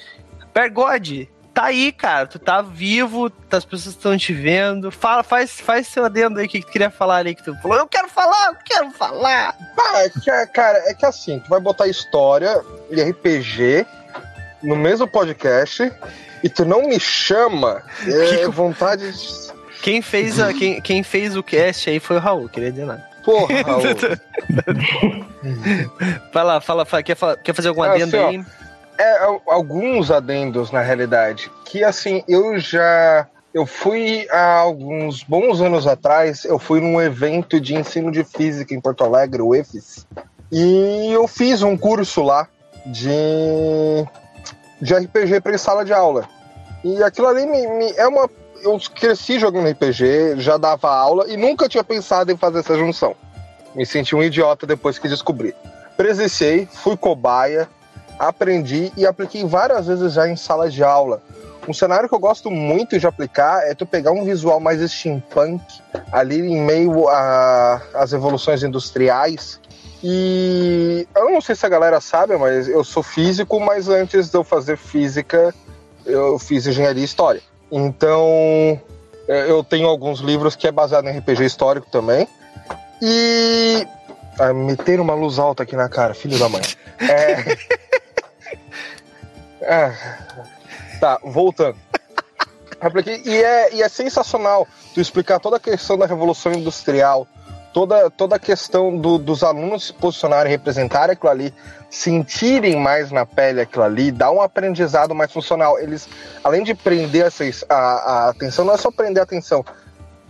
Pergode, 0.53 1.31
tá 1.59 1.65
aí, 1.65 1.91
cara. 1.91 2.27
Tu 2.27 2.39
tá 2.39 2.63
vivo, 2.63 3.33
as 3.51 3.65
pessoas 3.65 3.97
estão 3.97 4.17
te 4.17 4.33
vendo. 4.33 4.93
Fala, 4.93 5.25
faz, 5.25 5.61
faz 5.61 5.89
seu 5.89 6.05
adendo 6.05 6.39
aí 6.39 6.47
que 6.47 6.61
tu 6.61 6.69
queria 6.69 6.89
falar 6.89 7.17
ali 7.17 7.35
que 7.35 7.43
tu 7.43 7.53
falou. 7.61 7.79
Eu 7.79 7.89
quero 7.89 8.09
falar, 8.09 8.47
eu 8.47 8.57
quero 8.65 8.91
falar. 8.93 9.57
Ah, 9.77 10.05
é 10.05 10.09
que, 10.09 10.47
cara, 10.53 10.79
é 10.87 10.95
que 10.95 11.05
assim, 11.05 11.41
tu 11.41 11.49
vai 11.49 11.59
botar 11.59 11.89
história 11.89 12.63
e 12.91 13.03
RPG 13.03 13.85
no 14.63 14.77
mesmo 14.77 15.09
podcast 15.09 15.93
e 16.45 16.49
tu 16.49 16.65
não 16.65 16.83
me 16.83 17.01
chama. 17.01 17.83
É 18.07 18.37
que... 18.37 18.47
vontade 18.47 19.11
de... 19.11 19.59
Quem 19.83 20.01
fez, 20.01 20.41
a, 20.41 20.53
quem, 20.53 20.81
quem 20.81 21.03
fez 21.03 21.37
o 21.37 21.43
cast 21.43 21.91
aí 21.91 21.99
foi 21.99 22.17
o 22.17 22.21
Raul, 22.21 22.49
queria 22.49 22.71
dizer 22.71 22.87
nada. 22.87 23.05
Porra, 23.25 23.63
Raul. 23.63 23.83
fala, 26.33 26.61
fala, 26.61 26.85
fala, 26.85 27.03
quer, 27.03 27.17
quer 27.43 27.53
fazer 27.53 27.69
algum 27.69 27.83
ah, 27.83 27.93
adendo 27.93 28.17
assim, 28.17 28.39
aí? 28.39 28.68
É, 28.99 29.19
alguns 29.47 30.11
adendos, 30.11 30.73
na 30.73 30.81
realidade. 30.81 31.51
Que 31.65 31.85
assim, 31.85 32.25
eu 32.27 32.59
já. 32.59 33.27
Eu 33.55 33.65
fui 33.65 34.27
há 34.31 34.57
alguns 34.57 35.23
bons 35.23 35.61
anos 35.61 35.87
atrás, 35.87 36.45
eu 36.45 36.59
fui 36.59 36.81
num 36.81 37.01
evento 37.01 37.61
de 37.61 37.75
ensino 37.75 38.13
de 38.13 38.23
física 38.23 38.75
em 38.75 38.81
Porto 38.81 39.05
Alegre, 39.05 39.41
o 39.41 39.55
EFIS, 39.55 40.07
e 40.53 41.11
eu 41.13 41.27
fiz 41.27 41.63
um 41.63 41.77
curso 41.77 42.23
lá 42.23 42.47
de, 42.85 44.05
de 44.83 44.95
RPG 44.95 45.41
para 45.41 45.57
sala 45.57 45.85
de 45.85 45.93
aula. 45.93 46.29
E 46.85 47.03
aquilo 47.03 47.29
ali 47.29 47.47
me, 47.47 47.67
me, 47.67 47.93
é 47.93 48.07
uma. 48.07 48.29
Eu 48.63 48.79
cresci 48.95 49.39
jogando 49.39 49.71
RPG, 49.71 50.41
já 50.41 50.57
dava 50.57 50.91
aula 50.91 51.29
e 51.29 51.37
nunca 51.37 51.69
tinha 51.69 51.85
pensado 51.85 52.33
em 52.33 52.37
fazer 52.37 52.59
essa 52.59 52.77
junção. 52.77 53.15
Me 53.75 53.87
senti 53.87 54.17
um 54.17 54.23
idiota 54.23 54.67
depois 54.67 54.99
que 54.99 55.09
descobri. 55.09 55.55
Presenciei, 55.97 56.67
fui 56.71 56.97
cobaia, 56.97 57.69
aprendi 58.19 58.93
e 58.97 59.07
apliquei 59.07 59.45
várias 59.45 59.87
vezes 59.87 60.13
já 60.13 60.29
em 60.29 60.37
sala 60.37 60.69
de 60.69 60.83
aula. 60.83 61.23
Um 61.69 61.73
cenário 61.75 62.09
que 62.09 62.15
eu 62.15 62.19
gosto 62.19 62.51
muito 62.51 62.99
de 62.99 63.07
aplicar 63.07 63.63
é 63.69 63.75
tu 63.75 63.85
pegar 63.85 64.11
um 64.11 64.25
visual 64.25 64.59
mais 64.59 64.81
steampunk 64.91 65.63
ali 66.11 66.41
em 66.41 66.63
meio 66.63 67.07
às 67.09 68.13
evoluções 68.13 68.63
industriais. 68.63 69.61
E 70.03 71.07
eu 71.15 71.31
não 71.31 71.41
sei 71.41 71.55
se 71.55 71.67
a 71.67 71.69
galera 71.69 72.01
sabe, 72.01 72.37
mas 72.37 72.69
eu 72.69 72.83
sou 72.83 73.03
físico, 73.03 73.61
mas 73.61 73.89
antes 73.89 74.31
de 74.31 74.37
eu 74.37 74.45
fazer 74.45 74.79
física, 74.79 75.55
eu 76.07 76.39
fiz 76.39 76.67
engenharia 76.67 77.03
e 77.03 77.05
história. 77.05 77.43
Então, 77.71 78.81
é, 79.29 79.51
eu 79.51 79.63
tenho 79.63 79.87
alguns 79.87 80.21
livros 80.21 80.57
que 80.57 80.67
é 80.67 80.73
baseado 80.73 81.07
em 81.07 81.19
RPG 81.19 81.45
histórico 81.45 81.87
também. 81.91 82.27
E. 83.03 83.87
Ah, 84.39 84.55
meteram 84.55 85.03
uma 85.03 85.15
luz 85.15 85.39
alta 85.39 85.65
aqui 85.65 85.77
na 85.77 85.89
cara, 85.89 86.15
filho 86.15 86.39
da 86.39 86.49
mãe. 86.49 86.63
É. 87.01 87.99
É. 89.69 89.93
Tá, 90.99 91.21
voltando. 91.23 91.77
E 93.25 93.43
é, 93.43 93.75
e 93.75 93.83
é 93.83 93.89
sensacional 93.89 94.65
tu 94.95 95.01
explicar 95.01 95.41
toda 95.41 95.57
a 95.57 95.61
questão 95.61 95.99
da 95.99 96.07
Revolução 96.07 96.53
Industrial, 96.53 97.27
toda, 97.73 98.09
toda 98.09 98.37
a 98.37 98.39
questão 98.39 98.97
do, 98.97 99.19
dos 99.19 99.43
alunos 99.43 99.87
se 99.89 99.93
posicionarem, 99.93 100.49
representarem 100.49 101.15
aquilo 101.15 101.29
ali, 101.29 101.53
sentirem 101.91 102.77
mais 102.77 103.11
na 103.11 103.27
pele 103.27 103.63
aquilo 103.63 103.83
ali, 103.83 104.13
dar 104.13 104.31
um 104.31 104.41
aprendizado 104.41 105.13
mais 105.13 105.33
funcional. 105.33 105.77
Eles, 105.81 106.09
além 106.45 106.63
de 106.63 106.73
prender 106.73 107.27
essa, 107.27 107.43
a, 107.69 107.75
a 107.75 108.29
atenção, 108.29 108.65
não 108.65 108.75
é 108.75 108.77
só 108.77 108.93
prender 108.93 109.21
a 109.21 109.25
atenção. 109.25 109.65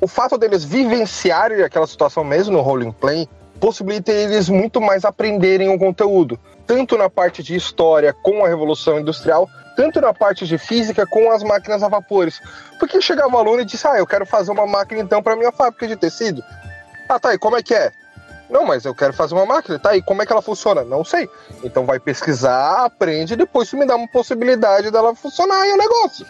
O 0.00 0.08
fato 0.08 0.38
deles 0.38 0.64
vivenciarem 0.64 1.62
aquela 1.62 1.86
situação 1.86 2.24
mesmo 2.24 2.54
no 2.54 2.62
role 2.62 2.90
play 2.92 3.28
possibilita 3.60 4.10
eles 4.10 4.48
muito 4.48 4.80
mais 4.80 5.04
aprenderem 5.04 5.68
o 5.68 5.78
conteúdo 5.78 6.40
tanto 6.68 6.98
na 6.98 7.08
parte 7.08 7.42
de 7.42 7.56
história 7.56 8.12
com 8.12 8.44
a 8.44 8.48
Revolução 8.48 9.00
Industrial, 9.00 9.48
tanto 9.74 10.00
na 10.02 10.12
parte 10.12 10.46
de 10.46 10.58
física 10.58 11.06
com 11.06 11.32
as 11.32 11.42
máquinas 11.42 11.82
a 11.82 11.88
vapores. 11.88 12.40
Porque 12.78 13.00
chegava 13.00 13.34
um 13.34 13.38
aluno 13.38 13.62
e 13.62 13.64
disse: 13.64 13.88
Ah, 13.88 13.98
eu 13.98 14.06
quero 14.06 14.26
fazer 14.26 14.52
uma 14.52 14.66
máquina 14.66 15.00
então 15.00 15.22
para 15.22 15.34
minha 15.34 15.50
fábrica 15.50 15.88
de 15.88 15.96
tecido. 15.96 16.44
Ah, 17.08 17.18
tá, 17.18 17.34
e 17.34 17.38
como 17.38 17.56
é 17.56 17.62
que 17.62 17.74
é? 17.74 17.90
Não, 18.50 18.66
mas 18.66 18.84
eu 18.84 18.94
quero 18.94 19.12
fazer 19.12 19.34
uma 19.34 19.46
máquina, 19.46 19.78
tá? 19.78 19.96
E 19.96 20.02
como 20.02 20.22
é 20.22 20.26
que 20.26 20.32
ela 20.32 20.42
funciona? 20.42 20.84
Não 20.84 21.04
sei. 21.04 21.28
Então 21.64 21.86
vai 21.86 21.98
pesquisar, 21.98 22.84
aprende, 22.84 23.32
e 23.32 23.36
depois 23.36 23.68
tu 23.68 23.76
me 23.76 23.86
dá 23.86 23.96
uma 23.96 24.08
possibilidade 24.08 24.90
dela 24.90 25.14
funcionar 25.14 25.66
e 25.66 25.72
o 25.72 25.76
negócio. 25.76 26.26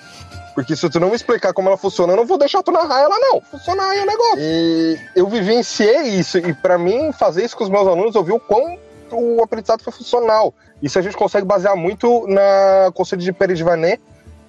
Porque 0.55 0.75
se 0.75 0.89
tu 0.91 0.99
não 0.99 1.11
me 1.11 1.17
explicar 1.17 1.53
como 1.53 1.69
ela 1.69 1.77
funciona, 1.77 2.13
eu 2.13 2.17
não 2.17 2.27
vou 2.27 2.37
deixar 2.37 2.63
tu 2.63 2.73
narrar 2.73 3.01
ela, 3.01 3.17
não. 3.19 3.41
Funcionar 3.41 3.91
aí 3.91 4.01
o 4.01 4.07
negócio. 4.07 4.39
E 4.41 5.01
eu 5.15 5.29
vivenciei 5.29 6.09
isso. 6.09 6.39
E 6.39 6.53
para 6.53 6.77
mim, 6.77 7.13
fazer 7.13 7.45
isso 7.45 7.57
com 7.57 7.63
os 7.63 7.71
meus 7.71 7.87
alunos, 7.87 8.15
eu 8.15 8.25
vi 8.25 8.33
o 8.33 8.41
quão 8.41 8.77
o 9.15 9.43
aprendizado 9.43 9.83
foi 9.83 9.93
funcional. 9.93 10.55
Isso 10.83 10.99
a 10.99 11.03
gente 11.03 11.17
consegue 11.17 11.47
basear 11.47 11.77
muito 11.77 12.27
na 12.27 12.91
conselho 12.95 13.23
de 13.23 13.33
Peredvanet. 13.33 14.01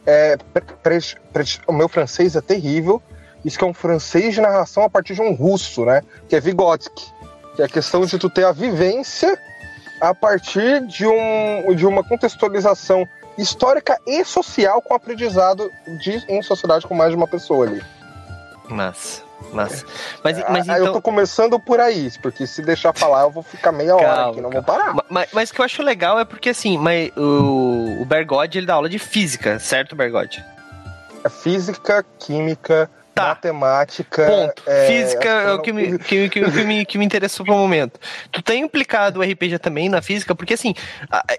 É, 0.06 0.38
o 1.68 1.74
meu 1.74 1.88
francês 1.88 2.36
é 2.36 2.42
terrível. 2.42 3.02
Isso 3.44 3.58
que 3.58 3.64
é 3.64 3.68
um 3.68 3.74
francês 3.74 4.36
de 4.36 4.42
narração 4.42 4.84
a 4.84 4.90
partir 4.90 5.14
de 5.14 5.22
um 5.22 5.34
russo, 5.34 5.86
né? 5.86 6.02
Que 6.28 6.36
é 6.36 6.40
Vygotsky. 6.40 7.14
Que 7.56 7.62
é 7.62 7.66
a 7.66 7.70
questão 7.70 8.06
de 8.06 8.18
tu 8.18 8.30
ter 8.30 8.46
a 8.46 8.52
vivência 8.52 9.38
a 10.02 10.14
partir 10.14 10.86
de, 10.88 11.06
um, 11.06 11.76
de 11.76 11.86
uma 11.86 12.04
contextualização 12.04 13.06
histórica 13.38 13.98
e 14.06 14.24
social 14.26 14.82
com 14.82 14.94
aprendizado 14.94 15.72
de, 16.02 16.24
em 16.28 16.42
sociedade 16.42 16.86
com 16.86 16.94
mais 16.94 17.12
de 17.12 17.16
uma 17.16 17.28
pessoa 17.28 17.66
ali. 17.66 17.82
Mas, 18.70 19.24
mas, 19.54 19.86
mas, 20.24 20.38
mas 20.50 20.70
ah, 20.70 20.74
então... 20.74 20.88
Eu 20.88 20.94
tô 20.94 21.02
começando 21.02 21.60
por 21.60 21.80
aí, 21.80 22.12
porque 22.22 22.46
se 22.46 22.62
deixar 22.62 22.94
falar 22.94 23.24
eu 23.24 23.32
vou 23.32 23.44
ficar 23.44 23.72
meia 23.72 23.96
hora 23.96 24.06
calma, 24.06 24.32
aqui, 24.32 24.42
não 24.42 24.50
calma. 24.50 24.66
vou 24.66 24.78
parar. 24.78 25.06
Mas, 25.10 25.30
mas 25.34 25.50
o 25.50 25.54
que 25.54 25.62
eu 25.62 25.66
acho 25.66 25.82
legal 25.82 26.20
é 26.20 26.26
porque 26.26 26.50
assim, 26.50 26.78
mas 26.78 27.12
o, 27.16 28.02
o 28.02 28.06
Bergode 28.06 28.58
ele 28.58 28.68
dá 28.68 28.76
aula 28.76 28.90
de 28.90 29.00
física, 29.00 29.60
certo, 29.60 29.96
Bergode? 29.96 30.44
É 31.24 31.30
física, 31.30 32.06
química, 32.18 32.90
Tá. 33.20 33.30
Matemática. 33.30 34.26
Ponto. 34.26 34.64
É, 34.66 34.88
Física 34.88 35.28
é 35.28 35.52
o 35.52 35.62
que 35.62 35.74
me, 35.74 36.00
que, 36.00 36.30
que, 36.30 36.52
que, 36.52 36.64
me, 36.64 36.86
que 36.86 36.98
me 36.98 37.06
interessou 37.06 37.46
pro 37.46 37.54
momento. 37.54 38.00
Tu 38.32 38.42
tem 38.42 38.64
implicado 38.64 39.20
o 39.20 39.24
RPG 39.24 39.60
também 39.60 39.90
na 39.90 40.02
física, 40.02 40.34
porque 40.34 40.54
assim, 40.54 40.74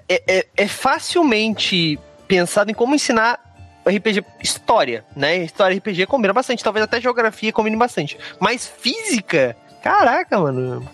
é, 0.07 0.22
é, 0.28 0.46
é 0.57 0.68
facilmente 0.68 1.98
pensado 2.28 2.70
em 2.70 2.74
como 2.74 2.94
ensinar 2.94 3.40
RPG 3.87 4.24
história, 4.43 5.05
né? 5.16 5.39
História 5.39 5.76
RPG 5.76 6.07
combina 6.07 6.33
bastante, 6.33 6.62
talvez 6.62 6.85
até 6.85 7.01
geografia 7.01 7.53
combine 7.53 7.76
bastante. 7.76 8.18
Mas 8.39 8.66
física, 8.66 9.57
caraca, 9.83 10.39
mano. 10.39 10.89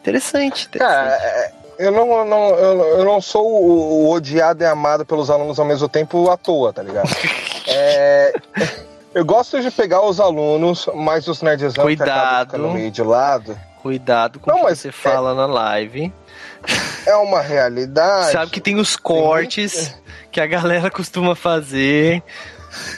Interessante. 0.00 0.66
interessante. 0.66 0.68
Cara, 0.78 1.10
é, 1.20 1.52
eu 1.78 1.90
não, 1.90 2.24
não, 2.24 2.48
eu, 2.50 2.98
eu 2.98 3.04
não 3.04 3.20
sou 3.20 3.44
o, 3.44 4.06
o, 4.06 4.10
odiado 4.10 4.62
e 4.62 4.66
amado 4.66 5.04
pelos 5.04 5.30
alunos 5.30 5.58
ao 5.58 5.64
mesmo 5.64 5.88
tempo 5.88 6.30
à 6.30 6.36
toa, 6.36 6.72
tá 6.72 6.82
ligado? 6.82 7.08
é. 7.66 8.32
Eu 9.14 9.24
gosto 9.26 9.60
de 9.60 9.70
pegar 9.70 10.00
os 10.02 10.18
alunos, 10.18 10.88
mas 10.94 11.28
os 11.28 11.42
nerdzão 11.42 11.84
Cuidado. 11.84 12.52
que 12.52 12.56
no 12.56 12.72
meio 12.72 12.90
de 12.90 13.02
lado. 13.02 13.58
Cuidado 13.82 14.38
com 14.38 14.50
o 14.50 14.54
que 14.54 14.74
você 14.74 14.88
é... 14.88 14.92
fala 14.92 15.34
na 15.34 15.44
live. 15.44 16.12
É 17.06 17.16
uma 17.16 17.40
realidade. 17.40 18.32
Sabe 18.32 18.50
que 18.50 18.60
tem 18.60 18.76
os 18.78 18.96
cortes 18.96 19.88
tem... 19.88 19.96
que 20.30 20.40
a 20.40 20.46
galera 20.46 20.90
costuma 20.90 21.34
fazer. 21.34 22.22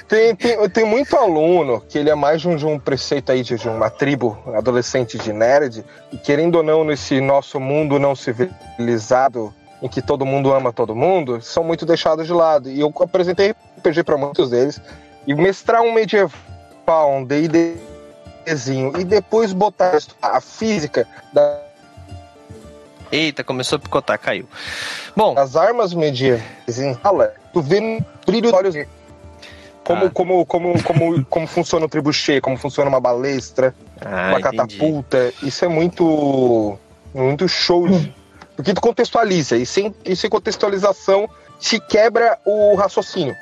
Tem, 0.06 0.36
tem, 0.36 0.68
tem, 0.68 0.84
muito 0.84 1.16
aluno 1.16 1.80
que 1.80 1.98
ele 1.98 2.08
é 2.08 2.14
mais 2.14 2.40
de 2.40 2.48
um, 2.48 2.54
de 2.54 2.64
um 2.64 2.78
preceito 2.78 3.32
aí 3.32 3.42
de, 3.42 3.56
de, 3.56 3.68
uma 3.68 3.90
tribo 3.90 4.38
adolescente 4.54 5.18
de 5.18 5.32
nerd, 5.32 5.84
e 6.12 6.16
querendo 6.16 6.56
ou 6.56 6.62
não, 6.62 6.84
nesse 6.84 7.20
nosso 7.20 7.58
mundo 7.58 7.98
não 7.98 8.14
civilizado, 8.14 9.52
em 9.82 9.88
que 9.88 10.00
todo 10.00 10.24
mundo 10.24 10.52
ama 10.52 10.72
todo 10.72 10.94
mundo, 10.94 11.42
são 11.42 11.64
muito 11.64 11.84
deixados 11.84 12.26
de 12.26 12.32
lado. 12.32 12.70
E 12.70 12.80
eu 12.80 12.92
apresentei 13.00 13.54
RPG 13.78 14.04
para 14.04 14.16
muitos 14.16 14.50
deles, 14.50 14.80
e 15.26 15.34
mestrar 15.34 15.82
um 15.82 15.92
medieval, 15.92 16.32
um 17.10 17.24
D&Dzinho, 17.24 18.92
e 18.98 19.04
depois 19.04 19.52
botar 19.52 19.98
a 20.22 20.40
física 20.40 21.06
da... 21.32 21.63
Eita, 23.14 23.44
começou 23.44 23.76
a 23.76 23.78
picotar, 23.78 24.18
caiu. 24.18 24.48
Bom... 25.16 25.34
As 25.38 25.56
armas 25.56 25.94
medievais 25.94 26.78
em 26.78 26.98
Hala, 27.02 27.34
tu 27.52 27.60
vê 27.60 27.80
no 27.80 28.04
brilho 28.26 28.50
dos 28.50 28.52
olhos 28.52 28.74
como, 29.84 30.06
ah. 30.06 30.10
como, 30.10 30.46
como, 30.46 30.82
como, 30.82 31.24
como 31.26 31.46
funciona 31.46 31.84
o 31.84 31.88
tribuchê, 31.88 32.40
como 32.40 32.56
funciona 32.56 32.88
uma 32.88 33.00
balestra, 33.00 33.74
ah, 34.00 34.30
uma 34.30 34.40
entendi. 34.40 34.56
catapulta. 34.56 35.32
Isso 35.42 35.64
é 35.64 35.68
muito, 35.68 36.78
muito 37.14 37.46
show. 37.46 37.86
Porque 38.56 38.72
tu 38.72 38.80
contextualiza, 38.80 39.56
e 39.56 39.66
sem, 39.66 39.94
e 40.04 40.16
sem 40.16 40.30
contextualização 40.30 41.28
se 41.60 41.78
quebra 41.78 42.38
o 42.44 42.74
raciocínio. 42.74 43.36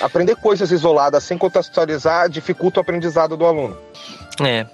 Aprender 0.00 0.36
coisas 0.36 0.72
isoladas 0.72 1.22
sem 1.22 1.38
contextualizar 1.38 2.28
dificulta 2.28 2.80
o 2.80 2.82
aprendizado 2.82 3.36
do 3.36 3.44
aluno. 3.44 3.76
É. 4.40 4.66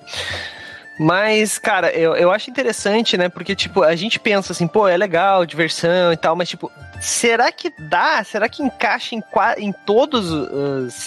Mas, 1.02 1.56
cara, 1.56 1.90
eu, 1.92 2.14
eu 2.14 2.30
acho 2.30 2.50
interessante, 2.50 3.16
né? 3.16 3.30
Porque, 3.30 3.56
tipo, 3.56 3.82
a 3.82 3.96
gente 3.96 4.20
pensa 4.20 4.52
assim, 4.52 4.66
pô, 4.66 4.86
é 4.86 4.98
legal, 4.98 5.46
diversão 5.46 6.12
e 6.12 6.16
tal, 6.18 6.36
mas, 6.36 6.50
tipo, 6.50 6.70
será 7.00 7.50
que 7.50 7.72
dá? 7.78 8.22
Será 8.22 8.50
que 8.50 8.62
encaixa 8.62 9.14
em, 9.14 9.22
em 9.56 9.72
todas 9.72 10.26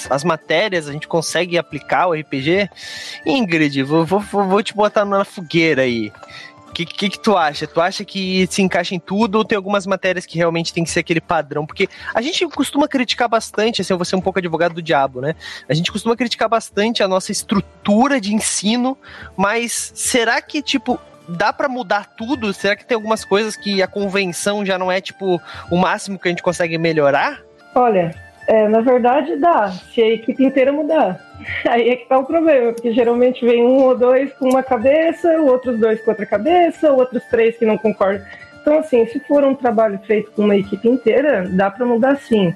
as 0.09 0.23
matérias? 0.23 0.89
A 0.89 0.91
gente 0.91 1.07
consegue 1.07 1.59
aplicar 1.59 2.07
o 2.07 2.13
RPG? 2.13 2.71
Ingrid, 3.23 3.83
vou, 3.83 4.03
vou, 4.03 4.19
vou 4.19 4.63
te 4.63 4.73
botar 4.73 5.05
na 5.05 5.23
fogueira 5.23 5.83
aí. 5.83 6.11
O 6.73 6.75
que, 6.75 6.87
que, 6.87 7.07
que, 7.11 7.19
tu 7.19 7.37
acha? 7.37 7.67
Tu 7.67 7.79
acha 7.79 8.03
que 8.03 8.47
se 8.49 8.63
encaixa 8.63 8.95
em 8.95 8.99
tudo 8.99 9.35
ou 9.35 9.45
tem 9.45 9.55
algumas 9.55 9.85
matérias 9.85 10.25
que 10.25 10.39
realmente 10.39 10.73
tem 10.73 10.83
que 10.83 10.89
ser 10.89 11.01
aquele 11.01 11.21
padrão? 11.21 11.67
Porque 11.67 11.87
a 12.15 12.19
gente 12.19 12.47
costuma 12.47 12.87
criticar 12.87 13.29
bastante, 13.29 13.79
assim, 13.79 13.93
eu 13.93 13.97
vou 13.97 14.03
ser 14.03 14.15
um 14.15 14.21
pouco 14.21 14.39
advogado 14.39 14.73
do 14.73 14.81
diabo, 14.81 15.21
né? 15.21 15.35
A 15.69 15.73
gente 15.75 15.91
costuma 15.91 16.15
criticar 16.15 16.49
bastante 16.49 17.03
a 17.03 17.07
nossa 17.07 17.31
estrutura 17.31 18.19
de 18.19 18.33
ensino, 18.33 18.97
mas 19.37 19.91
será 19.93 20.41
que, 20.41 20.63
tipo, 20.63 20.99
dá 21.29 21.53
para 21.53 21.69
mudar 21.69 22.15
tudo? 22.17 22.51
Será 22.55 22.75
que 22.75 22.83
tem 22.83 22.95
algumas 22.95 23.23
coisas 23.23 23.55
que 23.55 23.79
a 23.83 23.87
convenção 23.87 24.65
já 24.65 24.75
não 24.75 24.91
é, 24.91 24.99
tipo, 24.99 25.39
o 25.69 25.77
máximo 25.77 26.17
que 26.17 26.27
a 26.27 26.31
gente 26.31 26.41
consegue 26.41 26.79
melhorar? 26.79 27.39
Olha, 27.75 28.15
é, 28.47 28.67
na 28.67 28.81
verdade 28.81 29.35
dá, 29.37 29.71
se 29.71 30.01
a 30.01 30.09
equipe 30.09 30.43
inteira 30.43 30.71
mudar. 30.71 31.19
Aí 31.67 31.89
é 31.89 31.95
que 31.95 32.07
tá 32.07 32.17
o 32.17 32.25
problema, 32.25 32.73
porque 32.73 32.91
geralmente 32.91 33.45
vem 33.45 33.63
um 33.63 33.83
ou 33.83 33.97
dois 33.97 34.33
com 34.33 34.49
uma 34.49 34.63
cabeça, 34.63 35.41
outros 35.41 35.79
dois 35.79 36.01
com 36.01 36.11
outra 36.11 36.25
cabeça, 36.25 36.91
outros 36.91 37.23
três 37.25 37.57
que 37.57 37.65
não 37.65 37.77
concordam. 37.77 38.25
Então, 38.61 38.79
assim, 38.79 39.05
se 39.07 39.19
for 39.21 39.43
um 39.43 39.55
trabalho 39.55 39.99
feito 40.05 40.31
com 40.31 40.43
uma 40.43 40.55
equipe 40.55 40.87
inteira, 40.87 41.47
dá 41.49 41.69
para 41.69 41.85
mudar 41.85 42.15
sim. 42.17 42.53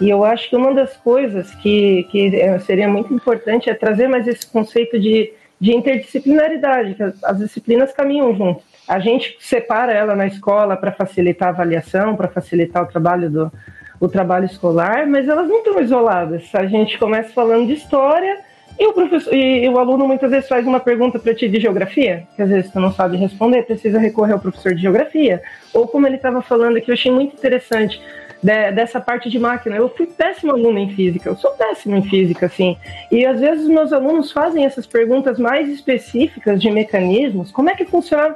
E 0.00 0.08
eu 0.08 0.24
acho 0.24 0.48
que 0.48 0.56
uma 0.56 0.72
das 0.72 0.96
coisas 0.96 1.52
que, 1.56 2.04
que 2.04 2.36
é, 2.36 2.58
seria 2.60 2.88
muito 2.88 3.12
importante 3.12 3.68
é 3.68 3.74
trazer 3.74 4.08
mais 4.08 4.26
esse 4.26 4.46
conceito 4.46 4.98
de, 4.98 5.32
de 5.60 5.74
interdisciplinaridade, 5.74 6.94
que 6.94 7.02
as, 7.02 7.22
as 7.24 7.38
disciplinas 7.38 7.92
caminham 7.92 8.34
junto. 8.34 8.62
A 8.88 8.98
gente 8.98 9.36
separa 9.40 9.92
ela 9.92 10.14
na 10.14 10.26
escola 10.26 10.76
para 10.76 10.92
facilitar 10.92 11.48
a 11.48 11.50
avaliação, 11.50 12.16
para 12.16 12.28
facilitar 12.28 12.82
o 12.84 12.86
trabalho 12.86 13.28
do, 13.28 13.52
o 14.00 14.08
trabalho 14.08 14.46
escolar, 14.46 15.06
mas 15.06 15.28
elas 15.28 15.46
não 15.46 15.58
estão 15.58 15.80
isoladas. 15.80 16.48
A 16.54 16.64
gente 16.64 16.98
começa 16.98 17.30
falando 17.34 17.66
de 17.66 17.74
história 17.74 18.40
e 18.78 18.86
o, 18.86 18.94
professor, 18.94 19.34
e 19.34 19.68
o 19.68 19.78
aluno 19.78 20.08
muitas 20.08 20.30
vezes 20.30 20.48
faz 20.48 20.66
uma 20.66 20.80
pergunta 20.80 21.18
para 21.18 21.34
ti 21.34 21.46
de 21.46 21.60
geografia, 21.60 22.26
que 22.34 22.40
às 22.40 22.48
vezes 22.48 22.70
tu 22.70 22.80
não 22.80 22.90
sabe 22.90 23.18
responder, 23.18 23.64
precisa 23.64 23.98
recorrer 23.98 24.32
ao 24.32 24.40
professor 24.40 24.74
de 24.74 24.80
geografia. 24.80 25.42
Ou 25.74 25.86
como 25.86 26.06
ele 26.06 26.16
estava 26.16 26.40
falando 26.40 26.78
aqui, 26.78 26.90
eu 26.90 26.94
achei 26.94 27.12
muito 27.12 27.36
interessante 27.36 28.00
de, 28.42 28.72
dessa 28.72 28.98
parte 28.98 29.28
de 29.28 29.38
máquina. 29.38 29.76
Eu 29.76 29.90
fui 29.90 30.06
péssimo 30.06 30.52
aluno 30.52 30.78
em 30.78 30.94
física, 30.94 31.28
eu 31.28 31.36
sou 31.36 31.50
péssimo 31.50 31.94
em 31.94 32.02
física, 32.02 32.46
assim. 32.46 32.78
E 33.12 33.26
às 33.26 33.38
vezes 33.38 33.68
meus 33.68 33.92
alunos 33.92 34.32
fazem 34.32 34.64
essas 34.64 34.86
perguntas 34.86 35.38
mais 35.38 35.68
específicas 35.68 36.58
de 36.58 36.70
mecanismos, 36.70 37.52
como 37.52 37.68
é 37.68 37.74
que 37.74 37.84
funciona 37.84 38.34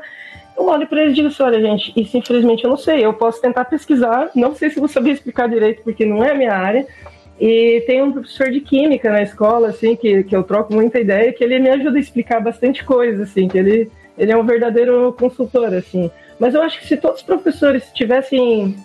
eu 0.56 0.66
olho 0.66 0.86
para 0.86 1.02
ele 1.02 1.10
e 1.10 1.14
digo 1.14 1.28
assim: 1.28 1.42
olha, 1.42 1.60
gente, 1.60 1.92
isso 1.96 2.16
infelizmente 2.16 2.64
eu 2.64 2.70
não 2.70 2.76
sei. 2.76 3.04
Eu 3.04 3.12
posso 3.12 3.40
tentar 3.40 3.64
pesquisar, 3.64 4.30
não 4.34 4.54
sei 4.54 4.70
se 4.70 4.78
vou 4.78 4.88
saber 4.88 5.10
explicar 5.10 5.48
direito, 5.48 5.82
porque 5.82 6.04
não 6.04 6.24
é 6.24 6.30
a 6.30 6.34
minha 6.34 6.54
área. 6.54 6.86
E 7.40 7.82
tem 7.86 8.00
um 8.00 8.12
professor 8.12 8.50
de 8.50 8.60
química 8.60 9.10
na 9.10 9.22
escola, 9.22 9.68
assim, 9.68 9.96
que, 9.96 10.22
que 10.22 10.36
eu 10.36 10.44
troco 10.44 10.72
muita 10.72 11.00
ideia, 11.00 11.32
que 11.32 11.42
ele 11.42 11.58
me 11.58 11.68
ajuda 11.68 11.96
a 11.96 12.00
explicar 12.00 12.40
bastante 12.40 12.84
coisa, 12.84 13.24
assim, 13.24 13.48
que 13.48 13.58
ele, 13.58 13.90
ele 14.16 14.30
é 14.30 14.36
um 14.36 14.46
verdadeiro 14.46 15.12
consultor, 15.18 15.74
assim. 15.74 16.10
Mas 16.38 16.54
eu 16.54 16.62
acho 16.62 16.78
que 16.78 16.86
se 16.86 16.96
todos 16.96 17.20
os 17.20 17.26
professores 17.26 17.90
tivessem 17.92 18.76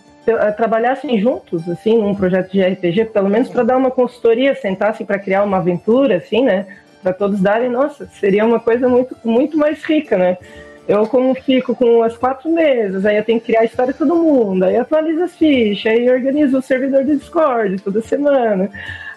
trabalhassem 0.55 1.19
juntos, 1.19 1.67
assim, 1.69 1.97
num 1.97 2.13
projeto 2.13 2.51
de 2.51 2.61
RPG, 2.61 3.05
pelo 3.05 3.29
menos 3.29 3.49
para 3.49 3.63
dar 3.63 3.77
uma 3.77 3.89
consultoria, 3.89 4.53
sentassem 4.53 5.05
para 5.05 5.17
criar 5.17 5.43
uma 5.43 5.57
aventura, 5.57 6.17
assim, 6.17 6.43
né? 6.43 6.67
Para 7.01 7.13
todos 7.13 7.39
darem, 7.39 7.69
nossa, 7.69 8.05
seria 8.07 8.45
uma 8.45 8.59
coisa 8.59 8.87
muito, 8.87 9.15
muito 9.23 9.57
mais 9.57 9.83
rica, 9.83 10.17
né? 10.17 10.37
Eu 10.89 11.05
como 11.05 11.35
fico 11.35 11.75
com 11.75 12.01
as 12.01 12.17
quatro 12.17 12.49
mesas, 12.49 13.05
aí 13.05 13.15
eu 13.15 13.23
tenho 13.23 13.39
que 13.39 13.45
criar 13.45 13.59
a 13.59 13.65
história 13.65 13.93
de 13.93 13.99
todo 13.99 14.15
mundo, 14.15 14.63
aí 14.63 14.75
atualizo 14.75 15.21
as 15.21 15.35
fichas, 15.35 15.93
aí 15.93 16.09
organizo 16.09 16.57
o 16.57 16.63
servidor 16.63 17.03
do 17.03 17.15
Discord 17.15 17.79
toda 17.83 18.01
semana. 18.01 18.71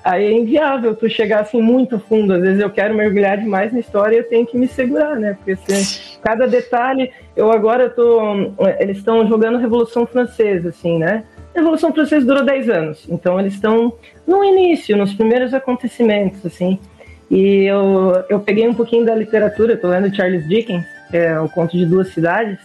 Aí 0.05 0.27
é 0.27 0.33
inviável 0.33 0.95
tu 0.95 1.09
chegar 1.09 1.41
assim 1.41 1.63
muito 1.63 1.99
fundo. 1.99 2.35
Às 2.35 2.43
vezes 2.43 2.61
eu 2.61 2.69
quero 2.69 2.95
mergulhar 2.95 3.39
demais 3.39 3.73
na 3.73 3.79
história 3.79 4.17
e 4.17 4.19
eu 4.19 4.29
tenho 4.29 4.47
que 4.47 4.59
me 4.59 4.69
segurar, 4.69 5.19
né? 5.19 5.33
Porque 5.33 5.53
assim, 5.53 6.19
cada 6.21 6.47
detalhe, 6.47 7.11
eu 7.35 7.51
agora 7.51 7.89
tô. 7.89 8.21
Eles 8.79 8.99
estão 8.99 9.27
jogando 9.27 9.57
Revolução 9.57 10.05
Francesa, 10.05 10.69
assim, 10.69 10.99
né? 10.99 11.25
A 11.55 11.59
Revolução 11.59 11.91
Francesa 11.91 12.27
durou 12.27 12.45
10 12.45 12.69
anos, 12.69 13.07
então 13.09 13.41
eles 13.41 13.55
estão 13.55 13.95
no 14.27 14.45
início, 14.45 14.95
nos 14.95 15.15
primeiros 15.15 15.55
acontecimentos, 15.55 16.45
assim. 16.45 16.79
E 17.31 17.65
eu, 17.65 18.25
eu 18.29 18.41
peguei 18.41 18.69
um 18.69 18.75
pouquinho 18.75 19.07
da 19.07 19.15
literatura, 19.15 19.75
tô 19.75 19.89
lendo 19.89 20.15
Charles 20.15 20.47
Dickens, 20.47 20.85
é 21.17 21.39
o 21.41 21.49
conto 21.49 21.77
de 21.77 21.87
duas 21.87 22.09
cidades, 22.09 22.59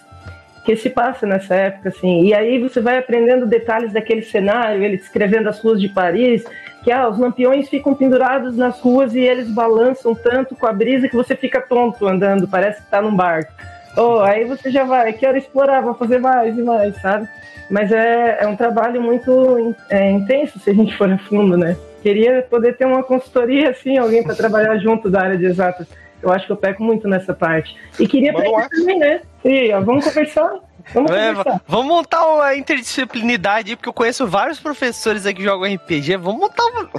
que 0.66 0.76
se 0.76 0.90
passa 0.90 1.26
nessa 1.26 1.56
época, 1.56 1.90
assim. 1.90 2.26
E 2.26 2.34
aí 2.34 2.60
você 2.60 2.82
vai 2.82 2.98
aprendendo 2.98 3.46
detalhes 3.46 3.94
daquele 3.94 4.22
cenário, 4.22 4.84
ele 4.84 4.98
descrevendo 4.98 5.48
as 5.48 5.60
ruas 5.60 5.80
de 5.80 5.88
Paris, 5.88 6.44
que 6.84 6.92
ah, 6.92 7.08
os 7.08 7.18
lampiões 7.18 7.70
ficam 7.70 7.94
pendurados 7.94 8.56
nas 8.58 8.80
ruas 8.80 9.14
e 9.16 9.20
eles 9.20 9.50
balançam 9.50 10.14
tanto 10.14 10.56
com 10.56 10.66
a 10.66 10.74
brisa 10.74 11.08
que 11.08 11.16
você 11.16 11.36
fica 11.36 11.62
tonto 11.62 12.06
andando, 12.06 12.48
parece 12.48 12.82
que 12.82 12.90
tá 12.90 13.02
num 13.02 13.16
barco. 13.16 13.52
Oh, 13.98 14.20
aí 14.20 14.46
você 14.46 14.70
já 14.70 14.84
vai, 14.84 15.12
quero 15.14 15.38
explorar, 15.38 15.82
vou 15.82 15.96
fazer 15.96 16.20
mais 16.20 16.58
e 16.58 16.62
mais, 16.62 16.96
sabe? 17.02 17.28
Mas 17.70 17.92
é, 17.92 18.38
é 18.42 18.48
um 18.48 18.56
trabalho 18.56 19.02
muito 19.02 19.76
é, 19.90 20.12
intenso 20.12 20.60
se 20.60 20.70
a 20.70 20.74
gente 20.74 20.96
for 20.96 21.12
a 21.12 21.18
fundo, 21.18 21.58
né? 21.58 21.76
Queria 22.02 22.42
poder 22.42 22.78
ter 22.78 22.86
uma 22.86 23.04
consultoria 23.04 23.72
assim, 23.72 23.98
alguém 23.98 24.24
para 24.24 24.36
trabalhar 24.36 24.78
junto 24.78 25.10
da 25.10 25.22
área 25.22 25.38
de 25.38 25.46
exatas. 25.46 25.88
Eu 26.22 26.32
acho 26.32 26.46
que 26.46 26.52
eu 26.52 26.58
peco 26.58 26.84
muito 26.84 27.08
nessa 27.08 27.34
parte. 27.34 27.76
E 28.00 28.08
queria 28.08 28.34
pegar 28.34 28.70
também, 28.70 28.98
né? 28.98 29.22
E, 29.46 29.72
ó, 29.74 29.82
vamos 29.82 30.06
conversar. 30.06 30.60
Vamos, 30.94 31.12
é, 31.12 31.34
vamos 31.68 31.86
montar 31.86 32.26
uma 32.26 32.56
interdisciplinaridade 32.56 33.72
aí, 33.72 33.76
porque 33.76 33.90
eu 33.90 33.94
conheço 33.94 34.26
vários 34.26 34.60
professores 34.60 35.26
aqui 35.26 35.40
que 35.40 35.44
jogam 35.44 35.74
RPG. 35.74 36.16
Vamos 36.18 36.40
montar 36.40 36.64
uma. 36.66 36.90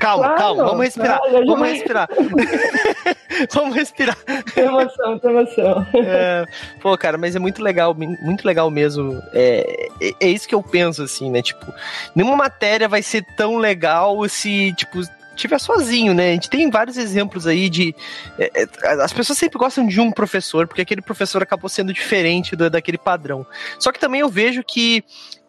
Calma, 0.00 0.24
claro, 0.24 0.36
calma, 0.36 0.64
vamos 0.64 0.84
respirar. 0.84 1.18
Claro, 1.18 1.46
vamos 1.46 1.68
respirar. 1.68 2.08
vamos 3.52 3.74
respirar. 3.74 4.16
Tem 4.54 4.64
emoção, 4.64 5.18
tem 5.18 5.30
emoção. 5.30 5.86
É, 5.94 6.46
pô, 6.80 6.96
cara, 6.96 7.18
mas 7.18 7.34
é 7.34 7.38
muito 7.38 7.62
legal, 7.62 7.94
muito 7.94 8.46
legal 8.46 8.70
mesmo. 8.70 9.20
É, 9.32 9.88
é, 10.00 10.12
é 10.20 10.28
isso 10.28 10.46
que 10.46 10.54
eu 10.54 10.62
penso, 10.62 11.02
assim, 11.02 11.30
né? 11.30 11.42
Tipo, 11.42 11.66
nenhuma 12.14 12.36
matéria 12.36 12.88
vai 12.88 13.02
ser 13.02 13.24
tão 13.36 13.56
legal 13.56 14.28
se, 14.28 14.72
tipo, 14.74 15.00
tiver 15.36 15.58
sozinho, 15.60 16.14
né? 16.14 16.30
A 16.30 16.32
gente 16.32 16.50
tem 16.50 16.70
vários 16.70 16.96
exemplos 16.96 17.46
aí 17.46 17.68
de. 17.68 17.94
É, 18.38 18.62
é, 18.62 19.02
as 19.02 19.12
pessoas 19.12 19.38
sempre 19.38 19.58
gostam 19.58 19.86
de 19.86 20.00
um 20.00 20.10
professor, 20.10 20.66
porque 20.66 20.82
aquele 20.82 21.02
professor 21.02 21.42
acabou 21.42 21.68
sendo 21.68 21.92
diferente 21.92 22.56
do, 22.56 22.68
daquele 22.68 22.98
padrão. 22.98 23.46
Só 23.78 23.92
que 23.92 24.00
também 24.00 24.20
eu 24.20 24.28
vejo 24.28 24.62
que. 24.64 25.04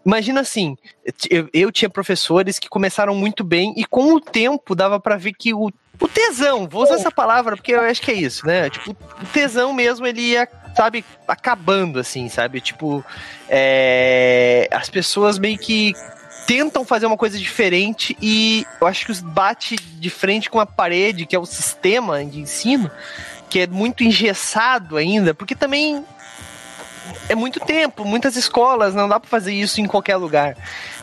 Imagina 0.06 0.40
assim, 0.40 0.78
eu, 1.30 1.50
eu 1.54 1.70
tinha 1.70 1.90
professores 1.90 2.60
que 2.60 2.70
começaram 2.70 3.14
muito 3.14 3.44
bem 3.44 3.74
e 3.76 3.84
com 3.84 4.14
o 4.14 4.22
tempo 4.22 4.74
dava 4.74 5.02
para 5.02 5.18
ver 5.18 5.34
que 5.34 5.54
o, 5.54 5.70
o 6.00 6.08
tesão, 6.08 6.66
vou 6.66 6.84
usar 6.84 6.96
essa 6.96 7.12
palavra 7.12 7.58
porque 7.58 7.74
eu 7.74 7.82
acho 7.82 8.02
que 8.02 8.12
é 8.12 8.14
isso, 8.14 8.48
né? 8.48 8.70
Tipo, 8.70 8.92
o 8.92 9.26
tesão 9.34 9.74
mesmo 9.74 10.08
ele 10.08 10.22
ia 10.22 10.48
sabe, 10.78 11.04
acabando, 11.28 12.00
assim, 12.00 12.30
sabe? 12.30 12.62
Tipo, 12.62 13.04
é, 13.50 14.70
as 14.72 14.90
pessoas 14.90 15.40
meio 15.40 15.58
que 15.58 15.94
tentam 16.48 16.86
fazer 16.86 17.06
uma 17.06 17.18
coisa 17.18 17.38
diferente 17.38 18.18
e 18.22 18.66
eu 18.80 18.88
acho 18.88 19.06
que 19.06 19.12
os 19.12 19.20
bate 19.20 19.76
de 19.76 20.10
frente 20.10 20.50
com 20.50 20.62
a 20.62 20.66
parede, 20.66 21.26
que 21.26 21.36
é 21.36 21.40
o 21.40 21.46
sistema 21.46 22.24
de 22.24 22.40
ensino, 22.40 22.90
que 23.50 23.60
é 23.60 23.68
muito 23.68 24.02
engessado 24.02 24.96
ainda, 24.96 25.34
porque 25.34 25.54
também 25.54 26.06
é 27.28 27.36
muito 27.36 27.60
tempo, 27.60 28.06
muitas 28.06 28.38
escolas, 28.38 28.96
não 28.96 29.10
dá 29.10 29.20
para 29.20 29.30
fazer 29.30 29.54
isso 29.54 29.82
em 29.82 29.86
qualquer 29.86 30.16
lugar. 30.16 30.56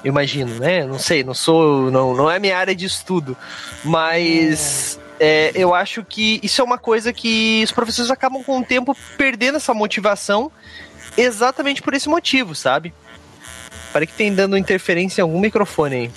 Eu 0.02 0.08
imagino, 0.08 0.54
né? 0.58 0.86
Não 0.86 0.98
sei, 0.98 1.22
não 1.22 1.34
sou, 1.34 1.90
não, 1.90 2.14
não 2.14 2.30
é 2.30 2.38
minha 2.38 2.56
área 2.56 2.74
de 2.74 2.86
estudo, 2.86 3.36
mas 3.84 4.98
é, 5.20 5.52
eu 5.54 5.74
acho 5.74 6.02
que 6.02 6.40
isso 6.42 6.62
é 6.62 6.64
uma 6.64 6.78
coisa 6.78 7.12
que 7.12 7.62
os 7.62 7.70
professores 7.70 8.10
acabam 8.10 8.42
com 8.42 8.60
o 8.60 8.64
tempo 8.64 8.96
perdendo 9.18 9.56
essa 9.56 9.74
motivação 9.74 10.50
exatamente 11.18 11.82
por 11.82 11.92
esse 11.92 12.08
motivo, 12.08 12.54
sabe? 12.54 12.94
Parece 13.94 14.10
que 14.10 14.18
tem 14.18 14.34
dando 14.34 14.58
interferência 14.58 15.20
em 15.20 15.22
algum 15.22 15.38
microfone 15.38 15.94
aí. 15.94 16.10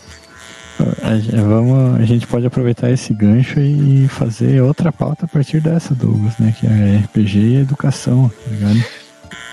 A, 0.80 1.42
vamos, 1.44 2.02
a 2.02 2.06
gente 2.06 2.26
pode 2.26 2.44
aproveitar 2.44 2.90
esse 2.90 3.14
gancho 3.14 3.60
e 3.60 4.08
fazer 4.08 4.64
outra 4.64 4.92
pauta 4.92 5.26
a 5.26 5.28
partir 5.28 5.62
dessa, 5.62 5.94
Douglas, 5.94 6.40
né? 6.40 6.56
Que 6.60 6.66
é 6.66 6.98
RPG 7.06 7.38
e 7.38 7.62
educação, 7.62 8.30
tá 8.30 8.50
ligado? 8.50 8.84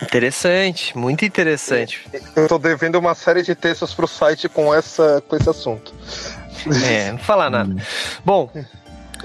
Interessante, 0.03 0.97
muito 0.97 1.22
interessante. 1.22 2.07
Eu 2.35 2.49
tô 2.49 2.59
devendo 2.59 2.99
uma 2.99 3.14
série 3.14 3.43
de 3.43 3.55
textos 3.55 3.93
pro 3.93 4.09
site 4.09 4.49
com, 4.49 4.75
essa, 4.75 5.22
com 5.29 5.37
esse 5.37 5.51
assunto. 5.51 5.93
É, 6.83 7.12
não 7.12 7.18
falar 7.18 7.51
nada. 7.51 7.75
Hum. 7.75 7.77
Bom, 8.25 8.51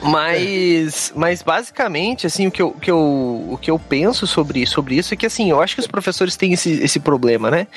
mas, 0.01 1.11
mas 1.15 1.41
basicamente, 1.41 2.25
assim, 2.25 2.47
o 2.47 2.51
que 2.51 2.61
eu, 2.61 2.69
o 2.69 2.79
que 2.79 2.91
eu, 2.91 3.47
o 3.51 3.59
que 3.61 3.71
eu 3.71 3.79
penso 3.79 4.25
sobre, 4.25 4.65
sobre 4.65 4.95
isso 4.95 5.13
é 5.13 5.17
que, 5.17 5.25
assim, 5.25 5.49
eu 5.49 5.61
acho 5.61 5.75
que 5.75 5.81
os 5.81 5.87
professores 5.87 6.35
têm 6.35 6.53
esse, 6.53 6.71
esse 6.83 6.99
problema, 6.99 7.51
né? 7.51 7.67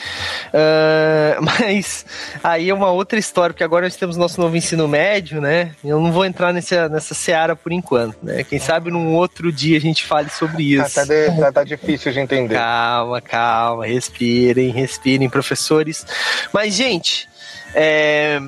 Uh, 0.49 1.43
mas 1.61 2.07
aí 2.43 2.71
é 2.71 2.75
uma 2.75 2.91
outra 2.91 3.19
história, 3.19 3.53
porque 3.53 3.65
agora 3.65 3.87
nós 3.87 3.97
temos 3.97 4.17
nosso 4.17 4.41
novo 4.41 4.57
ensino 4.57 4.87
médio, 4.87 5.41
né? 5.41 5.73
Eu 5.85 6.01
não 6.01 6.13
vou 6.13 6.25
entrar 6.25 6.53
nessa, 6.53 6.89
nessa 6.89 7.15
seara 7.15 7.57
por 7.57 7.73
enquanto, 7.73 8.17
né? 8.23 8.45
Quem 8.45 8.59
sabe 8.59 8.91
num 8.91 9.15
outro 9.15 9.53
dia 9.53 9.77
a 9.77 9.81
gente 9.81 10.05
fale 10.05 10.31
sobre 10.31 10.75
isso. 10.75 11.01
Ah, 11.01 11.05
tá, 11.05 11.05
de, 11.05 11.41
tá, 11.41 11.53
tá 11.53 11.65
difícil 11.65 12.13
de 12.13 12.21
entender. 12.21 12.55
Calma, 12.55 13.21
calma, 13.21 13.87
respirem, 13.87 14.71
respirem, 14.71 15.29
professores. 15.29 16.07
Mas, 16.53 16.75
gente, 16.75 17.29
é... 17.75 18.41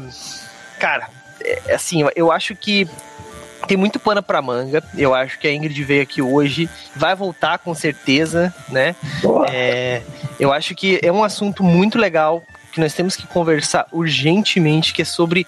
cara, 0.78 1.08
é, 1.44 1.74
assim, 1.74 2.04
eu 2.14 2.30
acho 2.30 2.54
que 2.54 2.88
tem 3.66 3.76
muito 3.76 3.98
pano 3.98 4.22
para 4.22 4.40
manga. 4.42 4.82
Eu 4.96 5.14
acho 5.14 5.38
que 5.38 5.46
a 5.46 5.52
Ingrid 5.52 5.82
veio 5.84 6.02
aqui 6.02 6.22
hoje, 6.22 6.68
vai 6.94 7.14
voltar 7.14 7.58
com 7.58 7.74
certeza, 7.74 8.54
né? 8.68 8.94
É, 9.50 10.02
eu 10.38 10.52
acho 10.52 10.74
que 10.74 10.98
é 11.02 11.10
um 11.10 11.24
assunto 11.24 11.62
muito 11.62 11.98
legal 11.98 12.42
que 12.72 12.80
nós 12.80 12.92
temos 12.92 13.14
que 13.14 13.26
conversar 13.26 13.86
urgentemente, 13.92 14.92
que 14.92 15.02
é 15.02 15.04
sobre, 15.04 15.46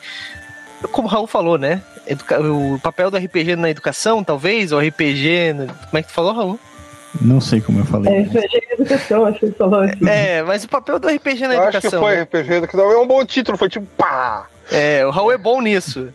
como 0.93 1.09
o 1.09 1.11
Raul 1.11 1.27
falou, 1.27 1.59
né? 1.59 1.83
Educa 2.07 2.41
o 2.41 2.79
papel 2.79 3.11
do 3.11 3.17
RPG 3.17 3.57
na 3.57 3.69
educação, 3.69 4.23
talvez, 4.23 4.71
ou 4.71 4.79
RPG. 4.79 5.55
Como 5.87 5.99
é 5.99 6.03
que 6.03 6.09
tu 6.09 6.15
falou, 6.15 6.33
Raul? 6.33 6.61
Não 7.21 7.41
sei 7.41 7.61
como 7.61 7.81
eu 7.81 7.85
falei. 7.85 8.13
É, 8.13 8.21
RPG 8.23 8.49
e 8.53 8.75
educação, 8.75 9.25
acho 9.25 9.39
que 9.41 9.47
ele 9.47 9.55
falou 9.55 9.81
assim. 9.81 10.09
É, 10.09 10.43
mas 10.43 10.65
o 10.65 10.69
papel 10.69 10.99
do 10.99 11.09
RPG 11.09 11.49
na 11.49 11.55
eu 11.55 11.63
educação. 11.65 11.69
Acho 11.69 11.91
que 11.91 11.99
foi 11.99 12.17
né? 12.17 12.23
RPG 12.23 12.53
educação. 12.53 12.93
É 12.93 12.99
um 12.99 13.07
bom 13.07 13.25
título, 13.25 13.59
foi 13.59 13.69
tipo 13.69 13.87
pá! 13.97 14.47
É, 14.71 15.07
o 15.07 15.11
Raul 15.11 15.33
é 15.33 15.39
bom 15.39 15.61
nisso. 15.61 16.13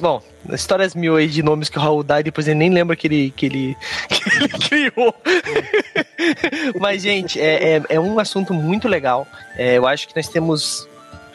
Bom, 0.00 0.22
histórias 0.50 0.94
mil 0.94 1.16
aí 1.16 1.28
de 1.28 1.42
nomes 1.42 1.68
que 1.68 1.78
o 1.78 1.80
Raul 1.80 2.02
dá 2.02 2.20
e 2.20 2.24
depois 2.24 2.48
ele 2.48 2.58
nem 2.58 2.70
lembra 2.70 2.96
que 2.96 3.06
ele, 3.06 3.30
que 3.36 3.46
ele, 3.46 3.76
que 4.08 4.36
ele 4.36 4.48
criou. 4.48 5.14
Mas, 6.80 7.02
gente, 7.02 7.40
é, 7.40 7.76
é, 7.76 7.82
é, 7.90 8.00
um 8.00 8.18
assunto 8.18 8.54
muito 8.54 8.88
legal. 8.88 9.26
É, 9.56 9.76
eu 9.76 9.86
acho 9.86 10.08
que 10.08 10.16
nós 10.16 10.28
temos 10.28 10.88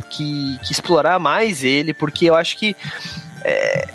que, 0.10 0.58
que, 0.64 0.72
explorar 0.72 1.20
mais 1.20 1.64
ele, 1.64 1.94
porque 1.94 2.30
eu 2.30 2.36
acho 2.36 2.58
que. 2.58 2.76
É, 3.44 3.88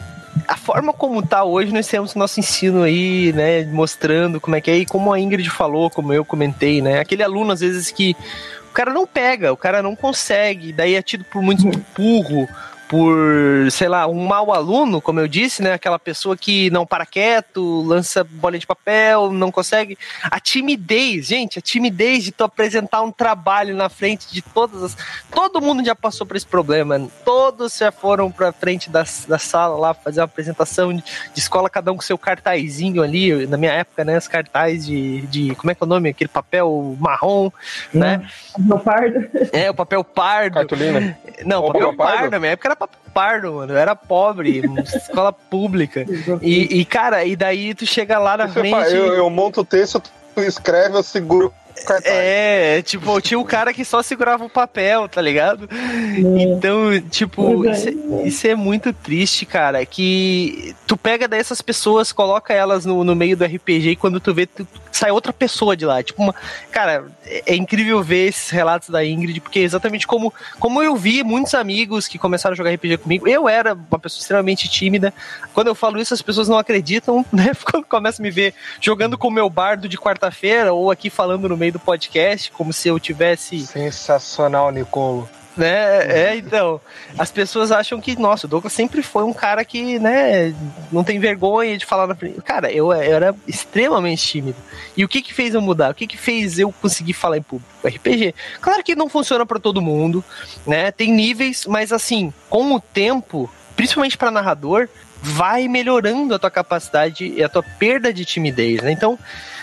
a 0.48 0.56
forma 0.56 0.92
como 0.92 1.24
tá 1.24 1.44
hoje, 1.44 1.72
nós 1.72 1.86
temos 1.86 2.14
nosso 2.14 2.40
ensino 2.40 2.82
aí, 2.82 3.32
né, 3.34 3.64
mostrando 3.64 4.40
como 4.40 4.56
é 4.56 4.60
que 4.60 4.70
é, 4.70 4.78
e 4.78 4.86
como 4.86 5.12
a 5.12 5.20
Ingrid 5.20 5.48
falou, 5.50 5.90
como 5.90 6.12
eu 6.12 6.24
comentei, 6.24 6.80
né, 6.80 7.00
aquele 7.00 7.22
aluno 7.22 7.52
às 7.52 7.60
vezes 7.60 7.90
que 7.90 8.16
o 8.72 8.74
cara 8.74 8.90
não 8.90 9.06
pega, 9.06 9.52
o 9.52 9.56
cara 9.56 9.82
não 9.82 9.94
consegue, 9.94 10.72
daí 10.72 10.94
é 10.94 11.02
tido 11.02 11.24
por 11.24 11.42
muito 11.42 11.64
burro, 11.94 12.48
por, 12.92 13.70
sei 13.70 13.88
lá, 13.88 14.06
um 14.06 14.26
mau 14.26 14.52
aluno, 14.52 15.00
como 15.00 15.18
eu 15.18 15.26
disse, 15.26 15.62
né? 15.62 15.72
Aquela 15.72 15.98
pessoa 15.98 16.36
que 16.36 16.68
não 16.68 16.84
para 16.84 17.06
quieto, 17.06 17.82
lança 17.86 18.22
bolinha 18.22 18.60
de 18.60 18.66
papel, 18.66 19.32
não 19.32 19.50
consegue. 19.50 19.96
A 20.24 20.38
timidez, 20.38 21.28
gente, 21.28 21.58
a 21.58 21.62
timidez 21.62 22.22
de 22.22 22.32
tu 22.32 22.44
apresentar 22.44 23.00
um 23.00 23.10
trabalho 23.10 23.74
na 23.74 23.88
frente 23.88 24.30
de 24.30 24.42
todas 24.42 24.82
as. 24.82 24.96
Todo 25.30 25.58
mundo 25.58 25.82
já 25.82 25.94
passou 25.94 26.26
por 26.26 26.36
esse 26.36 26.46
problema. 26.46 27.00
Todos 27.24 27.78
já 27.78 27.90
foram 27.90 28.30
pra 28.30 28.52
frente 28.52 28.90
da, 28.90 29.04
da 29.26 29.38
sala 29.38 29.78
lá 29.78 29.94
fazer 29.94 30.20
uma 30.20 30.26
apresentação 30.26 30.92
de, 30.92 31.02
de 31.02 31.40
escola, 31.40 31.70
cada 31.70 31.90
um 31.90 31.96
com 31.96 32.02
seu 32.02 32.18
cartazinho 32.18 33.02
ali. 33.02 33.46
Na 33.46 33.56
minha 33.56 33.72
época, 33.72 34.04
né? 34.04 34.18
Os 34.18 34.28
cartazes 34.28 34.84
de, 34.84 35.22
de. 35.28 35.54
Como 35.54 35.70
é 35.70 35.74
que 35.74 35.82
é 35.82 35.86
o 35.86 35.88
nome? 35.88 36.10
Aquele 36.10 36.28
papel 36.28 36.94
marrom, 37.00 37.50
né? 37.94 38.28
Papel 38.52 38.78
pardo. 38.80 39.30
É, 39.50 39.70
o 39.70 39.74
papel 39.74 40.04
pardo. 40.04 40.54
Cartolina. 40.56 41.18
Não, 41.46 41.64
o 41.64 41.66
papel, 41.68 41.96
papel 41.96 41.96
pardo, 41.96 42.30
na 42.30 42.38
minha 42.38 42.52
época 42.52 42.68
era 42.68 42.81
pardo, 43.12 43.54
mano. 43.54 43.72
Eu 43.72 43.76
era 43.78 43.94
pobre, 43.94 44.62
escola 44.94 45.32
pública. 45.32 46.04
E, 46.40 46.80
e, 46.80 46.84
cara, 46.84 47.24
e 47.24 47.36
daí 47.36 47.74
tu 47.74 47.86
chega 47.86 48.18
lá 48.18 48.36
na 48.36 48.48
frente. 48.48 48.94
Eu, 48.94 49.14
eu 49.14 49.30
monto 49.30 49.60
o 49.60 49.64
texto, 49.64 50.02
tu 50.34 50.40
escreve, 50.40 50.96
eu 50.96 51.02
seguro. 51.02 51.52
É, 52.04 52.82
tipo, 52.82 53.20
tinha 53.20 53.38
um 53.38 53.44
cara 53.44 53.72
que 53.72 53.84
só 53.84 54.02
segurava 54.02 54.44
o 54.44 54.50
papel, 54.50 55.08
tá 55.08 55.20
ligado? 55.20 55.68
É. 55.72 56.42
Então, 56.42 57.00
tipo, 57.10 57.68
isso 57.68 57.88
é, 57.88 58.26
isso 58.26 58.46
é, 58.46 58.54
muito 58.54 58.92
triste, 58.92 59.44
cara. 59.44 59.84
Que 59.84 60.74
tu 60.86 60.96
pega 60.96 61.26
dessas 61.26 61.60
pessoas, 61.60 62.12
coloca 62.12 62.52
elas 62.52 62.84
no, 62.84 63.02
no 63.02 63.16
meio 63.16 63.36
do 63.36 63.44
RPG 63.44 63.90
e 63.90 63.96
quando 63.96 64.20
tu 64.20 64.32
vê, 64.32 64.46
tu, 64.46 64.66
sai 64.92 65.10
outra 65.10 65.32
pessoa 65.32 65.76
de 65.76 65.84
lá. 65.84 66.02
Tipo, 66.02 66.22
uma. 66.22 66.34
Cara, 66.70 67.06
é, 67.24 67.54
é, 67.54 67.56
incrível 67.56 68.02
ver 68.02 68.28
esses 68.28 68.50
relatos 68.50 68.90
da 68.90 69.04
Ingrid, 69.04 69.40
porque 69.40 69.60
é 69.60 69.62
exatamente 69.62 70.06
como, 70.06 70.32
como 70.60 70.82
eu 70.82 70.94
vi 70.94 71.24
muitos 71.24 71.54
amigos 71.54 72.06
que 72.06 72.18
começaram 72.18 72.52
a 72.52 72.56
jogar 72.56 72.72
RPG 72.74 72.98
comigo. 72.98 73.26
Eu 73.26 73.48
era 73.48 73.74
uma 73.74 73.98
pessoa 73.98 74.20
extremamente 74.20 74.68
tímida. 74.68 75.12
Quando 75.54 75.68
eu 75.68 75.74
falo 75.74 75.98
isso, 75.98 76.14
as 76.14 76.22
pessoas 76.22 76.48
não 76.48 76.58
acreditam, 76.58 77.24
né? 77.32 77.52
Quando 77.70 77.84
começam 77.84 78.22
a 78.22 78.24
me 78.24 78.30
ver 78.30 78.54
jogando 78.80 79.16
com 79.16 79.28
o 79.28 79.30
meu 79.30 79.48
bardo 79.48 79.88
de 79.88 79.96
quarta-feira 79.96 80.72
ou 80.72 80.90
aqui 80.90 81.08
falando 81.08 81.48
no 81.48 81.56
meio 81.62 81.72
do 81.72 81.78
podcast, 81.78 82.50
como 82.50 82.72
se 82.72 82.88
eu 82.88 82.98
tivesse. 82.98 83.64
Sensacional, 83.64 84.72
Nicolo. 84.72 85.30
Né? 85.56 86.30
É, 86.30 86.36
então, 86.36 86.80
as 87.16 87.30
pessoas 87.30 87.70
acham 87.70 88.00
que, 88.00 88.18
nossa, 88.18 88.46
o 88.46 88.48
Douglas 88.48 88.72
sempre 88.72 89.00
foi 89.00 89.22
um 89.22 89.32
cara 89.32 89.64
que, 89.64 89.98
né, 89.98 90.52
não 90.90 91.04
tem 91.04 91.20
vergonha 91.20 91.78
de 91.78 91.86
falar 91.86 92.08
na 92.08 92.16
frente. 92.16 92.40
Cara, 92.40 92.72
eu, 92.72 92.92
eu 92.92 93.14
era 93.14 93.34
extremamente 93.46 94.26
tímido. 94.26 94.56
E 94.96 95.04
o 95.04 95.08
que 95.08 95.22
que 95.22 95.32
fez 95.32 95.54
eu 95.54 95.60
mudar? 95.60 95.92
O 95.92 95.94
que 95.94 96.06
que 96.06 96.16
fez 96.16 96.58
eu 96.58 96.72
conseguir 96.72 97.12
falar 97.12 97.36
em 97.36 97.42
público? 97.42 97.70
RPG. 97.86 98.34
Claro 98.60 98.82
que 98.82 98.96
não 98.96 99.08
funciona 99.08 99.46
para 99.46 99.60
todo 99.60 99.82
mundo, 99.82 100.24
né? 100.66 100.90
Tem 100.90 101.12
níveis, 101.12 101.64
mas 101.66 101.92
assim, 101.92 102.32
com 102.48 102.74
o 102.74 102.80
tempo, 102.80 103.48
principalmente 103.76 104.18
para 104.18 104.30
narrador, 104.30 104.88
vai 105.22 105.68
melhorando 105.68 106.34
a 106.34 106.38
tua 106.38 106.50
capacidade 106.50 107.26
e 107.26 107.44
a 107.44 107.48
tua 107.48 107.62
perda 107.62 108.12
de 108.12 108.24
timidez, 108.24 108.82
né? 108.82 108.90
Então, 108.90 109.16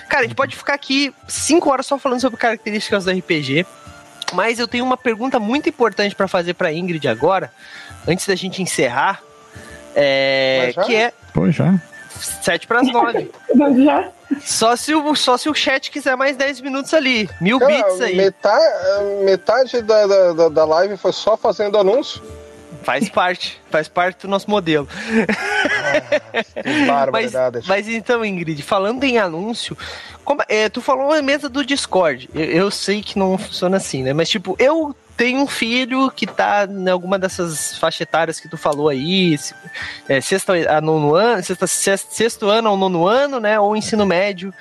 cara, 0.10 0.24
a 0.24 0.28
gente 0.28 0.36
pode 0.36 0.56
ficar 0.56 0.74
aqui 0.74 1.14
cinco 1.28 1.70
horas 1.70 1.86
só 1.86 1.98
falando 1.98 2.20
sobre 2.20 2.38
características 2.38 3.06
do 3.06 3.12
RPG. 3.12 3.66
Mas 4.34 4.60
eu 4.60 4.68
tenho 4.68 4.84
uma 4.86 4.98
pergunta 4.98 5.40
muito 5.40 5.70
importante 5.70 6.14
para 6.16 6.28
fazer 6.28 6.54
para 6.54 6.72
Ingrid 6.72 7.08
agora, 7.08 7.52
antes 8.08 8.28
da 8.28 8.36
gente 8.36 8.62
encerrar, 8.62 9.22
é, 9.96 10.72
que 10.86 10.96
é 10.96 11.12
Pô, 11.34 11.50
já. 11.50 11.74
7 12.42 12.68
para 12.68 12.82
as 12.82 12.92
9. 12.92 13.32
Já? 13.84 14.10
Só 14.42 14.76
se, 14.76 14.94
o, 14.94 15.16
só 15.16 15.38
se 15.38 15.50
o 15.50 15.54
chat 15.54 15.90
quiser 15.90 16.16
mais 16.16 16.36
10 16.36 16.62
minutos 16.62 16.94
ali. 16.94 17.30
Mil 17.40 17.60
Cara, 17.60 17.72
bits 17.72 18.02
aí. 18.02 18.16
Metade, 18.16 18.66
metade 19.24 19.82
da, 19.82 20.06
da, 20.06 20.34
da- 20.34 20.50
da 20.50 20.66
live 20.66 20.98
foi 20.98 21.14
só 21.14 21.36
fazendo 21.38 21.78
anúncio. 21.78 22.22
Faz 22.84 23.10
parte. 23.10 23.60
Faz 23.70 23.88
parte 23.88 24.22
do 24.22 24.28
nosso 24.28 24.50
modelo. 24.50 24.88
Que 26.64 26.86
Mas, 27.12 27.32
mas 27.68 27.88
então, 27.88 28.24
Ingrid, 28.24 28.62
falando 28.64 29.04
em 29.04 29.18
anúncio, 29.18 29.78
como- 30.24 30.44
é, 30.48 30.70
tu 30.70 30.82
falou 30.82 31.12
a 31.14 31.22
mesa 31.22 31.50
do 31.50 31.66
Discord. 31.66 32.30
Eu, 32.34 32.46
eu 32.46 32.72
sei 32.72 33.02
que 33.02 33.18
não 33.18 33.38
funciona 33.38 33.78
assim, 33.78 34.04
né? 34.04 34.14
Mas, 34.14 34.30
tipo, 34.30 34.56
eu 34.60 34.96
tenho 35.20 35.42
um 35.42 35.48
filho 35.48 36.10
que 36.10 36.26
tá 36.26 36.66
em 36.66 36.88
alguma 36.88 37.20
dessas 37.20 37.78
faixas 37.78 38.00
etárias 38.00 38.40
que 38.40 38.48
tu 38.48 38.56
falou 38.56 38.88
aí, 38.88 39.38
é, 40.08 40.22
sexto 40.22 40.54
a 40.54 40.80
nono 40.80 41.14
ano, 41.14 41.44
sexta, 41.44 41.68
sexto, 41.68 42.14
sexto 42.14 42.48
ano 42.48 42.70
ao 42.70 42.78
nono 42.78 43.06
ano, 43.06 43.38
né? 43.38 43.60
Ou 43.60 43.76
ensino 43.76 44.06
médio. 44.06 44.54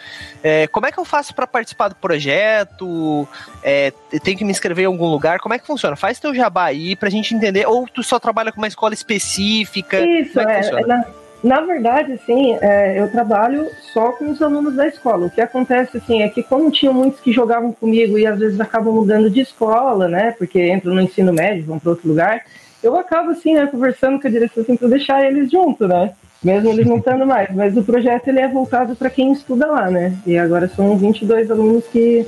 É, 0.43 0.67
como 0.67 0.85
é 0.85 0.91
que 0.91 0.99
eu 0.99 1.05
faço 1.05 1.33
para 1.33 1.47
participar 1.47 1.87
do 1.87 1.95
projeto? 1.95 3.29
É, 3.63 3.93
tem 4.25 4.37
que 4.37 4.45
me 4.45 4.51
inscrever 4.51 4.83
em 4.83 4.89
algum 4.89 5.07
lugar? 5.07 5.39
Como 5.39 5.55
é 5.55 5.61
que 5.61 5.67
funciona? 5.67 5.95
Faz 5.95 6.19
teu 6.19 6.35
jabá 6.35 6.65
aí 6.65 6.97
pra 6.97 7.09
gente 7.09 7.33
entender. 7.37 7.65
Ou 7.65 7.87
tu 7.87 8.03
só 8.03 8.19
trabalha 8.19 8.51
com 8.51 8.59
uma 8.59 8.67
escola 8.67 8.93
específica? 8.93 10.01
Isso, 10.05 10.33
Como 10.33 10.49
é 10.49 10.55
que 10.55 10.67
é, 10.67 10.71
funciona? 10.71 11.07
Na, 11.43 11.61
verdade, 11.61 12.13
assim, 12.13 12.57
é, 12.61 13.01
eu 13.01 13.11
trabalho 13.11 13.67
só 13.93 14.13
com 14.13 14.31
os 14.31 14.43
alunos 14.43 14.75
da 14.75 14.87
escola. 14.87 15.27
O 15.27 15.31
que 15.31 15.41
acontece, 15.41 15.97
assim, 15.97 16.23
é 16.23 16.29
que 16.29 16.43
como 16.43 16.71
tinham 16.71 16.93
muitos 16.93 17.21
que 17.21 17.33
jogavam 17.33 17.73
comigo 17.73 18.19
e 18.19 18.27
às 18.27 18.39
vezes 18.39 18.61
acabam 18.61 18.95
mudando 18.95 19.31
de 19.31 19.41
escola, 19.41 20.09
né, 20.09 20.35
porque 20.39 20.73
entram 20.73 20.95
no 20.95 21.01
ensino 21.01 21.33
médio, 21.33 21.65
vão 21.65 21.79
para 21.79 21.91
outro 21.91 22.09
lugar, 22.09 22.45
eu 22.83 22.97
acabo, 22.97 23.31
assim, 23.31 23.55
né, 23.55 23.67
conversando 23.67 24.21
com 24.21 24.29
a 24.29 24.31
direção, 24.31 24.63
assim, 24.63 24.77
para 24.77 24.89
deixar 24.89 25.25
eles 25.25 25.51
junto, 25.51 25.87
né, 25.87 26.13
mesmo 26.43 26.71
eles 26.71 26.87
não 26.87 26.99
estando 26.99 27.27
mais. 27.27 27.55
Mas 27.55 27.77
o 27.77 27.83
projeto, 27.83 28.29
ele 28.29 28.41
é 28.41 28.49
voltado 28.49 28.95
para 28.97 29.11
quem 29.11 29.33
estuda 29.33 29.67
lá, 29.67 29.91
né, 29.91 30.17
e 30.27 30.37
agora 30.37 30.69
são 30.69 30.97
22 30.97 31.51
alunos 31.51 31.85
que 31.87 32.27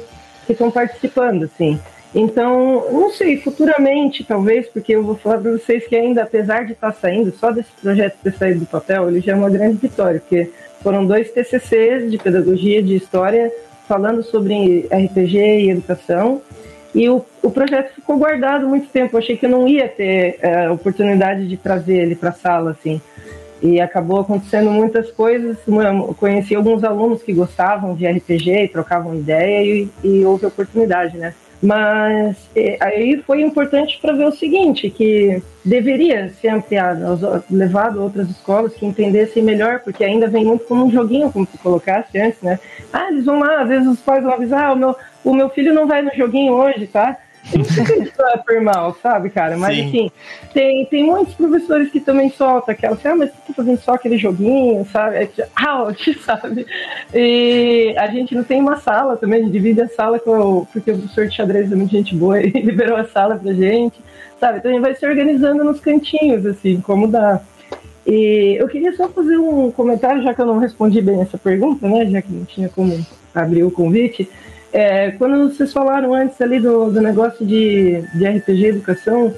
que 0.51 0.53
estão 0.53 0.71
participando, 0.71 1.45
assim. 1.45 1.79
Então, 2.15 2.91
não 2.91 3.11
sei, 3.11 3.37
futuramente, 3.37 4.25
talvez, 4.25 4.67
porque 4.69 4.97
eu 4.97 5.03
vou 5.03 5.17
falar 5.17 5.39
para 5.39 5.53
vocês 5.53 5.87
que 5.87 5.95
ainda, 5.95 6.23
apesar 6.23 6.65
de 6.65 6.73
estar 6.73 6.93
saindo, 6.93 7.33
só 7.37 7.53
desse 7.53 7.71
projeto 7.81 8.17
ter 8.23 8.33
saído 8.33 8.61
do 8.61 8.67
papel, 8.67 9.09
ele 9.09 9.21
já 9.21 9.33
é 9.33 9.37
uma 9.37 9.51
grande 9.51 9.77
vitória, 9.77 10.19
porque 10.19 10.51
foram 10.83 11.07
dois 11.07 11.31
TCCs 11.31 12.11
de 12.11 12.19
pedagogia, 12.19 12.83
de 12.83 12.97
história, 12.97 13.53
falando 13.87 14.23
sobre 14.25 14.89
RPG 14.91 15.39
e 15.39 15.71
educação, 15.71 16.43
e 16.93 17.09
o, 17.09 17.25
o 17.43 17.51
projeto 17.51 17.95
ficou 17.95 18.19
guardado 18.19 18.69
muito 18.69 18.89
tempo. 18.89 19.15
Eu 19.15 19.19
achei 19.19 19.37
que 19.37 19.47
eu 19.47 19.51
não 19.51 19.69
ia 19.69 19.89
ter 19.89 20.39
é, 20.41 20.69
oportunidade 20.71 21.47
de 21.47 21.57
trazer 21.57 21.99
ele 21.99 22.17
para 22.17 22.31
a 22.31 22.33
sala, 22.33 22.73
assim. 22.73 23.01
E 23.63 23.81
acabou 23.81 24.21
acontecendo 24.21 24.71
muitas 24.71 25.11
coisas. 25.13 25.59
Eu 25.67 26.15
conheci 26.15 26.55
alguns 26.55 26.83
alunos 26.83 27.23
que 27.23 27.33
gostavam 27.33 27.95
de 27.95 28.07
RPG 28.07 28.65
e 28.65 28.69
trocavam 28.69 29.15
ideia 29.15 29.65
e, 29.65 29.89
e 30.03 30.25
houve 30.25 30.47
oportunidade, 30.47 31.17
né? 31.17 31.35
Mas 31.63 32.37
eh, 32.57 32.79
aí 32.81 33.23
foi 33.27 33.43
importante 33.43 33.99
para 34.01 34.15
ver 34.15 34.27
o 34.27 34.33
seguinte, 34.33 34.89
que 34.89 35.43
deveria 35.63 36.31
ser 36.41 36.49
ampliado, 36.49 37.45
levado 37.51 38.01
a 38.01 38.03
outras 38.03 38.31
escolas 38.31 38.73
que 38.75 38.87
entendessem 38.87 39.43
melhor, 39.43 39.81
porque 39.81 40.03
ainda 40.03 40.27
vem 40.27 40.45
muito 40.45 40.65
como 40.65 40.87
um 40.87 40.91
joguinho, 40.91 41.31
como 41.31 41.47
tu 41.47 41.59
colocaste 41.59 42.19
antes, 42.19 42.41
né? 42.41 42.59
Ah, 42.91 43.09
eles 43.11 43.27
vão 43.27 43.41
lá, 43.41 43.61
às 43.61 43.69
vezes 43.69 43.87
os 43.87 44.01
pais 44.01 44.23
vão 44.23 44.33
avisar, 44.33 44.71
ah, 44.71 44.73
o 44.73 44.77
meu, 44.77 44.97
o 45.23 45.35
meu 45.35 45.51
filho 45.51 45.75
não 45.75 45.87
vai 45.87 46.01
no 46.01 46.15
joguinho 46.17 46.55
hoje, 46.55 46.87
tá? 46.87 47.19
Eu 47.53 47.59
não 47.59 47.65
sei 47.65 47.85
se 47.85 48.03
isso 48.03 48.23
é 48.23 48.37
por 48.37 48.61
mal, 48.61 48.97
sabe, 49.03 49.31
cara? 49.31 49.57
Mas 49.57 49.77
Sim. 49.77 49.89
assim, 49.89 50.11
tem, 50.53 50.85
tem 50.87 51.05
muitos 51.05 51.35
professores 51.35 51.91
que 51.91 52.01
também 52.01 52.31
soltam 52.31 52.73
aquela 52.73 52.95
assim, 52.95 53.09
ah, 53.09 53.17
mas 53.17 53.31
tu 53.31 53.37
tá 53.49 53.55
fazendo 53.55 53.79
só 53.81 53.95
aquele 53.95 54.19
joguinho, 54.19 54.87
sabe? 54.93 55.17
É 55.17 55.27
tipo, 55.27 55.49
Ouch, 55.69 56.15
sabe? 56.23 56.67
E 57.15 57.95
a 57.97 58.07
gente 58.09 58.35
não 58.35 58.45
tem 58.45 58.61
uma 58.61 58.77
sala 58.77 59.17
também, 59.17 59.41
a 59.41 59.43
gente 59.43 59.53
divide 59.53 59.81
a 59.81 59.89
sala 59.89 60.19
com 60.19 60.67
porque 60.73 60.91
o 60.91 60.99
professor 60.99 61.27
de 61.27 61.35
xadrez 61.35 61.73
é 61.73 61.77
muito 61.77 61.91
gente 61.91 62.15
boa 62.15 62.41
e 62.43 62.51
liberou 62.51 62.97
a 62.97 63.05
sala 63.05 63.37
pra 63.37 63.53
gente, 63.53 64.01
sabe? 64.39 64.59
Então 64.59 64.71
a 64.71 64.75
gente 64.75 64.83
vai 64.83 64.95
se 64.95 65.07
organizando 65.07 65.65
nos 65.65 65.81
cantinhos, 65.81 66.45
assim, 66.47 66.81
como 66.81 67.09
dá. 67.09 67.41
E 68.07 68.57
eu 68.59 68.69
queria 68.69 68.95
só 68.97 69.09
fazer 69.09 69.37
um 69.37 69.71
comentário, 69.71 70.23
já 70.23 70.35
que 70.35 70.41
eu 70.41 70.47
não 70.47 70.59
respondi 70.59 71.01
bem 71.01 71.21
essa 71.21 71.39
pergunta, 71.39 71.89
né? 71.89 72.07
Já 72.07 72.23
que 72.23 72.33
não 72.33 72.45
tinha 72.45 72.69
como 72.69 73.05
abrir 73.35 73.63
o 73.63 73.71
convite. 73.71 74.29
É, 74.73 75.11
quando 75.13 75.49
vocês 75.49 75.73
falaram 75.73 76.15
antes 76.15 76.41
ali 76.41 76.61
do, 76.61 76.91
do 76.91 77.01
negócio 77.01 77.45
de, 77.45 78.03
de 78.15 78.27
RPG 78.27 78.67
educação, 78.67 79.35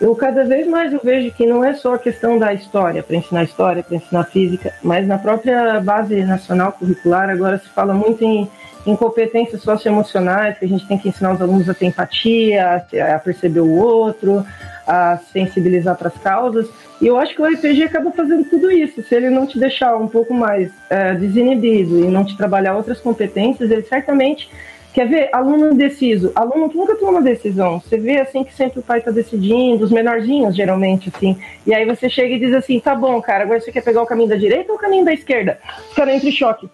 eu 0.00 0.14
cada 0.14 0.44
vez 0.44 0.66
mais 0.66 0.92
eu 0.92 1.00
vejo 1.02 1.30
que 1.34 1.46
não 1.46 1.64
é 1.64 1.72
só 1.72 1.94
a 1.94 1.98
questão 1.98 2.38
da 2.38 2.52
história, 2.52 3.02
para 3.02 3.16
ensinar 3.16 3.44
história, 3.44 3.82
para 3.82 3.96
ensinar 3.96 4.24
física, 4.24 4.74
mas 4.82 5.06
na 5.06 5.16
própria 5.16 5.80
base 5.80 6.22
nacional 6.24 6.72
curricular 6.72 7.30
agora 7.30 7.58
se 7.58 7.68
fala 7.68 7.94
muito 7.94 8.22
em, 8.22 8.50
em 8.86 8.96
competências 8.96 9.62
socioemocionais, 9.62 10.58
que 10.58 10.64
a 10.64 10.68
gente 10.68 10.86
tem 10.86 10.98
que 10.98 11.08
ensinar 11.08 11.32
os 11.32 11.40
alunos 11.40 11.68
a 11.68 11.74
ter 11.74 11.86
empatia, 11.86 12.84
a, 13.14 13.18
perceber 13.18 13.60
o 13.60 13.70
outro, 13.70 14.44
a 14.86 15.18
sensibilizar 15.32 15.96
para 15.96 16.08
as 16.08 16.18
causas. 16.18 16.68
E 17.00 17.06
eu 17.06 17.16
acho 17.16 17.34
que 17.34 17.40
o 17.40 17.46
RPG 17.46 17.84
acaba 17.84 18.10
fazendo 18.10 18.44
tudo 18.44 18.70
isso. 18.70 19.02
Se 19.02 19.14
ele 19.14 19.30
não 19.30 19.46
te 19.46 19.58
deixar 19.58 19.96
um 19.96 20.08
pouco 20.08 20.34
mais 20.34 20.70
é, 20.90 21.14
desinibido 21.14 21.98
e 22.04 22.08
não 22.08 22.24
te 22.24 22.36
trabalhar 22.36 22.76
outras 22.76 23.00
competências, 23.00 23.70
ele 23.70 23.82
certamente 23.82 24.50
Quer 24.94 25.08
ver? 25.08 25.28
Aluno 25.32 25.72
indeciso. 25.72 26.30
Aluno 26.36 26.70
que 26.70 26.76
nunca 26.76 26.94
toma 26.94 27.20
decisão. 27.20 27.80
Você 27.80 27.98
vê 27.98 28.20
assim 28.20 28.44
que 28.44 28.54
sempre 28.54 28.78
o 28.78 28.82
pai 28.82 29.00
tá 29.00 29.10
decidindo, 29.10 29.84
os 29.84 29.90
menorzinhos, 29.90 30.54
geralmente, 30.54 31.10
assim. 31.12 31.36
E 31.66 31.74
aí 31.74 31.84
você 31.84 32.08
chega 32.08 32.36
e 32.36 32.38
diz 32.38 32.54
assim: 32.54 32.78
tá 32.78 32.94
bom, 32.94 33.20
cara, 33.20 33.42
agora 33.42 33.60
você 33.60 33.72
quer 33.72 33.82
pegar 33.82 34.02
o 34.02 34.06
caminho 34.06 34.28
da 34.28 34.36
direita 34.36 34.70
ou 34.70 34.78
o 34.78 34.80
caminho 34.80 35.04
da 35.04 35.12
esquerda? 35.12 35.58
Entra 35.98 36.28
em 36.28 36.30
choque. 36.30 36.70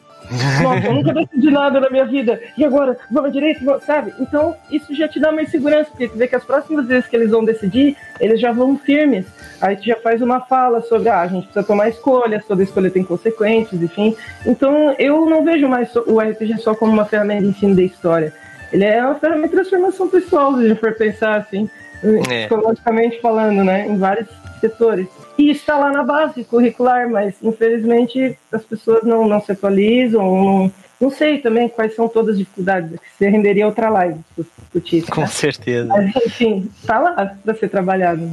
Nossa, 0.62 0.86
eu 0.86 0.94
nunca 0.94 1.12
decidi 1.12 1.50
nada 1.50 1.80
na 1.80 1.90
minha 1.90 2.04
vida. 2.04 2.40
E 2.56 2.64
agora? 2.64 2.96
Vou 3.10 3.28
direita, 3.30 3.64
vou... 3.64 3.80
sabe? 3.80 4.12
Então, 4.18 4.54
isso 4.70 4.94
já 4.94 5.08
te 5.08 5.18
dá 5.18 5.32
mais 5.32 5.50
segurança, 5.50 5.90
porque 5.90 6.08
tu 6.08 6.16
vê 6.16 6.28
que 6.28 6.36
as 6.36 6.44
próximas 6.44 6.86
vezes 6.86 7.08
que 7.08 7.16
eles 7.16 7.30
vão 7.30 7.44
decidir, 7.44 7.96
eles 8.20 8.40
já 8.40 8.52
vão 8.52 8.76
firmes. 8.78 9.26
Aí 9.60 9.76
tu 9.76 9.84
já 9.84 9.96
faz 9.96 10.22
uma 10.22 10.40
fala 10.40 10.80
sobre, 10.82 11.08
ah, 11.08 11.20
a 11.20 11.26
gente 11.26 11.44
precisa 11.44 11.64
tomar 11.64 11.88
escolhas, 11.88 12.44
toda 12.46 12.62
escolha 12.62 12.90
tem 12.90 13.02
consequências, 13.04 13.82
enfim. 13.82 14.16
Então, 14.46 14.94
eu 14.98 15.26
não 15.26 15.44
vejo 15.44 15.68
mais 15.68 15.94
o 15.94 16.18
RPG 16.20 16.58
só 16.58 16.74
como 16.74 16.92
uma 16.92 17.04
ferramenta 17.04 17.42
de 17.42 17.48
ensino 17.48 17.74
da 17.74 17.82
história. 17.82 18.32
Ele 18.72 18.84
é 18.84 19.04
uma 19.04 19.16
ferramenta 19.16 19.48
de 19.48 19.54
transformação 19.54 20.08
pessoal, 20.08 20.54
se 20.56 20.64
a 20.64 20.68
gente 20.68 20.80
for 20.80 20.94
pensar 20.94 21.36
assim, 21.36 21.68
É. 22.02 22.46
psicologicamente 22.46 23.20
falando, 23.20 23.62
né? 23.64 23.86
Em 23.86 23.98
vários 23.98 24.28
setores. 24.60 25.08
E 25.38 25.50
está 25.50 25.78
lá 25.78 25.90
na 25.90 26.02
base 26.02 26.44
curricular, 26.44 27.08
mas 27.08 27.34
infelizmente 27.42 28.38
as 28.52 28.62
pessoas 28.64 29.02
não, 29.02 29.26
não 29.26 29.40
se 29.40 29.52
atualizam, 29.52 30.22
não, 30.22 30.72
não 31.00 31.10
sei 31.10 31.38
também 31.38 31.68
quais 31.68 31.94
são 31.94 32.08
todas 32.08 32.34
as 32.34 32.38
dificuldades, 32.38 32.98
que 33.00 33.06
você 33.16 33.28
renderia 33.28 33.66
outra 33.66 33.88
live 33.88 34.20
discutir 34.36 35.02
Com 35.06 35.22
né? 35.22 35.26
certeza. 35.26 35.88
Mas 35.88 36.14
enfim, 36.16 36.70
está 36.80 36.98
lá 36.98 37.36
para 37.44 37.54
ser 37.54 37.68
trabalhado. 37.68 38.30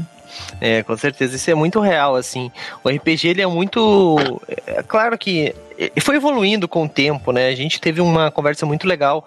É, 0.60 0.84
com 0.84 0.96
certeza. 0.98 1.36
Isso 1.36 1.50
é 1.50 1.56
muito 1.56 1.80
real, 1.80 2.16
assim. 2.16 2.52
O 2.84 2.90
RPG, 2.90 3.30
ele 3.30 3.42
é 3.42 3.48
muito... 3.48 4.18
É 4.66 4.84
claro 4.84 5.18
que 5.18 5.56
foi 6.02 6.16
evoluindo 6.16 6.68
com 6.68 6.86
o 6.86 6.90
tempo, 6.90 7.32
né? 7.32 7.48
A 7.48 7.56
gente 7.56 7.80
teve 7.80 8.02
uma 8.02 8.30
conversa 8.32 8.66
muito 8.66 8.88
legal, 8.88 9.26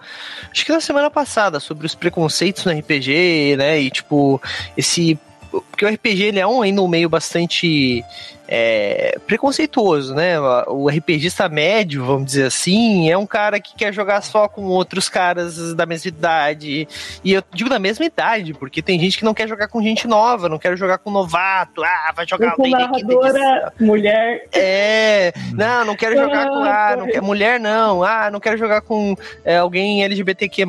acho 0.50 0.64
que 0.64 0.72
na 0.72 0.80
semana 0.80 1.10
passada, 1.10 1.60
sobre 1.60 1.86
os 1.86 1.94
preconceitos 1.94 2.64
no 2.64 2.72
RPG, 2.72 3.56
né? 3.56 3.80
E, 3.80 3.90
tipo, 3.90 4.40
esse... 4.76 5.18
Porque 5.50 5.84
o 5.84 5.88
RPG, 5.88 6.22
ele 6.22 6.38
é 6.38 6.46
um, 6.46 6.62
ainda 6.62 6.82
um 6.82 6.88
meio 6.88 7.08
bastante 7.08 8.04
é, 8.52 9.16
preconceituoso, 9.28 10.12
né? 10.12 10.38
O 10.66 10.88
RPGista 10.88 11.48
médio, 11.48 12.04
vamos 12.04 12.26
dizer 12.26 12.46
assim, 12.46 13.08
é 13.08 13.16
um 13.16 13.24
cara 13.24 13.60
que 13.60 13.76
quer 13.76 13.94
jogar 13.94 14.22
só 14.22 14.48
com 14.48 14.64
outros 14.64 15.08
caras 15.08 15.72
da 15.74 15.86
mesma 15.86 16.08
idade. 16.08 16.88
E 17.22 17.32
eu 17.32 17.44
digo 17.54 17.70
da 17.70 17.78
mesma 17.78 18.04
idade, 18.04 18.52
porque 18.52 18.82
tem 18.82 18.98
gente 18.98 19.18
que 19.18 19.24
não 19.24 19.32
quer 19.32 19.48
jogar 19.48 19.68
com 19.68 19.80
gente 19.80 20.08
nova, 20.08 20.48
não 20.48 20.58
quer 20.58 20.76
jogar 20.76 20.98
com 20.98 21.12
novato. 21.12 21.84
Ah, 21.84 22.12
vai 22.14 22.26
jogar 22.26 22.56
com 22.56 22.68
narradora, 22.68 23.72
mulher, 23.78 24.48
é, 24.52 25.32
não, 25.52 25.84
não 25.84 25.94
quero 25.94 26.16
jogar 26.16 26.48
com. 26.48 26.64
Ah, 26.64 26.96
não 26.98 27.06
quero, 27.06 27.24
mulher 27.24 27.60
não. 27.60 28.02
Ah, 28.02 28.30
não 28.32 28.40
quero 28.40 28.58
jogar 28.58 28.80
com 28.80 29.16
é, 29.44 29.58
alguém 29.58 30.02
LGBTQ. 30.02 30.64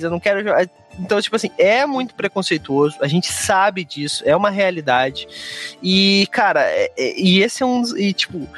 Eu 0.00 0.10
não 0.10 0.20
quero 0.20 0.44
jogar. 0.44 0.68
Então, 0.98 1.20
tipo 1.20 1.36
assim, 1.36 1.50
é 1.58 1.84
muito 1.86 2.14
preconceituoso, 2.14 2.96
a 3.00 3.08
gente 3.08 3.32
sabe 3.32 3.84
disso, 3.84 4.22
é 4.26 4.34
uma 4.34 4.50
realidade. 4.50 5.26
E, 5.82 6.26
cara, 6.30 6.62
é, 6.62 6.90
é, 6.96 7.20
e 7.20 7.42
esse 7.42 7.62
é 7.62 7.66
um. 7.66 7.82
E, 7.96 8.12
tipo, 8.12 8.48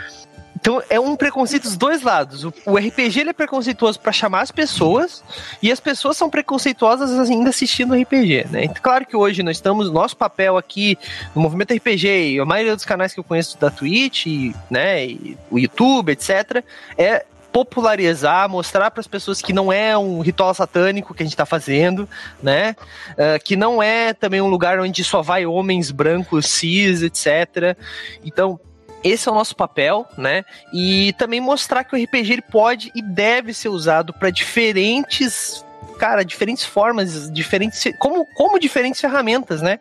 então 0.66 0.82
é 0.91 0.99
um 0.99 1.14
preconceito 1.14 1.62
dos 1.62 1.76
dois 1.76 2.03
lados. 2.03 2.45
O, 2.45 2.53
o 2.66 2.76
RPG 2.76 3.20
ele 3.20 3.30
é 3.30 3.32
preconceituoso 3.32 4.01
para 4.01 4.11
chamar 4.11 4.41
as 4.41 4.51
pessoas 4.51 5.22
e 5.62 5.70
as 5.70 5.78
pessoas 5.78 6.16
são 6.16 6.28
preconceituosas 6.28 7.30
ainda 7.30 7.51
assistindo 7.51 7.95
RPG, 7.95 8.47
né? 8.51 8.64
Então, 8.64 8.82
claro 8.82 9.07
que 9.07 9.16
hoje 9.16 9.45
nós 9.45 9.59
estamos 9.59 9.91
nosso 9.93 10.16
papel 10.16 10.57
aqui 10.57 10.99
no 11.34 11.43
movimento 11.43 11.72
RPG 11.72 12.32
e 12.32 12.41
a 12.41 12.45
maioria 12.45 12.74
dos 12.74 12.84
canais 12.84 13.14
que 13.14 13.20
eu 13.20 13.24
conheço 13.24 13.57
da 13.59 13.70
Twitch, 13.70 14.26
e, 14.26 14.55
né, 14.68 15.07
e 15.07 15.39
o 15.51 15.59
YouTube, 15.59 16.11
etc, 16.11 16.64
é 16.99 17.24
popularizar, 17.57 18.50
mostrar 18.50 18.90
para 18.90 19.00
as 19.00 19.07
pessoas 19.07 19.40
que 19.40 19.50
não 19.50 19.72
é 19.72 19.96
um 19.96 20.20
ritual 20.20 20.52
satânico 20.52 21.14
que 21.14 21.22
a 21.22 21.24
gente 21.24 21.32
está 21.32 21.46
fazendo, 21.46 22.07
né? 22.42 22.76
Uh, 23.12 23.42
que 23.42 23.57
não 23.57 23.82
é 23.82 24.12
também 24.12 24.42
um 24.42 24.46
lugar 24.46 24.78
onde 24.78 25.02
só 25.02 25.22
vai 25.22 25.46
homens 25.46 25.90
brancos, 25.90 26.44
cis, 26.44 27.00
etc. 27.00 27.74
Então, 28.22 28.61
esse 29.02 29.26
é 29.26 29.32
o 29.32 29.34
nosso 29.34 29.57
papel, 29.57 30.07
né? 30.18 30.44
E 30.70 31.14
também 31.14 31.40
mostrar 31.40 31.82
que 31.82 31.96
o 31.96 31.98
RPG 31.98 32.42
pode 32.52 32.92
e 32.94 33.00
deve 33.00 33.54
ser 33.54 33.70
usado 33.70 34.12
para 34.12 34.28
diferentes 34.28 35.64
cara, 35.98 36.22
diferentes 36.26 36.62
formas, 36.62 37.32
diferentes 37.32 37.82
como 37.98 38.26
como 38.34 38.59
diferentes 38.59 39.00
ferramentas, 39.00 39.62
né? 39.62 39.80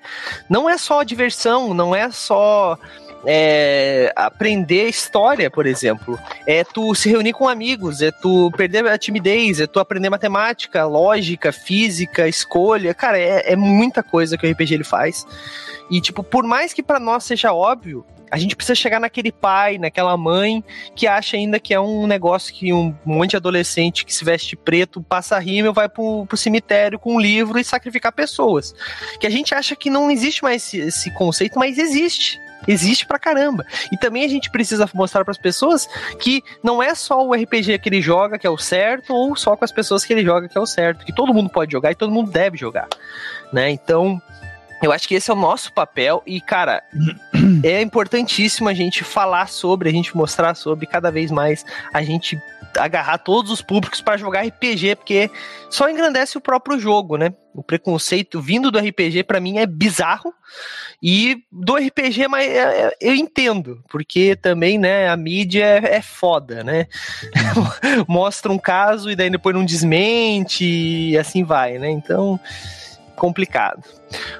Não 0.49 0.69
é 0.69 0.77
só 0.77 1.03
diversão, 1.03 1.73
não 1.73 1.93
é 1.93 2.09
só 2.09 2.79
é, 3.25 4.11
aprender 4.15 4.87
história, 4.87 5.49
por 5.49 5.65
exemplo. 5.65 6.19
É 6.45 6.63
tu 6.63 6.93
se 6.95 7.09
reunir 7.09 7.33
com 7.33 7.47
amigos, 7.47 8.01
é 8.01 8.11
tu 8.11 8.51
perder 8.51 8.85
a 8.87 8.97
timidez, 8.97 9.59
é 9.59 9.67
tu 9.67 9.79
aprender 9.79 10.09
matemática, 10.09 10.85
lógica, 10.85 11.51
física, 11.51 12.27
escolha. 12.27 12.93
Cara, 12.93 13.17
é, 13.17 13.53
é 13.53 13.55
muita 13.55 14.03
coisa 14.03 14.37
que 14.37 14.45
o 14.45 14.51
RPG 14.51 14.73
ele 14.73 14.83
faz. 14.83 15.25
E, 15.89 16.01
tipo, 16.01 16.23
por 16.23 16.43
mais 16.43 16.73
que 16.73 16.81
para 16.81 16.99
nós 16.99 17.23
seja 17.23 17.53
óbvio, 17.53 18.05
a 18.31 18.37
gente 18.37 18.55
precisa 18.55 18.75
chegar 18.75 18.99
naquele 18.99 19.31
pai, 19.31 19.77
naquela 19.77 20.17
mãe 20.17 20.63
que 20.95 21.07
acha 21.07 21.37
ainda 21.37 21.59
que 21.59 21.73
é 21.73 21.79
um 21.79 22.07
negócio 22.07 22.53
que 22.53 22.73
um 22.73 22.95
monte 23.05 23.31
de 23.31 23.37
adolescente 23.37 24.05
que 24.05 24.13
se 24.13 24.25
veste 24.25 24.55
preto 24.55 25.01
passa 25.01 25.37
rímel, 25.37 25.73
vai 25.73 25.87
pro, 25.87 26.25
pro 26.25 26.35
cemitério 26.35 26.97
com 26.97 27.15
um 27.15 27.19
livro 27.19 27.59
e 27.59 27.63
sacrificar 27.63 28.11
pessoas. 28.11 28.73
Que 29.19 29.27
a 29.27 29.29
gente 29.29 29.53
acha 29.53 29.75
que 29.75 29.89
não 29.89 30.09
existe 30.09 30.43
mais 30.43 30.63
esse, 30.63 30.79
esse 30.79 31.11
conceito, 31.11 31.59
mas 31.59 31.77
existe 31.77 32.39
existe 32.67 33.05
pra 33.05 33.19
caramba. 33.19 33.65
E 33.91 33.97
também 33.97 34.23
a 34.23 34.27
gente 34.27 34.49
precisa 34.49 34.89
mostrar 34.93 35.23
para 35.23 35.31
as 35.31 35.37
pessoas 35.37 35.87
que 36.19 36.43
não 36.63 36.81
é 36.81 36.93
só 36.95 37.25
o 37.25 37.33
RPG 37.33 37.79
que 37.79 37.89
ele 37.89 38.01
joga 38.01 38.37
que 38.37 38.47
é 38.47 38.49
o 38.49 38.57
certo, 38.57 39.13
ou 39.13 39.35
só 39.35 39.55
com 39.55 39.65
as 39.65 39.71
pessoas 39.71 40.03
que 40.03 40.13
ele 40.13 40.23
joga 40.23 40.47
que 40.47 40.57
é 40.57 40.61
o 40.61 40.65
certo, 40.65 41.05
que 41.05 41.13
todo 41.13 41.33
mundo 41.33 41.49
pode 41.49 41.71
jogar 41.71 41.91
e 41.91 41.95
todo 41.95 42.11
mundo 42.11 42.31
deve 42.31 42.57
jogar, 42.57 42.87
né? 43.51 43.69
Então, 43.69 44.21
eu 44.81 44.91
acho 44.91 45.07
que 45.07 45.15
esse 45.15 45.31
é 45.31 45.33
o 45.33 45.37
nosso 45.37 45.71
papel 45.73 46.21
e, 46.25 46.41
cara, 46.41 46.83
é 47.63 47.81
importantíssimo 47.81 48.69
a 48.69 48.73
gente 48.73 49.03
falar 49.03 49.47
sobre, 49.47 49.89
a 49.89 49.91
gente 49.91 50.15
mostrar 50.15 50.53
sobre 50.55 50.85
cada 50.85 51.09
vez 51.09 51.31
mais, 51.31 51.65
a 51.93 52.03
gente 52.03 52.39
agarrar 52.77 53.17
todos 53.19 53.51
os 53.51 53.61
públicos 53.61 54.01
para 54.01 54.17
jogar 54.17 54.45
RPG, 54.45 54.95
porque 54.95 55.31
só 55.69 55.89
engrandece 55.89 56.37
o 56.37 56.41
próprio 56.41 56.79
jogo, 56.79 57.17
né? 57.17 57.33
O 57.53 57.63
preconceito 57.63 58.41
vindo 58.41 58.69
do 58.71 58.79
RPG 58.79 59.23
para 59.23 59.39
mim 59.39 59.57
é 59.57 59.65
bizarro. 59.65 60.33
E 61.01 61.43
do 61.51 61.75
RPG, 61.75 62.27
mas 62.27 62.47
é, 62.47 62.57
é, 62.57 62.97
eu 63.01 63.15
entendo, 63.15 63.83
porque 63.89 64.35
também, 64.35 64.77
né, 64.77 65.09
a 65.09 65.17
mídia 65.17 65.65
é, 65.65 65.97
é 65.97 66.01
foda, 66.01 66.63
né? 66.63 66.87
Mostra 68.07 68.51
um 68.51 68.57
caso 68.57 69.11
e 69.11 69.15
daí 69.15 69.29
depois 69.29 69.55
não 69.55 69.65
desmente 69.65 70.65
e 70.65 71.17
assim 71.17 71.43
vai, 71.43 71.77
né? 71.77 71.89
Então, 71.89 72.39
complicado. 73.15 73.83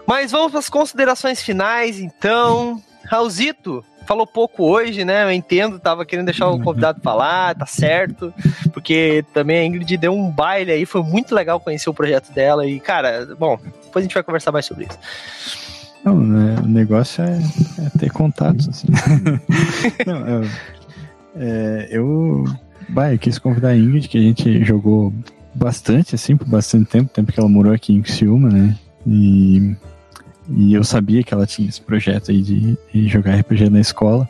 Mas 0.07 0.31
vamos 0.31 0.51
para 0.51 0.59
as 0.59 0.69
considerações 0.69 1.41
finais, 1.41 1.99
então. 1.99 2.81
Raulzito, 3.05 3.85
falou 4.05 4.25
pouco 4.25 4.63
hoje, 4.63 5.03
né? 5.03 5.23
Eu 5.23 5.31
entendo, 5.31 5.79
tava 5.79 6.05
querendo 6.05 6.25
deixar 6.25 6.47
o 6.49 6.59
convidado 6.59 7.01
falar, 7.01 7.55
tá 7.55 7.65
certo. 7.65 8.33
Porque 8.73 9.25
também 9.33 9.57
a 9.57 9.65
Ingrid 9.65 9.97
deu 9.97 10.13
um 10.13 10.29
baile 10.29 10.71
aí, 10.71 10.85
foi 10.85 11.03
muito 11.03 11.33
legal 11.33 11.59
conhecer 11.59 11.89
o 11.89 11.93
projeto 11.93 12.31
dela. 12.33 12.65
E, 12.65 12.79
cara, 12.79 13.27
bom, 13.37 13.57
depois 13.83 14.03
a 14.03 14.07
gente 14.07 14.13
vai 14.13 14.23
conversar 14.23 14.51
mais 14.51 14.65
sobre 14.65 14.85
isso. 14.85 14.99
Não, 16.03 16.19
né, 16.19 16.55
o 16.63 16.67
negócio 16.67 17.23
é, 17.23 17.39
é, 17.79 17.97
ter 17.97 18.11
contatos, 18.11 18.69
assim. 18.69 18.87
Não, 20.05 20.27
eu, 20.27 20.49
é, 21.35 21.87
eu, 21.89 22.43
bah, 22.89 23.11
eu 23.11 23.17
quis 23.17 23.39
convidar 23.39 23.69
a 23.69 23.75
Ingrid, 23.75 24.07
que 24.07 24.19
a 24.19 24.21
gente 24.21 24.63
jogou 24.63 25.11
bastante, 25.55 26.13
assim, 26.13 26.37
por 26.37 26.47
bastante 26.47 26.91
tempo, 26.91 27.09
tempo 27.11 27.31
que 27.31 27.39
ela 27.39 27.49
morou 27.49 27.73
aqui 27.73 27.91
em 27.91 28.03
Ciúma, 28.03 28.49
né? 28.49 28.77
E 29.07 29.75
e 30.49 30.73
eu 30.73 30.83
sabia 30.83 31.23
que 31.23 31.33
ela 31.33 31.45
tinha 31.45 31.67
esse 31.67 31.81
projeto 31.81 32.31
aí 32.31 32.41
de, 32.41 32.77
de 32.93 33.07
jogar 33.07 33.35
RPG 33.35 33.69
na 33.69 33.79
escola. 33.79 34.27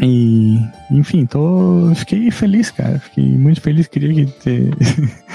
E, 0.00 0.58
enfim, 0.90 1.26
tô, 1.26 1.92
fiquei 1.94 2.30
feliz, 2.30 2.70
cara. 2.70 2.98
Fiquei 2.98 3.24
muito 3.24 3.60
feliz. 3.60 3.86
Queria 3.86 4.26
ter 4.26 4.70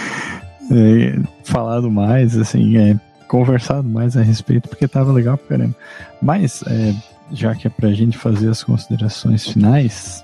é, 0.72 1.20
falado 1.44 1.92
mais, 1.92 2.36
assim, 2.38 2.78
é, 2.78 3.00
conversado 3.28 3.88
mais 3.88 4.18
a 4.18 4.22
respeito, 4.22 4.68
porque 4.68 4.88
tava 4.88 5.12
legal 5.12 5.38
pra 5.38 5.58
caramba. 5.58 5.76
Mas, 6.22 6.64
é, 6.68 6.94
já 7.32 7.54
que 7.54 7.68
é 7.68 7.70
pra 7.70 7.92
gente 7.92 8.18
fazer 8.18 8.50
as 8.50 8.64
considerações 8.64 9.48
finais, 9.48 10.24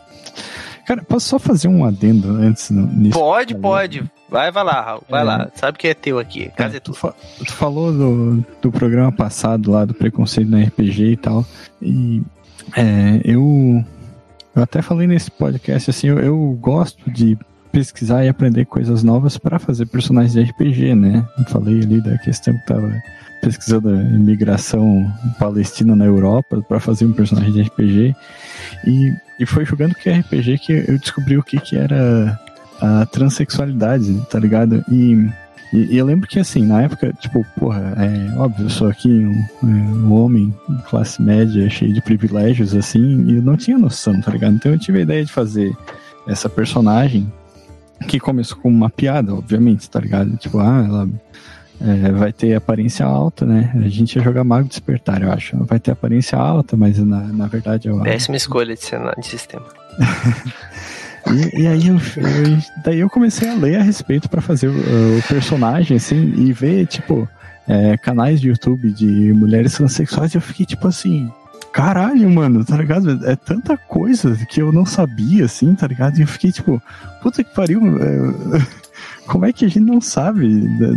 Cara, 0.85 1.01
posso 1.03 1.29
só 1.29 1.39
fazer 1.39 1.67
um 1.67 1.85
adendo 1.85 2.29
antes 2.29 2.69
nisso? 2.69 3.17
Pode, 3.17 3.55
pode. 3.55 4.03
Vai, 4.29 4.51
vai 4.51 4.63
lá, 4.63 4.81
Raul. 4.81 5.03
Vai 5.09 5.21
é, 5.21 5.23
lá. 5.23 5.51
Sabe 5.55 5.77
que 5.77 5.87
é 5.87 5.93
teu 5.93 6.19
aqui. 6.19 6.49
Casa 6.55 6.75
é, 6.75 6.77
é 6.77 6.79
tu, 6.79 6.93
fa 6.93 7.13
tu 7.37 7.53
falou 7.53 7.91
do, 7.91 8.45
do 8.61 8.71
programa 8.71 9.11
passado 9.11 9.71
lá, 9.71 9.85
do 9.85 9.93
preconceito 9.93 10.49
na 10.49 10.61
RPG 10.61 11.03
e 11.03 11.17
tal. 11.17 11.45
E 11.81 12.21
é, 12.75 13.21
eu, 13.23 13.83
eu 14.55 14.63
até 14.63 14.81
falei 14.81 15.07
nesse 15.07 15.31
podcast 15.31 15.89
assim, 15.89 16.07
eu, 16.07 16.19
eu 16.19 16.57
gosto 16.59 17.09
de 17.09 17.37
pesquisar 17.71 18.23
e 18.23 18.29
aprender 18.29 18.65
coisas 18.65 19.03
novas 19.03 19.37
para 19.37 19.57
fazer 19.57 19.87
personagens 19.87 20.33
de 20.33 20.43
RPG, 20.43 20.93
né? 20.93 21.27
Eu 21.39 21.45
falei 21.45 21.81
ali 21.81 22.01
da 22.01 22.17
questão 22.19 22.53
que 22.55 22.65
tava 22.67 22.91
pesquisando 23.41 23.89
a 23.89 23.93
imigração 23.93 25.11
palestina 25.39 25.95
na 25.95 26.05
Europa 26.05 26.61
para 26.67 26.79
fazer 26.79 27.05
um 27.05 27.11
personagem 27.11 27.51
de 27.51 27.61
RPG. 27.63 28.15
E, 28.85 29.13
e 29.39 29.45
foi 29.45 29.65
jogando 29.65 29.95
que 29.95 30.09
RPG 30.09 30.57
que 30.59 30.73
eu 30.87 30.97
descobri 30.97 31.37
o 31.37 31.43
que, 31.43 31.59
que 31.59 31.77
era 31.77 32.39
a 32.81 33.05
transexualidade, 33.05 34.13
tá 34.29 34.39
ligado? 34.39 34.83
E, 34.91 35.29
e, 35.73 35.93
e, 35.93 35.97
eu 35.97 36.05
lembro 36.05 36.27
que, 36.27 36.39
assim, 36.39 36.65
na 36.65 36.83
época, 36.83 37.13
tipo, 37.13 37.45
porra, 37.57 37.93
é 37.97 38.37
óbvio, 38.37 38.65
eu 38.65 38.69
sou 38.69 38.87
aqui 38.87 39.09
um, 39.09 39.67
um 39.67 40.13
homem, 40.13 40.53
classe 40.89 41.21
média, 41.21 41.69
cheio 41.69 41.93
de 41.93 42.01
privilégios, 42.01 42.75
assim, 42.75 43.25
e 43.27 43.35
eu 43.37 43.41
não 43.41 43.57
tinha 43.57 43.77
noção, 43.77 44.19
tá 44.21 44.31
ligado? 44.31 44.55
Então 44.55 44.71
eu 44.71 44.79
tive 44.79 44.99
a 44.99 45.01
ideia 45.01 45.25
de 45.25 45.31
fazer 45.31 45.75
essa 46.27 46.49
personagem 46.49 47.31
que 48.07 48.19
começou 48.19 48.57
com 48.57 48.69
uma 48.69 48.89
piada, 48.89 49.33
obviamente, 49.33 49.89
tá 49.89 49.99
ligado? 49.99 50.35
Tipo, 50.37 50.59
ah, 50.59 50.85
ela 50.85 51.09
é, 51.83 52.11
vai 52.11 52.31
ter 52.31 52.55
aparência 52.55 53.05
alta, 53.05 53.45
né? 53.45 53.71
A 53.75 53.89
gente 53.89 54.15
ia 54.15 54.23
jogar 54.23 54.45
Mago 54.45 54.69
Despertar, 54.69 55.21
eu 55.21 55.31
acho. 55.31 55.57
Vai 55.65 55.79
ter 55.79 55.91
aparência 55.91 56.37
alta, 56.37 56.77
mas 56.77 56.97
na, 56.97 57.19
na 57.23 57.47
verdade 57.47 57.89
é 57.89 58.03
Péssima 58.03 58.37
escolha 58.37 58.73
de, 58.73 58.85
cenário, 58.85 59.21
de 59.21 59.27
sistema. 59.27 59.65
e, 61.29 61.61
e, 61.61 61.67
aí 61.67 61.87
eu, 61.87 61.95
eu, 61.95 62.57
daí 62.85 62.99
eu 62.99 63.09
comecei 63.09 63.49
a 63.49 63.55
ler 63.55 63.75
a 63.75 63.83
respeito 63.83 64.29
para 64.29 64.41
fazer 64.41 64.69
o, 64.69 64.71
o, 64.71 65.23
personagem, 65.27 65.97
assim, 65.97 66.33
e 66.37 66.53
ver, 66.53 66.87
tipo, 66.87 67.27
é, 67.67 67.97
canais 67.97 68.39
de 68.39 68.47
YouTube 68.47 68.89
de 68.89 69.33
mulheres 69.33 69.73
transexuais, 69.73 70.33
e 70.33 70.37
eu 70.37 70.41
fiquei 70.41 70.65
tipo 70.65 70.87
assim. 70.87 71.29
Caralho, 71.73 72.29
mano, 72.29 72.63
tá 72.63 72.77
ligado? 72.77 73.27
É 73.27 73.35
tanta 73.35 73.75
coisa 73.75 74.37
que 74.47 74.61
eu 74.61 74.71
não 74.71 74.85
sabia, 74.85 75.45
assim, 75.45 75.73
tá 75.73 75.87
ligado? 75.87 76.17
E 76.17 76.21
eu 76.21 76.27
fiquei 76.27 76.51
tipo, 76.51 76.81
puta 77.21 77.43
que 77.43 77.53
pariu. 77.53 77.81
É, 77.97 78.82
como 79.27 79.45
é 79.45 79.53
que 79.53 79.65
a 79.65 79.67
gente 79.67 79.79
não 79.79 80.01
sabe 80.01 80.47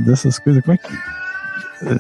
dessas 0.05 0.39
coisas? 0.39 0.63
Como 0.63 0.75
é 0.75 0.79
que. 0.79 0.93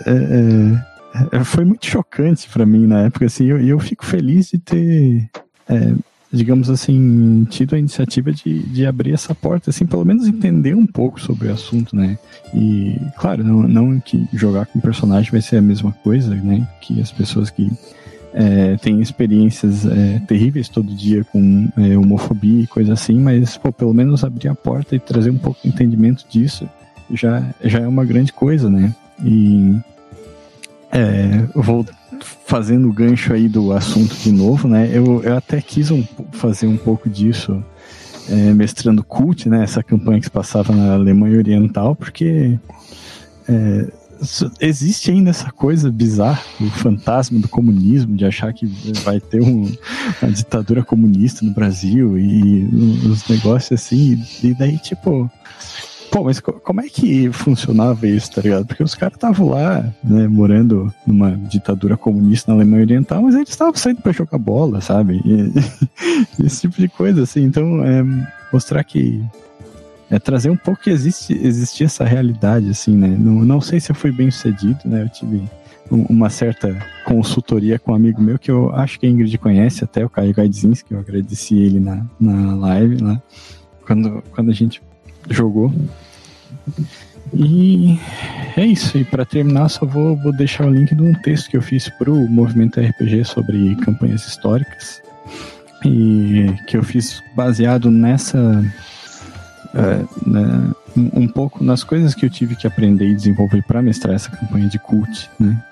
É, 0.07 1.33
é, 1.33 1.39
é 1.39 1.45
foi 1.45 1.65
muito 1.65 1.87
chocante 1.87 2.49
para 2.49 2.67
mim 2.67 2.87
na 2.87 3.03
época, 3.03 3.27
assim, 3.27 3.45
e 3.45 3.49
eu, 3.49 3.61
eu, 3.61 3.79
fico 3.79 4.05
feliz 4.05 4.51
de 4.51 4.59
ter, 4.59 5.31
é, 5.69 5.93
digamos 6.33 6.71
assim, 6.71 7.47
tido 7.51 7.75
a 7.75 7.79
iniciativa 7.79 8.33
de, 8.33 8.63
de 8.65 8.87
abrir 8.87 9.13
essa 9.13 9.35
porta, 9.35 9.71
assim, 9.71 9.87
pelo 9.87 10.05
menos 10.05 10.27
entender 10.27 10.75
um 10.75 10.87
pouco 10.87 11.21
sobre 11.21 11.49
o 11.49 11.53
assunto, 11.53 11.95
né? 11.95 12.19
E, 12.55 12.99
claro, 13.19 13.45
não, 13.45 13.63
não 13.63 14.01
que 14.01 14.27
jogar 14.33 14.67
com 14.67 14.81
personagem 14.81 15.31
vai 15.31 15.43
ser 15.43 15.57
a 15.57 15.63
mesma 15.63 15.93
coisa, 15.93 16.35
né? 16.35 16.67
Que 16.81 17.01
as 17.01 17.13
pessoas 17.13 17.51
que 17.51 17.71
é, 18.39 18.77
tem 18.77 19.01
experiências 19.01 19.87
é, 19.87 20.21
terríveis 20.29 20.69
todo 20.69 20.95
dia 20.95 21.25
com 21.25 21.71
é, 21.75 21.97
homofobia 21.97 22.65
e 22.65 22.67
coisa 22.67 22.93
assim, 22.93 23.19
mas 23.19 23.57
pô, 23.57 23.73
pelo 23.73 23.95
menos 23.95 24.23
abrir 24.23 24.49
a 24.49 24.55
porta 24.55 24.95
e 24.95 25.01
trazer 25.01 25.31
um 25.31 25.39
pouco 25.39 25.63
de 25.63 25.69
entendimento 25.69 26.27
disso 26.29 26.69
já, 27.11 27.55
já 27.65 27.79
é 27.81 27.89
uma 27.89 28.05
grande 28.05 28.35
coisa, 28.35 28.69
né? 28.69 28.95
E 29.25 29.75
é, 30.93 31.47
vou 31.55 31.87
fazendo 32.45 32.91
o 32.91 32.93
gancho 32.93 33.33
aí 33.33 33.49
do 33.49 33.73
assunto 33.73 34.15
de 34.17 34.31
novo, 34.31 34.69
né? 34.69 34.91
Eu, 34.93 35.23
eu 35.23 35.35
até 35.35 35.63
quis 35.63 35.91
um, 35.91 36.05
fazer 36.33 36.67
um 36.67 36.77
pouco 36.77 37.09
disso 37.09 37.65
é, 38.29 38.53
mestrando 38.53 39.03
Cult, 39.03 39.49
né? 39.49 39.63
Essa 39.63 39.83
campanha 39.83 40.19
que 40.19 40.27
se 40.27 40.31
passava 40.31 40.75
na 40.75 40.93
Alemanha 40.93 41.39
Oriental, 41.39 41.97
porque 41.97 42.59
é, 43.49 43.87
existe 44.61 45.11
ainda 45.11 45.31
essa 45.31 45.51
coisa 45.51 45.91
bizarra, 45.91 46.43
o 46.61 46.71
fantasma 46.71 47.39
do 47.39 47.49
comunismo, 47.49 48.17
de 48.17 48.25
achar 48.25 48.53
que 48.53 48.67
vai 49.05 49.21
ter 49.21 49.43
um, 49.43 49.71
uma 50.23 50.33
ditadura 50.33 50.83
comunista 50.85 51.45
no 51.45 51.53
Brasil 51.53 52.19
e 52.19 52.65
os 53.07 53.27
negócios 53.29 53.81
assim, 53.81 54.23
e 54.43 54.55
daí, 54.55 54.79
tipo. 54.79 55.31
Pô, 56.11 56.23
mas 56.23 56.41
como 56.41 56.81
é 56.81 56.89
que 56.89 57.31
funcionava 57.33 58.07
isso, 58.07 58.31
tá 58.31 58.41
ligado? 58.41 58.65
Porque 58.65 58.83
os 58.83 58.95
caras 58.95 59.17
estavam 59.17 59.49
lá, 59.49 59.93
né, 60.03 60.29
morando 60.29 60.95
numa 61.05 61.33
ditadura 61.33 61.97
comunista 61.97 62.51
na 62.51 62.59
Alemanha 62.59 62.85
Oriental, 62.85 63.23
mas 63.23 63.35
eles 63.35 63.51
estavam 63.51 63.75
saindo 63.75 64.01
pra 64.01 64.13
jogar 64.13 64.39
bola, 64.39 64.81
sabe? 64.81 65.21
E, 65.25 65.53
esse 66.47 66.63
tipo 66.63 66.81
de 66.81 66.89
coisa, 66.89 67.25
assim. 67.25 67.43
Então, 67.43 67.85
é, 67.85 68.05
mostrar 68.53 68.85
que 68.85 69.21
é 70.11 70.19
trazer 70.19 70.51
um 70.51 70.57
pouco 70.57 70.83
que 70.83 70.91
existe, 70.91 71.33
existia 71.33 71.87
essa 71.87 72.05
realidade, 72.05 72.71
assim, 72.71 72.97
né? 72.97 73.09
Não, 73.09 73.45
não 73.45 73.61
sei 73.61 73.81
se 73.81 73.91
eu 73.91 73.95
fui 73.95 74.13
bem 74.13 74.31
sucedido, 74.31 74.79
né? 74.85 75.03
Eu 75.03 75.09
tive 75.09 75.43
uma 75.91 76.31
certa 76.31 76.77
consultoria 77.05 77.79
com 77.79 77.93
um 77.93 77.95
amigo 77.95 78.21
meu 78.21 78.39
que 78.39 78.51
eu 78.51 78.75
acho 78.75 78.99
que 78.99 79.07
a 79.07 79.09
Ingrid 79.09 79.39
conhece 79.39 79.85
até, 79.85 80.05
o 80.05 80.11
Caio 80.11 80.35
Gaidzinski, 80.35 80.93
eu 80.93 80.99
agradeci 80.99 81.57
ele 81.57 81.79
na, 81.79 82.05
na 82.19 82.55
live 82.57 82.97
lá, 82.99 83.23
quando, 83.87 84.23
quando 84.33 84.51
a 84.51 84.55
gente 84.55 84.83
jogou. 85.31 85.73
E 87.33 87.99
é 88.57 88.65
isso. 88.65 88.97
E 88.99 89.05
para 89.05 89.25
terminar, 89.25 89.69
só 89.69 89.85
vou, 89.85 90.17
vou 90.17 90.33
deixar 90.33 90.67
o 90.67 90.71
link 90.71 90.95
de 90.95 91.03
um 91.03 91.13
texto 91.13 91.51
que 91.51 91.57
eu 91.57 91.63
fiz 91.63 91.89
pro 91.89 92.15
Movimento 92.15 92.81
RPG 92.81 93.25
sobre 93.25 93.75
campanhas 93.77 94.27
históricas. 94.27 95.03
E 95.85 96.53
que 96.67 96.77
eu 96.77 96.83
fiz 96.83 97.23
baseado 97.35 97.91
nessa 97.91 98.65
é, 99.77 100.29
né, 100.29 100.73
um, 100.97 101.23
um, 101.23 101.29
pouco 101.29 101.63
nas 101.63 101.85
coisas 101.85 102.15
que 102.15 102.25
eu 102.25 102.31
tive 102.31 102.57
que 102.57 102.67
aprender 102.67 103.07
e 103.07 103.15
desenvolver 103.15 103.63
para 103.63 103.83
mestrar 103.83 104.15
essa 104.15 104.31
campanha 104.31 104.69
de 104.69 104.79
cult, 104.79 105.31
né? 105.39 105.63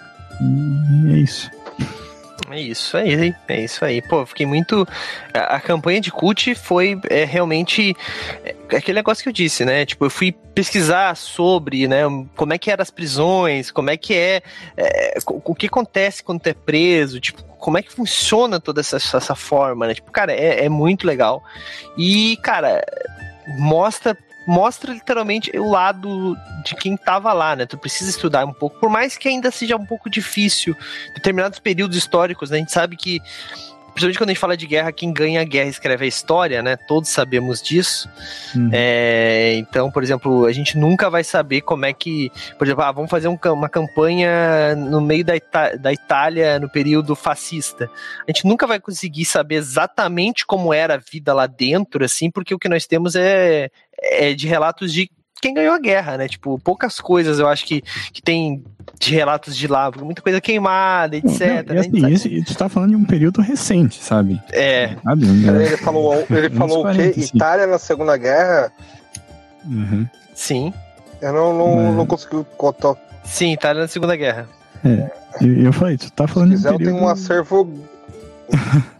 E 0.41 1.13
é 1.15 1.19
isso. 1.19 1.51
É 2.51 2.61
isso 2.61 2.97
aí, 2.97 3.35
é 3.49 3.65
isso 3.65 3.85
aí. 3.85 4.03
Pô, 4.03 4.27
fiquei 4.27 4.45
muito. 4.45 4.87
A, 5.33 5.57
a 5.57 5.61
campanha 5.61 6.01
de 6.01 6.11
cult 6.11 6.55
foi 6.55 7.01
é, 7.09 7.25
realmente 7.25 7.97
é, 8.45 8.55
aquele 8.77 8.97
negócio 8.97 9.23
que 9.23 9.29
eu 9.29 9.33
disse, 9.33 9.65
né? 9.65 9.87
Tipo, 9.87 10.05
eu 10.05 10.11
fui 10.11 10.33
pesquisar 10.55 11.17
sobre, 11.17 11.89
né? 11.89 12.03
Como 12.37 12.53
é 12.53 12.59
que 12.59 12.71
eram 12.71 12.83
as 12.83 12.91
prisões, 12.91 13.71
como 13.71 13.91
é 13.91 13.97
que 13.97 14.15
é, 14.15 14.43
é 14.77 15.19
o 15.27 15.55
que 15.55 15.67
acontece 15.67 16.23
quando 16.23 16.41
tu 16.41 16.49
é 16.49 16.55
preso, 16.55 17.19
tipo, 17.19 17.43
como 17.43 17.79
é 17.79 17.83
que 17.83 17.91
funciona 17.91 18.61
toda 18.61 18.81
essa, 18.81 18.97
essa 18.97 19.35
forma, 19.35 19.87
né? 19.87 19.95
Tipo, 19.95 20.13
cara, 20.13 20.33
é, 20.33 20.67
é 20.67 20.69
muito 20.69 21.07
legal. 21.07 21.43
E, 21.97 22.37
cara, 22.43 22.85
mostra 23.47 24.17
mostra 24.47 24.93
literalmente 24.93 25.51
o 25.59 25.71
lado 25.71 26.37
de 26.65 26.75
quem 26.77 26.95
estava 26.95 27.33
lá, 27.33 27.57
né? 27.57 27.65
Tu 27.65 27.79
precisa 27.79 28.11
estudar 28.11 28.45
um 28.45 28.53
pouco, 28.53 28.79
por 28.79 28.91
mais 28.91 29.17
que 29.17 29.29
ainda 29.29 29.51
seja 29.51 29.75
um 29.77 29.87
pouco 29.87 30.11
difícil 30.11 30.77
determinados 31.15 31.59
períodos 31.59 31.97
históricos, 31.97 32.51
né? 32.51 32.59
A 32.59 32.61
gente 32.61 32.73
sabe 32.73 32.97
que 32.97 33.23
principalmente 33.95 34.19
quando 34.19 34.31
a 34.31 34.33
gente 34.33 34.41
fala 34.41 34.57
de 34.57 34.67
guerra, 34.67 34.93
quem 34.93 35.13
ganha 35.13 35.41
a 35.41 35.45
guerra 35.45 35.69
escreve 35.69 36.05
a 36.05 36.09
história, 36.09 36.63
né? 36.63 36.77
Todos 36.77 37.09
sabemos 37.09 37.63
disso. 37.63 38.09
Uhum. 38.55 38.71
É, 38.73 39.55
então, 39.55 39.91
por 39.91 40.03
exemplo, 40.03 40.45
a 40.47 40.53
gente 40.53 40.77
nunca 40.77 41.09
vai 41.09 41.23
saber 41.23 41.61
como 41.61 41.87
é 41.87 41.93
que. 41.93 42.31
Por 42.59 42.67
exemplo, 42.67 42.83
ah, 42.83 42.93
vamos 42.93 43.11
fazer 43.11 43.29
um, 43.29 43.39
uma 43.53 43.69
campanha 43.69 44.75
no 44.75 45.01
meio 45.01 45.25
da, 45.25 45.37
Ita 45.37 45.77
da 45.77 45.93
Itália 45.93 46.59
no 46.59 46.69
período 46.69 47.15
fascista. 47.15 47.89
A 48.27 48.31
gente 48.31 48.45
nunca 48.47 48.67
vai 48.67 48.81
conseguir 48.81 49.25
saber 49.25 49.57
exatamente 49.57 50.45
como 50.45 50.75
era 50.75 50.95
a 50.95 50.99
vida 50.99 51.33
lá 51.33 51.47
dentro, 51.47 52.05
assim, 52.05 52.31
porque 52.31 52.55
o 52.55 52.59
que 52.59 52.69
nós 52.69 52.87
temos 52.87 53.15
é, 53.15 53.71
é 54.01 54.35
de 54.35 54.49
relatos 54.49 54.93
de 54.93 55.09
quem 55.41 55.55
ganhou 55.55 55.75
a 55.75 55.79
guerra, 55.79 56.17
né? 56.17 56.29
Tipo, 56.29 56.59
poucas 56.59 57.01
coisas 57.01 57.39
eu 57.39 57.49
acho 57.49 57.67
que, 57.67 57.83
que 58.13 58.23
tem 58.23 58.65
de 58.99 59.15
relatos 59.15 59.57
de 59.57 59.67
lá, 59.67 59.91
muita 59.91 60.23
coisa 60.23 60.41
queimada, 60.41 61.17
etc. 61.17 61.67
Não, 61.67 61.75
não, 61.75 61.81
assim, 61.81 62.07
isso, 62.09 62.29
isso 62.29 62.57
tá 62.57 62.69
falando 62.69 62.91
de 62.91 62.97
um 62.97 63.05
período 63.05 63.41
recente, 63.41 64.03
sabe? 64.03 64.41
É. 64.53 64.97
Sabe? 65.05 65.27
Ele 65.27 65.77
falou, 65.77 66.27
ele 66.31 66.51
falou 66.51 66.87
o 66.87 66.93
quê? 66.93 67.15
Itália 67.17 67.67
na 67.67 67.79
Segunda 67.79 68.17
Guerra? 68.17 68.73
Uhum. 69.65 70.07
Sim. 70.35 70.73
Eu 71.21 71.33
não, 71.33 71.57
não, 71.57 71.77
Mas... 71.77 71.97
não 71.97 72.07
consegui 72.07 72.45
contar. 72.57 72.95
Sim, 73.25 73.53
Itália 73.53 73.83
na 73.83 73.89
Segunda 73.89 74.17
Guerra. 74.17 74.49
É, 74.85 75.11
eu, 75.41 75.65
eu 75.65 75.73
falei, 75.73 75.97
tu 75.97 76.11
tá 76.13 76.27
falando 76.27 76.51
Se 76.51 76.57
quiser, 76.57 76.69
de 76.71 76.75
um 76.75 76.79
período... 76.79 76.97
tem 76.97 77.07
um 77.07 77.09
acervo 77.09 77.71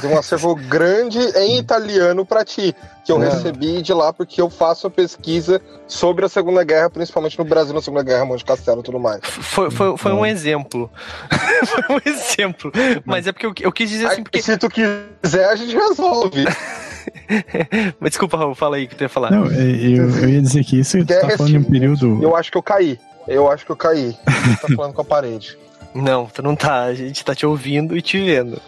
Tem 0.00 0.10
um 0.10 0.18
acervo 0.18 0.54
grande 0.54 1.18
em 1.18 1.58
italiano 1.58 2.24
para 2.24 2.44
ti, 2.44 2.74
que 3.04 3.10
eu 3.10 3.20
é. 3.20 3.28
recebi 3.28 3.82
de 3.82 3.92
lá 3.92 4.12
porque 4.12 4.40
eu 4.40 4.48
faço 4.48 4.86
a 4.86 4.90
pesquisa 4.90 5.60
sobre 5.86 6.24
a 6.24 6.28
Segunda 6.28 6.62
Guerra, 6.62 6.88
principalmente 6.88 7.36
no 7.36 7.44
Brasil 7.44 7.74
na 7.74 7.82
Segunda 7.82 8.04
Guerra, 8.04 8.24
Monte 8.24 8.44
Castelo 8.44 8.80
e 8.80 8.84
tudo 8.84 9.00
mais. 9.00 9.20
Foi, 9.22 9.68
foi, 9.70 9.96
foi 9.96 10.12
um 10.12 10.24
exemplo. 10.24 10.88
foi 11.66 11.96
um 11.96 12.00
exemplo. 12.04 12.70
Mas 13.04 13.26
é 13.26 13.32
porque 13.32 13.46
eu, 13.46 13.54
eu 13.60 13.72
quis 13.72 13.90
dizer 13.90 14.06
assim. 14.06 14.22
Porque... 14.22 14.40
Se 14.40 14.56
tu 14.56 14.68
quiser, 14.68 15.48
a 15.50 15.56
gente 15.56 15.74
resolve. 15.74 16.44
Mas 17.98 18.10
desculpa, 18.10 18.36
Raul, 18.36 18.54
fala 18.54 18.76
aí 18.76 18.84
o 18.84 18.88
que 18.88 18.94
tu 18.94 19.02
ia 19.02 19.08
falar. 19.08 19.32
Não, 19.32 19.46
é, 19.46 19.58
eu, 19.58 20.08
eu 20.08 20.28
ia 20.28 20.40
dizer 20.40 20.62
que 20.62 20.78
isso 20.78 21.04
tá 21.04 21.36
falando 21.36 21.50
de 21.50 21.58
um 21.58 21.64
período. 21.64 22.22
Eu 22.22 22.36
acho 22.36 22.52
que 22.52 22.58
eu 22.58 22.62
caí. 22.62 22.98
Eu 23.26 23.50
acho 23.50 23.66
que 23.66 23.72
eu 23.72 23.76
caí. 23.76 24.16
Tá 24.60 24.68
falando 24.76 24.94
com 24.94 25.00
a 25.00 25.04
parede. 25.04 25.58
Não, 25.94 26.26
tu 26.26 26.42
não 26.42 26.54
tá. 26.54 26.84
A 26.84 26.94
gente 26.94 27.24
tá 27.24 27.34
te 27.34 27.44
ouvindo 27.44 27.96
e 27.96 28.02
te 28.02 28.22
vendo. 28.22 28.60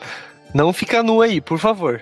Não 0.54 0.72
fica 0.72 1.02
nu 1.02 1.22
aí, 1.22 1.40
por 1.40 1.58
favor. 1.58 2.00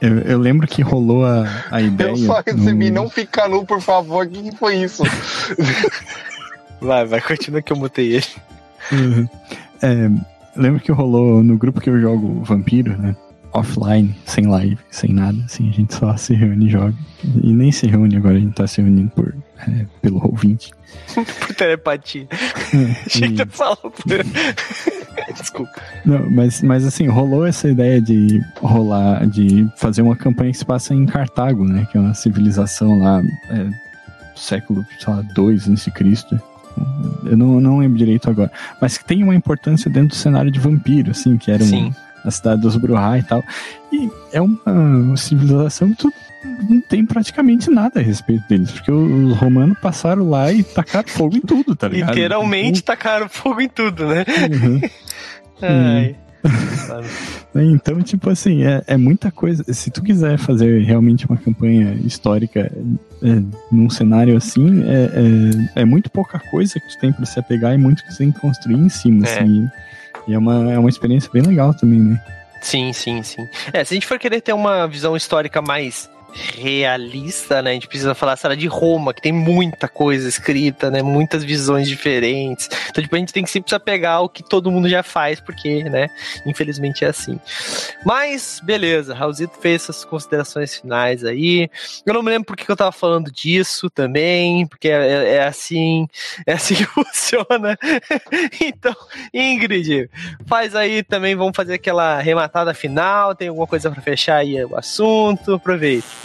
Eu, 0.00 0.18
eu 0.18 0.38
lembro 0.38 0.66
que 0.66 0.82
rolou 0.82 1.24
a, 1.24 1.46
a 1.70 1.80
ideia. 1.80 2.10
Eu 2.10 2.16
só 2.16 2.42
recebi, 2.44 2.90
no... 2.90 3.02
não 3.02 3.10
fica 3.10 3.48
nu, 3.48 3.64
por 3.64 3.80
favor. 3.80 4.26
O 4.26 4.28
que, 4.28 4.50
que 4.50 4.56
foi 4.56 4.76
isso? 4.76 5.02
vai, 6.80 7.06
vai, 7.06 7.20
continua 7.20 7.62
que 7.62 7.72
eu 7.72 7.76
mutei 7.76 8.16
ele. 8.16 8.26
Uhum. 8.92 9.28
É, 9.82 10.10
lembro 10.56 10.80
que 10.80 10.92
rolou 10.92 11.42
no 11.42 11.56
grupo 11.56 11.80
que 11.80 11.88
eu 11.88 12.00
jogo 12.00 12.42
Vampiro, 12.44 12.96
né? 12.98 13.16
Offline, 13.52 14.14
sem 14.26 14.46
live, 14.46 14.78
sem 14.90 15.12
nada, 15.12 15.38
assim, 15.44 15.68
a 15.68 15.72
gente 15.72 15.94
só 15.94 16.16
se 16.16 16.34
reúne 16.34 16.66
e 16.66 16.70
joga. 16.70 16.94
E 17.40 17.52
nem 17.52 17.70
se 17.70 17.86
reúne 17.86 18.16
agora, 18.16 18.36
a 18.36 18.40
gente 18.40 18.54
tá 18.54 18.66
se 18.66 18.82
reunindo 18.82 19.10
por, 19.12 19.32
é, 19.58 19.86
pelo 20.02 20.20
ouvinte. 20.26 20.72
por 21.14 21.54
telepatia. 21.54 22.26
É, 22.30 23.06
Achei 23.06 23.32
que 23.32 23.46
tu 23.46 23.52
falou 23.52 23.76
por. 23.76 24.04
Desculpa. 25.38 25.72
Não, 26.04 26.28
mas, 26.30 26.62
mas 26.62 26.84
assim, 26.84 27.06
rolou 27.06 27.46
essa 27.46 27.68
ideia 27.68 28.00
de 28.00 28.42
rolar, 28.60 29.26
de 29.26 29.68
fazer 29.76 30.02
uma 30.02 30.16
campanha 30.16 30.52
que 30.52 30.58
se 30.58 30.64
passa 30.64 30.94
em 30.94 31.06
Cartago, 31.06 31.64
né? 31.64 31.86
Que 31.90 31.98
é 31.98 32.00
uma 32.00 32.14
civilização 32.14 32.98
lá, 32.98 33.22
é, 33.50 33.70
século, 34.36 34.84
sei 34.98 35.14
lá, 35.14 35.22
2 35.34 35.70
a.C. 35.70 35.92
Eu 37.24 37.36
não, 37.36 37.60
não 37.60 37.78
lembro 37.78 37.96
direito 37.96 38.28
agora. 38.28 38.50
Mas 38.80 38.98
que 38.98 39.04
tem 39.04 39.22
uma 39.22 39.34
importância 39.34 39.90
dentro 39.90 40.08
do 40.08 40.14
cenário 40.16 40.50
de 40.50 40.58
vampiro, 40.58 41.12
assim, 41.12 41.36
que 41.36 41.50
era 41.50 41.62
uma, 41.62 41.94
a 42.24 42.30
cidade 42.30 42.62
dos 42.62 42.76
Bruhá 42.76 43.18
e 43.18 43.22
tal. 43.22 43.44
E 43.92 44.10
é 44.32 44.40
uma 44.40 45.16
civilização 45.16 45.90
que 45.90 45.96
tu 45.96 46.12
não 46.68 46.80
tem 46.80 47.04
praticamente 47.04 47.70
nada 47.70 48.00
a 48.00 48.02
respeito 48.02 48.46
deles, 48.48 48.70
porque 48.70 48.90
os 48.90 49.36
romanos 49.36 49.78
passaram 49.78 50.28
lá 50.28 50.52
e 50.52 50.62
tacaram 50.62 51.08
fogo 51.08 51.36
em 51.36 51.40
tudo, 51.40 51.74
tá 51.74 51.88
ligado? 51.88 52.14
Literalmente 52.14 52.74
tipo, 52.76 52.86
tacaram 52.86 53.28
fogo 53.28 53.60
em 53.60 53.68
tudo, 53.68 54.06
né? 54.06 54.24
Uhum. 54.50 54.80
Ai. 55.62 56.16
então, 57.54 58.02
tipo 58.02 58.28
assim, 58.28 58.64
é, 58.64 58.82
é, 58.86 58.96
muita 58.96 59.30
coisa. 59.30 59.64
Se 59.72 59.90
tu 59.90 60.02
quiser 60.02 60.38
fazer 60.38 60.82
realmente 60.82 61.26
uma 61.26 61.36
campanha 61.36 61.94
histórica 62.04 62.70
é, 63.22 63.42
num 63.72 63.88
cenário 63.88 64.36
assim, 64.36 64.82
é, 64.82 65.74
é, 65.76 65.82
é, 65.82 65.84
muito 65.84 66.10
pouca 66.10 66.38
coisa 66.38 66.78
que 66.78 66.88
tu 66.88 66.98
tem 66.98 67.12
pra 67.12 67.24
se 67.24 67.38
apegar 67.38 67.74
e 67.74 67.78
muito 67.78 68.04
que 68.04 68.10
tu 68.10 68.18
tem 68.18 68.30
que 68.30 68.40
construir 68.40 68.76
em 68.76 68.88
cima, 68.88 69.26
é. 69.26 69.30
assim. 69.30 69.68
E 70.28 70.34
é 70.34 70.38
uma, 70.38 70.72
é 70.72 70.78
uma 70.78 70.88
experiência 70.88 71.30
bem 71.32 71.42
legal 71.42 71.74
também, 71.74 72.00
né? 72.00 72.20
Sim, 72.60 72.92
sim, 72.92 73.22
sim. 73.22 73.46
É, 73.72 73.84
se 73.84 73.92
a 73.92 73.96
gente 73.96 74.06
for 74.06 74.18
querer 74.18 74.40
ter 74.40 74.54
uma 74.54 74.86
visão 74.86 75.14
histórica 75.14 75.60
mais 75.60 76.08
realista, 76.34 77.62
né? 77.62 77.70
A 77.70 77.74
gente 77.74 77.88
precisa 77.88 78.14
falar, 78.14 78.36
sei 78.36 78.54
de 78.56 78.66
Roma, 78.66 79.14
que 79.14 79.22
tem 79.22 79.32
muita 79.32 79.88
coisa 79.88 80.28
escrita, 80.28 80.90
né? 80.90 81.02
Muitas 81.02 81.44
visões 81.44 81.88
diferentes. 81.88 82.68
Então, 82.88 83.02
tipo, 83.02 83.14
a 83.14 83.18
gente 83.18 83.32
tem 83.32 83.44
que 83.44 83.50
sempre 83.50 83.78
pegar 83.80 84.20
o 84.20 84.28
que 84.28 84.42
todo 84.42 84.70
mundo 84.70 84.88
já 84.88 85.02
faz, 85.02 85.40
porque, 85.40 85.84
né? 85.84 86.08
Infelizmente 86.46 87.04
é 87.04 87.08
assim. 87.08 87.38
Mas, 88.04 88.60
beleza, 88.62 89.14
Raulzito 89.14 89.58
fez 89.60 89.82
essas 89.82 90.04
considerações 90.04 90.76
finais 90.76 91.24
aí. 91.24 91.70
Eu 92.04 92.14
não 92.14 92.22
me 92.22 92.30
lembro 92.30 92.46
porque 92.46 92.64
que 92.64 92.70
eu 92.70 92.76
tava 92.76 92.92
falando 92.92 93.30
disso 93.30 93.90
também, 93.90 94.66
porque 94.66 94.88
é, 94.88 95.06
é, 95.06 95.34
é 95.34 95.44
assim, 95.44 96.08
é 96.46 96.52
assim 96.52 96.74
que 96.74 96.84
funciona. 96.86 97.78
então, 98.60 98.94
Ingrid, 99.32 100.08
faz 100.46 100.74
aí 100.74 101.02
também, 101.02 101.34
vamos 101.34 101.56
fazer 101.56 101.74
aquela 101.74 102.20
rematada 102.20 102.74
final. 102.74 103.34
Tem 103.34 103.48
alguma 103.48 103.66
coisa 103.66 103.90
para 103.90 104.02
fechar 104.02 104.36
aí 104.36 104.64
o 104.64 104.76
assunto? 104.76 105.54
Aproveita. 105.54 106.23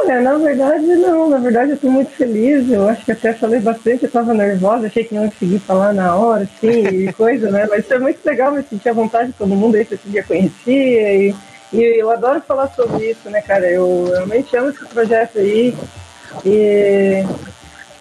Olha, 0.00 0.20
na 0.20 0.38
verdade 0.38 0.84
não, 0.84 1.28
na 1.28 1.38
verdade 1.38 1.72
eu 1.72 1.76
tô 1.76 1.90
muito 1.90 2.12
feliz, 2.12 2.70
eu 2.70 2.88
acho 2.88 3.04
que 3.04 3.10
até 3.10 3.32
falei 3.32 3.58
bastante, 3.58 4.04
eu 4.04 4.10
tava 4.10 4.32
nervosa, 4.32 4.86
achei 4.86 5.02
que 5.02 5.12
não 5.12 5.24
ia 5.24 5.30
conseguir 5.30 5.58
falar 5.58 5.92
na 5.92 6.14
hora, 6.14 6.44
assim, 6.44 6.86
e 6.86 7.12
coisa, 7.14 7.50
né? 7.50 7.66
Mas 7.68 7.86
foi 7.86 7.98
muito 7.98 8.24
legal 8.24 8.52
me 8.52 8.62
sentir 8.62 8.90
à 8.90 8.92
vontade, 8.92 9.34
todo 9.36 9.56
mundo 9.56 9.74
aí 9.74 9.84
que 9.84 9.98
já 10.12 10.22
conhecia, 10.22 11.14
e, 11.14 11.34
e 11.72 12.00
eu 12.00 12.10
adoro 12.12 12.40
falar 12.42 12.68
sobre 12.68 13.10
isso, 13.10 13.28
né, 13.28 13.40
cara? 13.42 13.68
Eu 13.68 14.04
realmente 14.12 14.56
amo 14.56 14.70
esse 14.70 14.86
projeto 14.86 15.38
aí, 15.38 15.74
e 16.46 17.24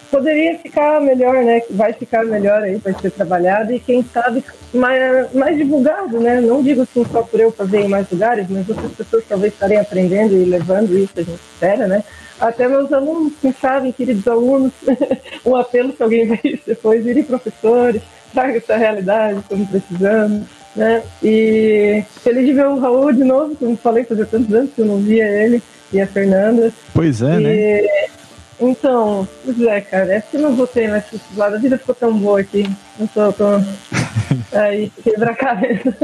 poderia 0.09 0.57
ficar 0.59 1.01
melhor, 1.01 1.43
né? 1.43 1.61
Vai 1.69 1.93
ficar 1.93 2.25
melhor 2.25 2.61
aí, 2.61 2.75
vai 2.75 2.93
ser 2.93 3.11
trabalhado 3.11 3.73
e 3.73 3.79
quem 3.79 4.03
sabe 4.03 4.43
mais, 4.73 5.33
mais 5.33 5.57
divulgado, 5.57 6.19
né? 6.19 6.41
Não 6.41 6.61
digo 6.61 6.81
assim 6.81 7.05
só 7.11 7.21
por 7.21 7.39
eu 7.39 7.51
fazer 7.51 7.81
em 7.81 7.87
mais 7.87 8.09
lugares, 8.09 8.47
mas 8.49 8.67
outras 8.69 8.91
pessoas 8.91 9.23
talvez 9.27 9.53
estarem 9.53 9.77
aprendendo 9.77 10.33
e 10.35 10.45
levando 10.45 10.97
isso, 10.97 11.13
a 11.17 11.21
gente 11.21 11.39
espera, 11.53 11.87
né? 11.87 12.03
Até 12.39 12.67
meus 12.67 12.91
alunos, 12.93 13.33
quem 13.41 13.51
sabe, 13.53 13.91
queridos 13.91 14.27
alunos, 14.27 14.71
um 15.45 15.55
apelo 15.55 15.95
se 15.95 16.03
alguém 16.03 16.27
ver 16.27 16.39
isso 16.43 16.63
depois, 16.67 17.03
virem 17.03 17.23
professores, 17.23 18.01
traga 18.33 18.57
essa 18.57 18.77
realidade, 18.77 19.39
estamos 19.39 19.69
precisando, 19.69 20.47
né? 20.75 21.03
E 21.23 22.03
feliz 22.23 22.45
de 22.45 22.53
ver 22.53 22.67
o 22.67 22.79
Raul 22.79 23.11
de 23.11 23.23
novo, 23.23 23.55
como 23.55 23.75
falei, 23.75 24.03
fazia 24.03 24.25
tantos 24.25 24.53
anos 24.53 24.71
que 24.73 24.81
eu 24.81 24.85
não 24.85 24.97
via 24.97 25.27
ele 25.27 25.61
e 25.91 25.99
a 25.99 26.07
Fernanda. 26.07 26.71
Pois 26.93 27.21
é, 27.21 27.39
e... 27.39 27.39
né? 27.39 28.07
Então, 28.59 29.27
pois 29.45 29.61
é, 29.61 29.81
cara, 29.81 30.13
é 30.13 30.21
que 30.21 30.35
eu 30.35 30.41
não 30.41 30.55
voltei 30.55 30.87
mais 30.87 31.05
pro 31.05 31.19
lado, 31.35 31.55
a 31.55 31.59
vida 31.59 31.77
ficou 31.77 31.93
tão 31.93 32.17
boa 32.17 32.39
aqui, 32.39 32.67
não 32.99 33.07
sou 33.09 33.31
tão... 33.31 33.63
aí, 34.51 34.91
quebrar 35.03 35.31
a 35.31 35.35
cabeça. 35.35 35.95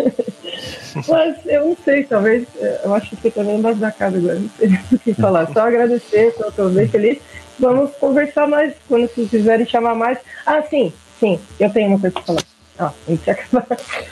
Mas 1.07 1.37
eu 1.45 1.67
não 1.67 1.77
sei, 1.83 2.03
talvez, 2.03 2.47
eu 2.83 2.93
acho 2.93 3.09
que 3.09 3.15
você 3.15 3.31
também 3.31 3.61
casa 3.97 4.17
agora, 4.17 4.39
não 4.39 4.49
sei 4.57 4.79
o 4.91 4.99
que 4.99 5.13
falar, 5.15 5.51
só 5.51 5.61
agradecer, 5.61 6.27
estou 6.27 6.69
bem 6.69 6.87
feliz. 6.87 7.19
Vamos 7.59 7.91
conversar 7.95 8.47
mais 8.47 8.73
quando 8.87 9.07
vocês 9.07 9.29
quiserem 9.29 9.65
chamar 9.65 9.95
mais. 9.95 10.17
Ah, 10.45 10.61
sim, 10.63 10.93
sim, 11.19 11.39
eu 11.59 11.69
tenho 11.69 11.89
uma 11.89 11.99
coisa 11.99 12.13
para 12.13 12.23
falar. 12.23 12.43
Ah, 12.79 12.91
a 13.07 13.11
gente 13.11 13.29
acabar. 13.29 13.67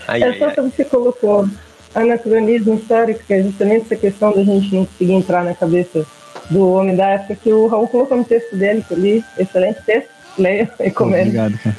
Ai, 0.08 0.22
é 0.22 0.26
ai, 0.28 0.40
só 0.40 0.46
ai. 0.46 0.56
que 0.56 0.62
você 0.62 0.86
colocou 0.86 1.48
anacronismo 1.94 2.76
histórico, 2.76 3.24
que 3.26 3.34
é 3.34 3.44
justamente 3.44 3.86
essa 3.86 3.96
questão 3.96 4.32
da 4.32 4.44
gente 4.44 4.74
não 4.74 4.86
conseguir 4.86 5.14
entrar 5.14 5.44
na 5.44 5.54
cabeça 5.54 6.06
do 6.52 6.72
homem 6.74 6.96
da 6.96 7.10
época, 7.12 7.36
que 7.36 7.52
o 7.52 7.66
Raul 7.68 7.88
colocou 7.88 8.18
no 8.18 8.26
texto 8.26 8.56
dele, 8.56 8.84
que 8.88 8.94
eu 8.94 9.00
li, 9.00 9.26
excelente 9.38 9.82
texto, 9.84 10.10
leia 10.38 10.70
e 10.80 10.92
comenta. 10.92 11.22
Obrigado, 11.24 11.58
cara. 11.58 11.76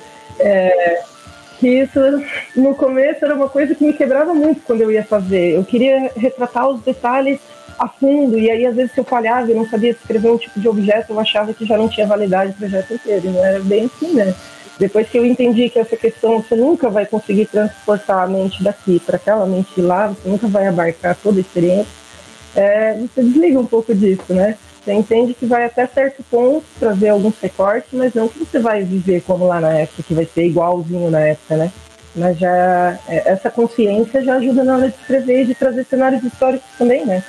que 1.61 1.69
isso 1.69 2.01
no 2.57 2.75
começo 2.75 3.25
era 3.25 3.35
uma 3.35 3.49
coisa 3.49 3.75
que 3.75 3.85
me 3.85 3.93
quebrava 3.93 4.35
muito 4.35 4.63
quando 4.63 4.81
eu 4.81 4.91
ia 4.91 5.05
fazer. 5.05 5.55
Eu 5.55 5.65
queria 5.65 6.11
retratar 6.17 6.69
os 6.69 6.81
detalhes 6.81 7.39
a 7.79 7.89
fundo, 7.89 8.39
e 8.39 8.51
aí 8.51 8.67
às 8.67 8.75
vezes 8.75 8.93
se 8.93 9.01
eu 9.01 9.05
falhava 9.05 9.51
e 9.51 9.55
não 9.55 9.69
sabia 9.69 9.91
escrever 9.91 10.31
um 10.31 10.39
tipo 10.39 10.59
de 10.59 10.69
objeto, 10.69 11.13
eu 11.13 11.21
achava 11.21 11.53
que 11.53 11.65
já 11.65 11.77
não 11.77 11.89
tinha 11.89 12.07
validade 12.07 12.53
o 12.53 12.55
projeto 12.55 12.95
inteiro, 12.95 13.31
não 13.31 13.45
era 13.45 13.61
bem 13.61 13.85
assim, 13.85 14.15
né? 14.15 14.35
Depois 14.79 15.09
que 15.09 15.19
eu 15.19 15.25
entendi 15.25 15.69
que 15.69 15.79
essa 15.79 15.97
questão 15.97 16.43
você 16.43 16.57
nunca 16.57 16.89
vai 16.89 17.07
conseguir 17.07 17.47
transportar 17.47 18.23
a 18.23 18.27
mente 18.27 18.63
daqui 18.63 18.99
para 19.01 19.17
aquela 19.17 19.47
mente 19.47 19.81
lá, 19.81 20.09
você 20.09 20.29
nunca 20.29 20.49
vai 20.49 20.67
abarcar 20.67 21.17
toda 21.23 21.39
a 21.39 21.41
experiência, 21.41 21.93
é, 22.55 22.95
você 22.95 23.23
desliga 23.23 23.59
um 23.59 23.67
pouco 23.67 23.95
disso, 23.95 24.33
né? 24.33 24.57
Você 24.85 24.93
entende 24.93 25.35
que 25.35 25.47
vai 25.47 25.65
até 25.65 25.87
certo 25.87 26.25
ponto 26.29 26.65
trazer 26.79 27.11
alguns 27.11 27.39
recortes, 27.41 27.91
mas 27.93 28.15
não 28.15 28.29
que 28.29 28.41
você 28.41 28.59
vai 28.59 28.83
viver 28.83 29.23
como 29.23 29.47
lá 29.47 29.61
na 29.61 29.73
época, 29.73 30.03
que 30.03 30.15
vai 30.15 30.27
ser 30.27 30.47
igualzinho 30.47 31.11
na 31.11 31.21
época, 31.21 31.57
né? 31.57 31.73
Mas 32.15 32.39
já 32.39 32.99
é, 33.09 33.23
essa 33.27 33.51
consciência 33.51 34.23
já 34.23 34.35
ajuda 34.35 34.65
na 34.65 34.77
hora 34.77 34.89
de 34.89 34.97
escrever 34.97 35.43
e 35.43 35.47
de 35.47 35.55
trazer 35.55 35.85
cenários 35.85 36.23
históricos 36.25 36.69
também, 36.77 37.07
né? 37.07 37.23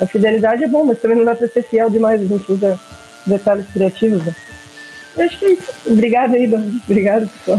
A 0.00 0.06
fidelidade 0.06 0.64
é 0.64 0.68
bom, 0.68 0.84
mas 0.84 1.00
também 1.00 1.18
não 1.18 1.24
dá 1.24 1.34
para 1.34 1.48
ser 1.48 1.62
fiel 1.62 1.90
demais, 1.90 2.20
a 2.22 2.24
gente 2.24 2.50
usa 2.50 2.80
detalhes 3.26 3.66
criativos. 3.72 4.24
Né? 4.24 4.34
Eu 5.16 5.24
acho 5.24 5.38
que 5.38 5.44
é 5.44 5.52
isso. 5.52 5.72
Obrigada 5.86 6.36
aí, 6.36 6.46
Dom. 6.46 6.70
Obrigado, 6.84 7.28
pessoal. 7.28 7.58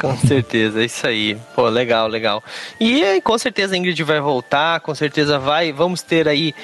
Com 0.00 0.16
certeza, 0.16 0.80
é 0.80 0.84
isso 0.84 1.06
aí. 1.06 1.36
Pô, 1.54 1.68
legal, 1.68 2.08
legal. 2.08 2.42
E 2.78 3.02
aí, 3.02 3.20
com 3.20 3.36
certeza 3.36 3.74
a 3.74 3.78
Ingrid 3.78 4.02
vai 4.02 4.20
voltar, 4.20 4.80
com 4.80 4.94
certeza 4.94 5.38
vai. 5.38 5.72
Vamos 5.72 6.02
ter 6.02 6.28
aí 6.28 6.54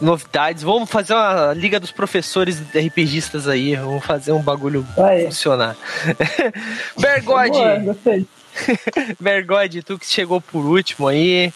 novidades. 0.00 0.62
Vamos 0.62 0.90
fazer 0.90 1.14
uma 1.14 1.52
liga 1.54 1.78
dos 1.78 1.92
professores 1.92 2.60
RPGistas 2.74 3.48
aí. 3.48 3.76
Vamos 3.76 4.04
fazer 4.04 4.32
um 4.32 4.42
bagulho 4.42 4.86
Vai. 4.96 5.26
funcionar. 5.26 5.76
Bergode. 6.98 7.58
Bergode, 9.18 9.82
tu 9.82 9.98
que 9.98 10.06
chegou 10.06 10.40
por 10.40 10.64
último 10.64 11.08
aí. 11.08 11.52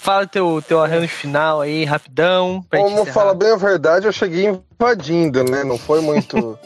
Fala 0.00 0.26
teu, 0.26 0.62
teu 0.66 0.82
arranjo 0.82 1.08
final 1.08 1.60
aí, 1.60 1.84
rapidão. 1.84 2.64
Como 2.68 3.06
fala 3.06 3.32
bem 3.32 3.52
a 3.52 3.56
verdade, 3.56 4.06
eu 4.06 4.12
cheguei 4.12 4.50
invadindo, 4.84 5.42
né? 5.44 5.64
Não 5.64 5.78
foi 5.78 6.00
muito. 6.00 6.58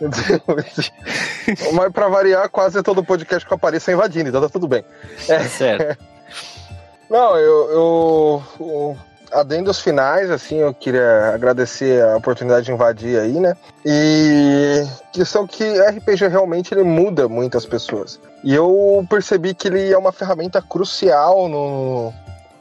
Mas 1.72 1.92
pra 1.92 2.08
variar, 2.08 2.48
quase 2.48 2.82
todo 2.82 3.04
podcast 3.04 3.46
que 3.46 3.52
eu 3.52 3.56
apareço 3.56 3.90
é 3.90 3.94
invadindo, 3.94 4.28
então 4.28 4.40
tá 4.40 4.48
tudo 4.48 4.66
bem. 4.66 4.84
Tá 5.26 5.40
certo. 5.44 5.98
Não, 7.10 7.36
eu, 7.36 7.70
eu. 7.70 8.42
o- 8.58 8.96
Adendos 9.30 9.80
finais, 9.80 10.30
assim, 10.30 10.56
eu 10.56 10.74
queria 10.74 11.30
agradecer 11.34 12.04
a 12.04 12.18
oportunidade 12.18 12.66
de 12.66 12.72
invadir 12.72 13.18
aí, 13.18 13.32
né? 13.40 13.56
E 13.82 14.84
questão 15.10 15.46
que 15.46 15.64
RPG 15.64 16.28
realmente 16.28 16.74
ele 16.74 16.82
muda 16.82 17.26
muitas 17.30 17.64
pessoas. 17.64 18.20
E 18.44 18.54
eu 18.54 19.02
percebi 19.08 19.54
que 19.54 19.68
ele 19.68 19.90
é 19.90 19.96
uma 19.96 20.12
ferramenta 20.12 20.60
crucial 20.60 21.48
no, 21.48 22.12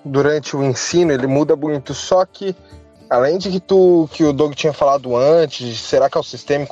durante 0.06 0.56
o 0.56 0.64
ensino, 0.64 1.12
ele 1.12 1.28
muda 1.28 1.58
muito, 1.58 1.94
só 1.94 2.26
que 2.26 2.56
além 3.12 3.38
de 3.38 3.51
que 3.51 3.59
tu 3.59 4.09
que 4.14 4.24
o 4.24 4.32
Doug 4.32 4.53
tinha 4.53 4.72
falado 4.72 5.18
antes, 5.18 5.82
será 5.82 6.09
que 6.09 6.18
é 6.18 6.22
o 6.22 6.24
sistema 6.24 6.66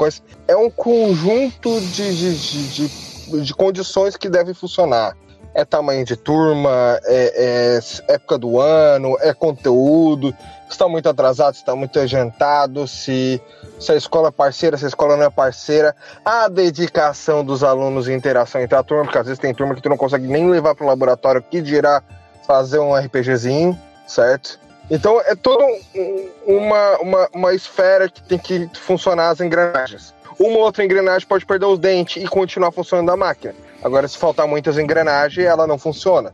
é 0.48 0.56
um 0.56 0.72
conjunto 0.72 1.82
de, 1.82 2.16
de, 2.16 2.36
de, 2.36 2.88
de, 2.88 3.42
de 3.42 3.54
condições 3.54 4.16
que 4.16 4.30
devem 4.30 4.54
funcionar. 4.54 5.18
É 5.54 5.66
tamanho 5.66 6.06
de 6.06 6.16
turma, 6.16 6.98
é, 7.04 7.80
é 8.08 8.14
época 8.14 8.38
do 8.38 8.58
ano, 8.58 9.18
é 9.20 9.34
conteúdo, 9.34 10.30
se 10.30 10.72
está 10.72 10.88
muito 10.88 11.10
atrasado, 11.10 11.56
se 11.56 11.60
está 11.60 11.76
muito 11.76 12.00
adiantado, 12.00 12.88
se, 12.88 13.42
se 13.78 13.92
a 13.92 13.96
escola 13.96 14.30
é 14.30 14.32
parceira, 14.32 14.78
se 14.78 14.86
a 14.86 14.88
escola 14.88 15.18
não 15.18 15.26
é 15.26 15.30
parceira, 15.30 15.94
a 16.24 16.48
dedicação 16.48 17.44
dos 17.44 17.64
alunos 17.64 18.08
e 18.08 18.14
interação 18.14 18.62
entre 18.62 18.78
a 18.78 18.84
turma, 18.84 19.04
porque 19.04 19.18
às 19.18 19.26
vezes 19.26 19.40
tem 19.40 19.54
turma 19.54 19.76
que 19.76 19.82
tu 19.82 19.90
não 19.90 19.98
consegue 19.98 20.28
nem 20.28 20.50
levar 20.50 20.74
para 20.74 20.86
o 20.86 20.88
laboratório, 20.88 21.44
que 21.44 21.62
dirá 21.62 22.02
fazer 22.48 22.80
um 22.80 22.96
RPGzinho, 22.96 23.78
certo? 24.08 24.69
Então 24.90 25.22
é 25.22 25.36
toda 25.36 25.64
um- 25.66 26.30
uma, 26.46 26.98
uma, 26.98 27.30
uma 27.34 27.54
esfera 27.54 28.10
que 28.10 28.22
tem 28.24 28.38
que 28.40 28.70
funcionar 28.80 29.30
as 29.30 29.40
engrenagens. 29.40 30.14
Uma 30.40 30.60
outra 30.60 30.84
engrenagem 30.84 31.28
pode 31.28 31.46
perder 31.46 31.66
os 31.66 31.78
dentes 31.78 32.24
e 32.24 32.28
continuar 32.28 32.72
funcionando 32.72 33.10
a 33.12 33.18
máquina. 33.18 33.54
Agora, 33.84 34.08
se 34.08 34.18
faltar 34.18 34.48
muitas 34.48 34.78
engrenagens, 34.78 35.46
ela 35.46 35.68
não 35.68 35.78
funciona. 35.78 36.34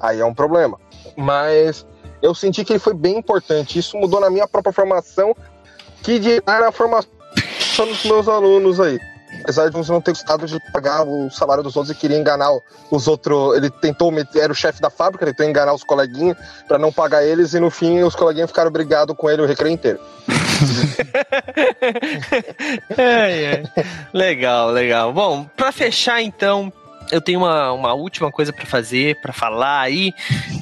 Aí 0.00 0.20
é 0.20 0.24
um 0.24 0.34
problema. 0.34 0.78
Mas 1.16 1.86
eu 2.20 2.34
senti 2.34 2.64
que 2.64 2.72
ele 2.72 2.78
foi 2.80 2.94
bem 2.94 3.16
importante. 3.18 3.78
Isso 3.78 3.96
mudou 3.96 4.20
na 4.20 4.28
minha 4.28 4.46
própria 4.48 4.72
formação, 4.72 5.34
que 6.02 6.18
dirá 6.18 6.60
na 6.60 6.72
formação 6.72 7.08
dos 7.78 8.04
meus 8.04 8.28
alunos 8.28 8.80
aí. 8.80 8.98
Apesar 9.44 9.68
de 9.68 9.76
uns 9.76 9.90
não 9.90 10.00
ter 10.00 10.12
gostado 10.12 10.46
de 10.46 10.58
pagar 10.72 11.06
o 11.06 11.30
salário 11.30 11.62
dos 11.62 11.76
outros 11.76 11.94
e 11.94 12.00
queria 12.00 12.16
enganar 12.16 12.50
os 12.90 13.06
outros. 13.06 13.56
Ele 13.56 13.70
tentou 13.70 14.10
meter, 14.10 14.42
era 14.42 14.52
o 14.52 14.56
chefe 14.56 14.80
da 14.80 14.88
fábrica, 14.88 15.22
ele 15.24 15.32
tentou 15.32 15.50
enganar 15.50 15.74
os 15.74 15.84
coleguinhas 15.84 16.36
para 16.66 16.78
não 16.78 16.90
pagar 16.90 17.22
eles 17.22 17.52
e 17.52 17.60
no 17.60 17.70
fim 17.70 18.02
os 18.02 18.16
coleguinhas 18.16 18.50
ficaram 18.50 18.70
brigados 18.70 19.14
com 19.14 19.28
ele 19.28 19.42
o 19.42 19.46
recreio 19.46 19.74
inteiro. 19.74 20.00
Ai, 22.96 23.46
ai. 23.76 23.84
Legal, 24.14 24.70
legal. 24.70 25.12
Bom, 25.12 25.46
pra 25.54 25.70
fechar 25.70 26.22
então, 26.22 26.72
eu 27.12 27.20
tenho 27.20 27.40
uma, 27.40 27.72
uma 27.72 27.92
última 27.92 28.30
coisa 28.30 28.52
pra 28.52 28.64
fazer, 28.64 29.20
pra 29.20 29.32
falar 29.32 29.80
aí. 29.80 30.12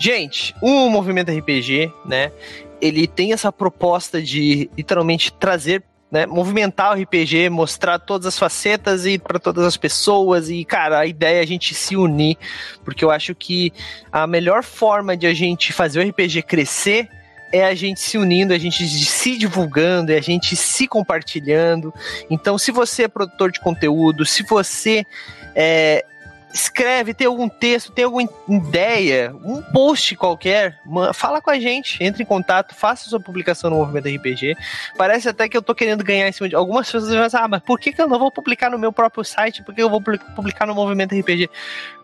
Gente, 0.01 0.55
o 0.61 0.91
movimento 0.91 1.30
RPG, 1.30 1.93
né? 2.05 2.33
Ele 2.80 3.07
tem 3.07 3.33
essa 3.33 3.53
proposta 3.53 4.20
de 4.20 4.68
literalmente 4.76 5.33
trazer 5.33 5.85
né, 6.13 6.27
movimentar 6.27 6.93
o 6.93 7.03
RPG, 7.03 7.49
mostrar 7.49 7.99
todas 7.99 8.27
as 8.27 8.39
facetas 8.39 9.07
e 9.07 9.19
para 9.19 9.39
todas 9.39 9.65
as 9.65 9.79
pessoas 9.79 10.51
e 10.51 10.63
cara, 10.63 10.99
a 10.99 11.07
ideia 11.07 11.39
é 11.39 11.43
a 11.43 11.47
gente 11.47 11.75
se 11.75 11.97
unir, 11.97 12.37
porque 12.85 13.03
eu 13.03 13.11
acho 13.11 13.35
que 13.35 13.73
a 14.13 14.27
melhor 14.27 14.63
forma 14.63 15.17
de 15.17 15.27
a 15.27 15.33
gente 15.33 15.73
fazer 15.73 16.01
o 16.01 16.09
RPG 16.09 16.43
crescer 16.43 17.09
é 17.51 17.65
a 17.65 17.75
gente 17.75 18.01
se 18.01 18.19
unindo, 18.19 18.53
a 18.53 18.59
gente 18.59 18.87
se 18.87 19.37
divulgando, 19.39 20.13
é 20.13 20.17
a 20.17 20.23
gente 20.23 20.55
se 20.57 20.87
compartilhando. 20.87 21.93
Então, 22.31 22.57
se 22.57 22.71
você 22.71 23.05
é 23.05 23.09
produtor 23.09 23.53
de 23.53 23.61
conteúdo, 23.61 24.25
se 24.25 24.43
você 24.43 25.05
é, 25.55 26.05
escreve, 26.53 27.15
tem 27.15 27.27
algum 27.27 27.49
texto, 27.49 27.93
tem 27.93 28.05
alguma 28.05 28.29
ideia, 28.49 29.35
um 29.45 29.63
post 29.63 30.15
qualquer, 30.17 30.79
fala 31.15 31.41
com 31.41 31.51
a 31.51 31.59
gente, 31.59 32.03
entre 32.03 32.23
em 32.23 32.27
contato, 32.27 32.75
faça 32.75 33.09
sua 33.09 33.21
publicação 33.21 33.71
no 33.71 33.77
Movimento 33.77 34.09
RPG. 34.09 34.57
Parece 34.97 35.29
até 35.29 35.49
que 35.49 35.57
eu 35.57 35.63
tô 35.63 35.75
querendo 35.75 36.05
ganhar 36.05 36.29
em 36.29 36.33
cima 36.33 36.49
de 36.49 36.55
algumas 36.55 36.91
pessoas 36.91 37.35
ah, 37.35 37.49
mas 37.49 37.63
por 37.63 37.79
que, 37.79 37.93
que 37.93 38.01
eu 38.03 38.09
não 38.09 38.19
vou 38.19 38.31
publicar 38.31 38.71
no 38.71 38.79
meu 38.79 38.93
próprio 38.93 39.25
site? 39.25 39.63
Por 39.63 39.75
que 39.75 39.83
eu 39.83 39.91
vou 39.91 40.01
publi- 40.01 40.21
publicar 40.35 40.67
no 40.67 40.75
Movimento 40.75 41.15
RPG? 41.15 41.49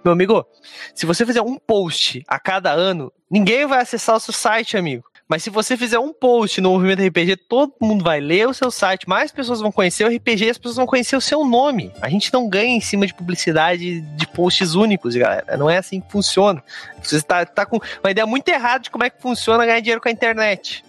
Meu 0.05 0.13
amigo, 0.13 0.47
se 0.95 1.05
você 1.05 1.27
fizer 1.27 1.43
um 1.43 1.59
post 1.59 2.23
a 2.27 2.39
cada 2.39 2.71
ano, 2.73 3.13
ninguém 3.31 3.67
vai 3.67 3.81
acessar 3.81 4.17
o 4.17 4.21
seu 4.21 4.33
site, 4.33 4.77
amigo. 4.77 5.05
Mas 5.29 5.43
se 5.43 5.51
você 5.51 5.77
fizer 5.77 5.99
um 5.99 6.11
post 6.11 6.59
no 6.59 6.71
Movimento 6.71 7.07
RPG, 7.07 7.37
todo 7.37 7.75
mundo 7.79 8.03
vai 8.03 8.19
ler 8.19 8.49
o 8.49 8.55
seu 8.55 8.71
site, 8.71 9.07
mais 9.07 9.31
pessoas 9.31 9.61
vão 9.61 9.71
conhecer 9.71 10.05
o 10.05 10.09
RPG 10.09 10.47
e 10.47 10.51
as 10.51 10.57
pessoas 10.57 10.77
vão 10.77 10.87
conhecer 10.87 11.17
o 11.17 11.21
seu 11.21 11.45
nome. 11.45 11.93
A 12.01 12.09
gente 12.09 12.33
não 12.33 12.49
ganha 12.49 12.75
em 12.75 12.81
cima 12.81 13.07
de 13.07 13.13
publicidade 13.13 14.01
de 14.01 14.27
posts 14.29 14.75
únicos, 14.75 15.15
galera. 15.15 15.55
Não 15.59 15.69
é 15.69 15.77
assim 15.77 16.01
que 16.01 16.11
funciona. 16.11 16.65
Você 17.03 17.17
está 17.17 17.45
tá 17.45 17.67
com 17.67 17.79
uma 18.03 18.11
ideia 18.11 18.27
muito 18.27 18.49
errada 18.49 18.85
de 18.85 18.91
como 18.91 19.05
é 19.05 19.11
que 19.11 19.21
funciona 19.21 19.67
ganhar 19.67 19.81
dinheiro 19.81 20.01
com 20.01 20.09
a 20.09 20.13
internet. 20.13 20.83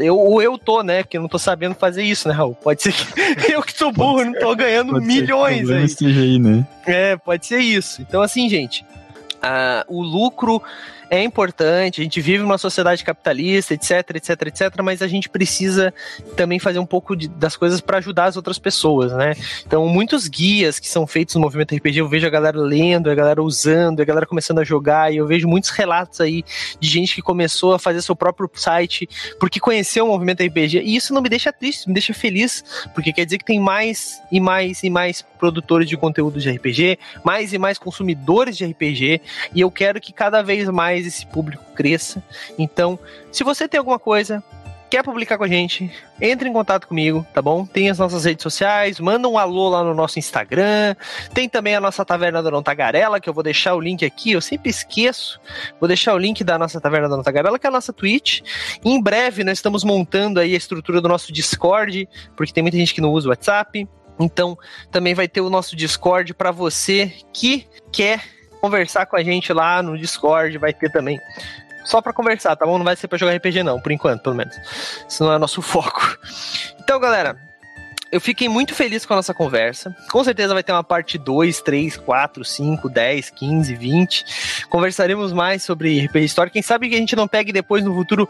Eu, 0.00 0.18
ou 0.18 0.40
eu 0.40 0.56
tô, 0.56 0.82
né? 0.82 1.02
Porque 1.02 1.18
eu 1.18 1.20
não 1.20 1.28
tô 1.28 1.38
sabendo 1.38 1.74
fazer 1.74 2.02
isso, 2.02 2.26
né, 2.28 2.34
Raul? 2.34 2.54
Pode 2.54 2.82
ser 2.82 2.92
que 2.92 3.04
eu 3.52 3.62
que 3.62 3.76
sou 3.76 3.92
burro, 3.92 4.24
não 4.24 4.32
tô 4.32 4.56
ganhando 4.56 4.98
milhões 5.02 5.68
aí. 5.68 5.86
aí 6.00 6.38
né? 6.38 6.66
É, 6.86 7.16
pode 7.18 7.44
ser 7.44 7.58
isso. 7.58 8.00
Então, 8.00 8.22
assim, 8.22 8.48
gente, 8.48 8.86
uh, 9.42 9.84
o 9.86 10.02
lucro 10.02 10.62
é 11.12 11.22
importante, 11.22 12.00
a 12.00 12.04
gente 12.04 12.22
vive 12.22 12.38
numa 12.38 12.56
sociedade 12.56 13.04
capitalista, 13.04 13.74
etc, 13.74 14.12
etc, 14.14 14.30
etc, 14.46 14.82
mas 14.82 15.02
a 15.02 15.06
gente 15.06 15.28
precisa 15.28 15.92
também 16.34 16.58
fazer 16.58 16.78
um 16.78 16.86
pouco 16.86 17.14
de, 17.14 17.28
das 17.28 17.54
coisas 17.54 17.82
para 17.82 17.98
ajudar 17.98 18.24
as 18.24 18.36
outras 18.38 18.58
pessoas, 18.58 19.12
né? 19.12 19.34
Então, 19.66 19.86
muitos 19.86 20.26
guias 20.26 20.78
que 20.78 20.88
são 20.88 21.06
feitos 21.06 21.34
no 21.34 21.42
movimento 21.42 21.76
RPG, 21.76 21.98
eu 21.98 22.08
vejo 22.08 22.26
a 22.26 22.30
galera 22.30 22.58
lendo, 22.58 23.10
a 23.10 23.14
galera 23.14 23.42
usando, 23.42 24.00
a 24.00 24.06
galera 24.06 24.24
começando 24.24 24.60
a 24.60 24.64
jogar, 24.64 25.12
e 25.12 25.18
eu 25.18 25.26
vejo 25.26 25.46
muitos 25.46 25.68
relatos 25.68 26.18
aí 26.18 26.42
de 26.80 26.88
gente 26.88 27.14
que 27.14 27.20
começou 27.20 27.74
a 27.74 27.78
fazer 27.78 28.00
seu 28.00 28.16
próprio 28.16 28.50
site 28.54 29.06
porque 29.38 29.60
conheceu 29.60 30.06
o 30.06 30.08
movimento 30.08 30.42
RPG, 30.42 30.78
e 30.78 30.96
isso 30.96 31.12
não 31.12 31.20
me 31.20 31.28
deixa 31.28 31.52
triste, 31.52 31.88
me 31.88 31.92
deixa 31.92 32.14
feliz, 32.14 32.64
porque 32.94 33.12
quer 33.12 33.26
dizer 33.26 33.36
que 33.36 33.44
tem 33.44 33.60
mais 33.60 34.18
e 34.32 34.40
mais 34.40 34.82
e 34.82 34.88
mais 34.88 35.20
produtores 35.20 35.86
de 35.86 35.96
conteúdo 35.98 36.40
de 36.40 36.50
RPG, 36.50 36.98
mais 37.22 37.52
e 37.52 37.58
mais 37.58 37.76
consumidores 37.76 38.56
de 38.56 38.64
RPG, 38.64 39.20
e 39.54 39.60
eu 39.60 39.70
quero 39.70 40.00
que 40.00 40.10
cada 40.10 40.40
vez 40.40 40.66
mais 40.70 41.01
mais 41.02 41.06
esse 41.06 41.26
público 41.26 41.64
cresça. 41.74 42.22
Então, 42.58 42.98
se 43.30 43.42
você 43.42 43.66
tem 43.66 43.78
alguma 43.78 43.98
coisa, 43.98 44.42
quer 44.88 45.02
publicar 45.02 45.38
com 45.38 45.44
a 45.44 45.48
gente, 45.48 45.90
entre 46.20 46.48
em 46.48 46.52
contato 46.52 46.86
comigo, 46.86 47.26
tá 47.32 47.42
bom? 47.42 47.66
Tem 47.66 47.90
as 47.90 47.98
nossas 47.98 48.24
redes 48.24 48.42
sociais, 48.42 49.00
manda 49.00 49.28
um 49.28 49.38
alô 49.38 49.70
lá 49.70 49.82
no 49.82 49.94
nosso 49.94 50.18
Instagram, 50.18 50.94
tem 51.34 51.48
também 51.48 51.74
a 51.74 51.80
nossa 51.80 52.04
Taverna 52.04 52.42
da 52.42 52.50
Não 52.50 52.62
Tagarela, 52.62 53.20
que 53.20 53.28
eu 53.28 53.34
vou 53.34 53.42
deixar 53.42 53.74
o 53.74 53.80
link 53.80 54.04
aqui, 54.04 54.32
eu 54.32 54.40
sempre 54.40 54.70
esqueço, 54.70 55.40
vou 55.80 55.88
deixar 55.88 56.14
o 56.14 56.18
link 56.18 56.44
da 56.44 56.58
nossa 56.58 56.80
Taverna 56.80 57.08
da 57.08 57.16
Não 57.16 57.24
Tagarela, 57.24 57.58
que 57.58 57.66
é 57.66 57.70
a 57.70 57.72
nossa 57.72 57.92
Twitch. 57.92 58.42
em 58.84 59.02
breve 59.02 59.42
nós 59.42 59.58
estamos 59.58 59.82
montando 59.82 60.38
aí 60.38 60.54
a 60.54 60.58
estrutura 60.58 61.00
do 61.00 61.08
nosso 61.08 61.32
Discord, 61.32 62.08
porque 62.36 62.52
tem 62.52 62.62
muita 62.62 62.76
gente 62.76 62.94
que 62.94 63.00
não 63.00 63.10
usa 63.10 63.28
o 63.28 63.30
WhatsApp. 63.30 63.88
Então, 64.20 64.56
também 64.90 65.14
vai 65.14 65.26
ter 65.26 65.40
o 65.40 65.48
nosso 65.48 65.74
Discord 65.74 66.34
para 66.34 66.50
você 66.50 67.12
que 67.32 67.66
quer 67.90 68.41
conversar 68.62 69.06
com 69.06 69.16
a 69.16 69.24
gente 69.24 69.52
lá 69.52 69.82
no 69.82 69.98
Discord, 69.98 70.56
vai 70.56 70.72
ter 70.72 70.90
também. 70.90 71.20
Só 71.84 72.00
para 72.00 72.12
conversar, 72.12 72.54
tá 72.54 72.64
bom? 72.64 72.78
Não 72.78 72.84
vai 72.84 72.94
ser 72.94 73.08
para 73.08 73.18
jogar 73.18 73.34
RPG 73.34 73.64
não, 73.64 73.80
por 73.80 73.90
enquanto, 73.90 74.22
pelo 74.22 74.36
menos. 74.36 74.56
Isso 75.08 75.24
não 75.24 75.32
é 75.32 75.38
nosso 75.38 75.60
foco. 75.62 76.16
Então, 76.78 77.00
galera, 77.00 77.36
eu 78.12 78.20
fiquei 78.20 78.48
muito 78.48 78.72
feliz 78.72 79.04
com 79.04 79.14
a 79.14 79.16
nossa 79.16 79.34
conversa. 79.34 79.92
Com 80.12 80.22
certeza 80.22 80.54
vai 80.54 80.62
ter 80.62 80.70
uma 80.70 80.84
parte 80.84 81.18
2, 81.18 81.60
3, 81.60 81.96
4, 81.96 82.44
5, 82.44 82.88
10, 82.88 83.30
15, 83.30 83.74
20. 83.74 84.66
Conversaremos 84.68 85.32
mais 85.32 85.64
sobre 85.64 86.06
RPG 86.06 86.24
História. 86.24 86.52
Quem 86.52 86.62
sabe 86.62 86.88
que 86.88 86.94
a 86.94 86.98
gente 86.98 87.16
não 87.16 87.26
pegue 87.26 87.52
depois 87.52 87.82
no 87.82 87.92
futuro 87.92 88.28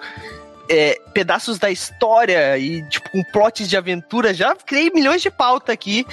é, 0.67 0.99
pedaços 1.13 1.59
da 1.59 1.71
história 1.71 2.57
e, 2.57 2.83
tipo, 2.89 3.11
com 3.11 3.23
plots 3.25 3.69
de 3.69 3.77
aventura. 3.77 4.33
Já 4.33 4.57
criei 4.57 4.91
milhões 4.91 5.21
de 5.21 5.31
pauta 5.31 5.73
aqui. 5.73 6.07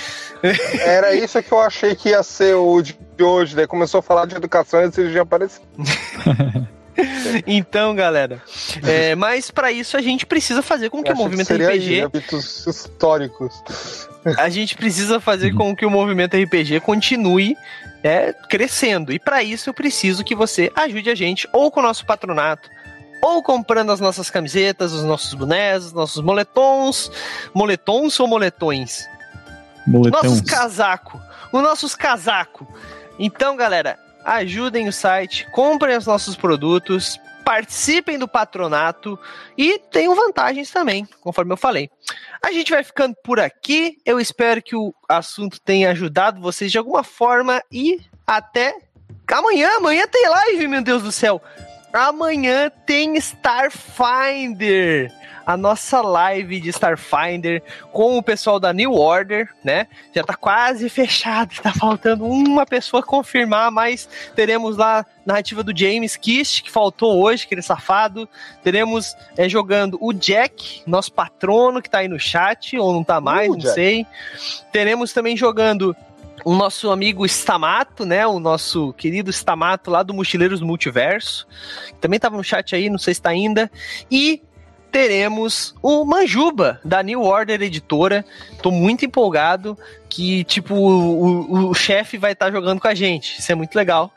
Era 0.81 1.15
isso 1.15 1.41
que 1.41 1.51
eu 1.53 1.61
achei 1.61 1.95
que 1.95 2.09
ia 2.09 2.21
ser 2.21 2.55
o 2.55 2.81
hoje. 3.23 3.55
Daí 3.55 3.67
começou 3.67 3.99
a 3.99 4.03
falar 4.03 4.25
de 4.25 4.35
educação 4.35 4.81
e 4.81 4.91
ele 4.97 5.13
já 5.13 5.21
apareceu. 5.21 5.61
então, 7.47 7.95
galera, 7.95 8.41
é, 8.83 9.15
mas 9.15 9.51
para 9.51 9.71
isso 9.71 9.95
a 9.97 10.01
gente 10.01 10.25
precisa 10.25 10.61
fazer 10.61 10.89
com 10.89 11.03
que 11.03 11.11
o 11.11 11.15
movimento 11.15 11.47
que 11.47 11.53
RPG. 11.53 11.93
Aí, 11.95 12.01
hábitos 12.01 12.67
históricos. 12.67 14.09
A 14.37 14.49
gente 14.49 14.75
precisa 14.75 15.19
fazer 15.19 15.53
com 15.53 15.75
que 15.75 15.85
o 15.85 15.89
movimento 15.89 16.35
RPG 16.35 16.81
continue 16.81 17.55
é, 18.03 18.33
crescendo. 18.49 19.11
E 19.11 19.19
para 19.19 19.43
isso 19.43 19.69
eu 19.69 19.73
preciso 19.73 20.23
que 20.23 20.35
você 20.35 20.71
ajude 20.75 21.09
a 21.09 21.15
gente 21.15 21.47
ou 21.53 21.71
com 21.71 21.79
o 21.79 21.83
nosso 21.83 22.05
patronato, 22.05 22.69
ou 23.21 23.43
comprando 23.43 23.91
as 23.91 23.99
nossas 23.99 24.29
camisetas, 24.29 24.93
os 24.93 25.03
nossos 25.03 25.33
bonés, 25.33 25.85
os 25.85 25.93
nossos 25.93 26.23
moletons. 26.23 27.11
Moletons 27.53 28.19
ou 28.19 28.27
moletões? 28.27 29.05
Moletons. 29.85 30.23
Nossos 30.23 30.41
casaco. 30.41 31.21
Os 31.51 31.61
nossos 31.61 31.95
casaco. 31.95 32.67
Então, 33.19 33.57
galera, 33.57 33.99
ajudem 34.23 34.87
o 34.87 34.93
site, 34.93 35.45
comprem 35.51 35.97
os 35.97 36.07
nossos 36.07 36.35
produtos, 36.37 37.19
participem 37.43 38.17
do 38.17 38.27
patronato 38.27 39.19
e 39.57 39.79
tenham 39.91 40.15
vantagens 40.15 40.71
também, 40.71 41.05
conforme 41.19 41.51
eu 41.51 41.57
falei. 41.57 41.89
A 42.41 42.51
gente 42.51 42.71
vai 42.71 42.83
ficando 42.83 43.15
por 43.23 43.39
aqui. 43.39 43.97
Eu 44.05 44.19
espero 44.19 44.61
que 44.61 44.75
o 44.75 44.93
assunto 45.07 45.59
tenha 45.59 45.91
ajudado 45.91 46.39
vocês 46.39 46.71
de 46.71 46.77
alguma 46.77 47.03
forma 47.03 47.61
e 47.71 47.99
até 48.25 48.75
amanhã. 49.27 49.77
Amanhã 49.77 50.05
tem 50.07 50.29
live, 50.29 50.67
meu 50.67 50.81
Deus 50.81 51.03
do 51.03 51.11
céu. 51.11 51.41
Amanhã 51.91 52.71
tem 52.85 53.17
Starfinder, 53.17 55.11
a 55.43 55.57
nossa 55.57 56.01
live 56.01 56.59
de 56.59 56.69
Starfinder 56.69 57.63
com 57.91 58.15
o 58.19 58.21
pessoal 58.21 58.59
da 58.59 58.71
New 58.71 58.93
Order, 58.93 59.49
né? 59.63 59.87
Já 60.13 60.23
tá 60.23 60.35
quase 60.35 60.87
fechado, 60.87 61.55
tá 61.63 61.73
faltando 61.73 62.25
uma 62.25 62.63
pessoa 62.63 63.01
confirmar, 63.01 63.71
mas 63.71 64.07
teremos 64.35 64.77
lá 64.77 65.03
narrativa 65.25 65.63
do 65.63 65.75
James 65.75 66.15
Kist, 66.15 66.61
que 66.61 66.69
faltou 66.69 67.19
hoje, 67.19 67.45
aquele 67.45 67.63
safado. 67.63 68.29
Teremos 68.63 69.15
é, 69.35 69.49
jogando 69.49 69.97
o 69.99 70.13
Jack, 70.13 70.83
nosso 70.85 71.11
patrono, 71.11 71.81
que 71.81 71.89
tá 71.89 71.99
aí 71.99 72.07
no 72.07 72.19
chat, 72.19 72.77
ou 72.77 72.93
não 72.93 73.03
tá 73.03 73.19
mais, 73.19 73.49
uh, 73.49 73.53
não 73.53 73.59
Jack. 73.59 73.73
sei. 73.73 74.05
Teremos 74.71 75.11
também 75.11 75.35
jogando 75.35 75.95
o 76.43 76.55
nosso 76.55 76.91
amigo 76.91 77.25
Stamato, 77.25 78.05
né? 78.05 78.25
O 78.25 78.39
nosso 78.39 78.93
querido 78.93 79.29
Stamato 79.29 79.91
lá 79.91 80.03
do 80.03 80.13
Mochileiros 80.13 80.61
Multiverso. 80.61 81.47
Também 81.99 82.17
estava 82.17 82.37
no 82.37 82.43
chat 82.43 82.75
aí, 82.75 82.89
não 82.89 82.97
sei 82.97 83.13
se 83.13 83.19
está 83.19 83.29
ainda. 83.29 83.71
E 84.09 84.41
teremos 84.91 85.75
o 85.81 86.03
Manjuba, 86.05 86.79
da 86.83 87.01
New 87.01 87.21
Order 87.21 87.61
Editora. 87.61 88.25
Tô 88.61 88.71
muito 88.71 89.05
empolgado 89.05 89.77
que, 90.09 90.43
tipo, 90.43 90.73
o, 90.73 91.67
o, 91.67 91.69
o 91.69 91.73
chefe 91.73 92.17
vai 92.17 92.33
estar 92.33 92.47
tá 92.47 92.51
jogando 92.51 92.81
com 92.81 92.87
a 92.87 92.95
gente. 92.95 93.39
Isso 93.39 93.51
é 93.51 93.55
muito 93.55 93.75
legal. 93.75 94.11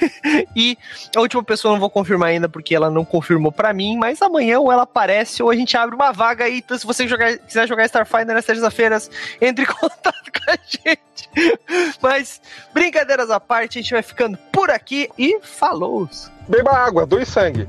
e 0.54 0.76
a 1.16 1.20
última 1.20 1.42
pessoa 1.42 1.72
não 1.72 1.80
vou 1.80 1.90
confirmar 1.90 2.28
ainda 2.28 2.48
porque 2.48 2.74
ela 2.74 2.90
não 2.90 3.04
confirmou 3.04 3.50
para 3.50 3.72
mim, 3.72 3.96
mas 3.96 4.20
amanhã 4.20 4.60
ou 4.60 4.70
ela 4.70 4.82
aparece 4.82 5.42
ou 5.42 5.50
a 5.50 5.56
gente 5.56 5.76
abre 5.76 5.94
uma 5.94 6.12
vaga 6.12 6.44
aí. 6.44 6.58
Então, 6.58 6.78
se 6.78 6.86
você 6.86 7.08
jogar, 7.08 7.38
quiser 7.38 7.66
jogar 7.66 7.86
Starfinder 7.86 8.34
nas 8.34 8.44
terças-feiras, 8.44 9.10
entre 9.40 9.64
em 9.64 9.68
contato 9.68 10.30
com 10.30 10.50
a 10.50 10.58
gente. 10.68 11.58
mas, 12.00 12.40
brincadeiras 12.72 13.30
à 13.30 13.40
parte, 13.40 13.78
a 13.78 13.82
gente 13.82 13.92
vai 13.92 14.02
ficando 14.02 14.38
por 14.52 14.70
aqui 14.70 15.08
e 15.18 15.40
falou! 15.42 16.08
Beba 16.46 16.72
água, 16.72 17.06
doe 17.06 17.24
sangue. 17.24 17.68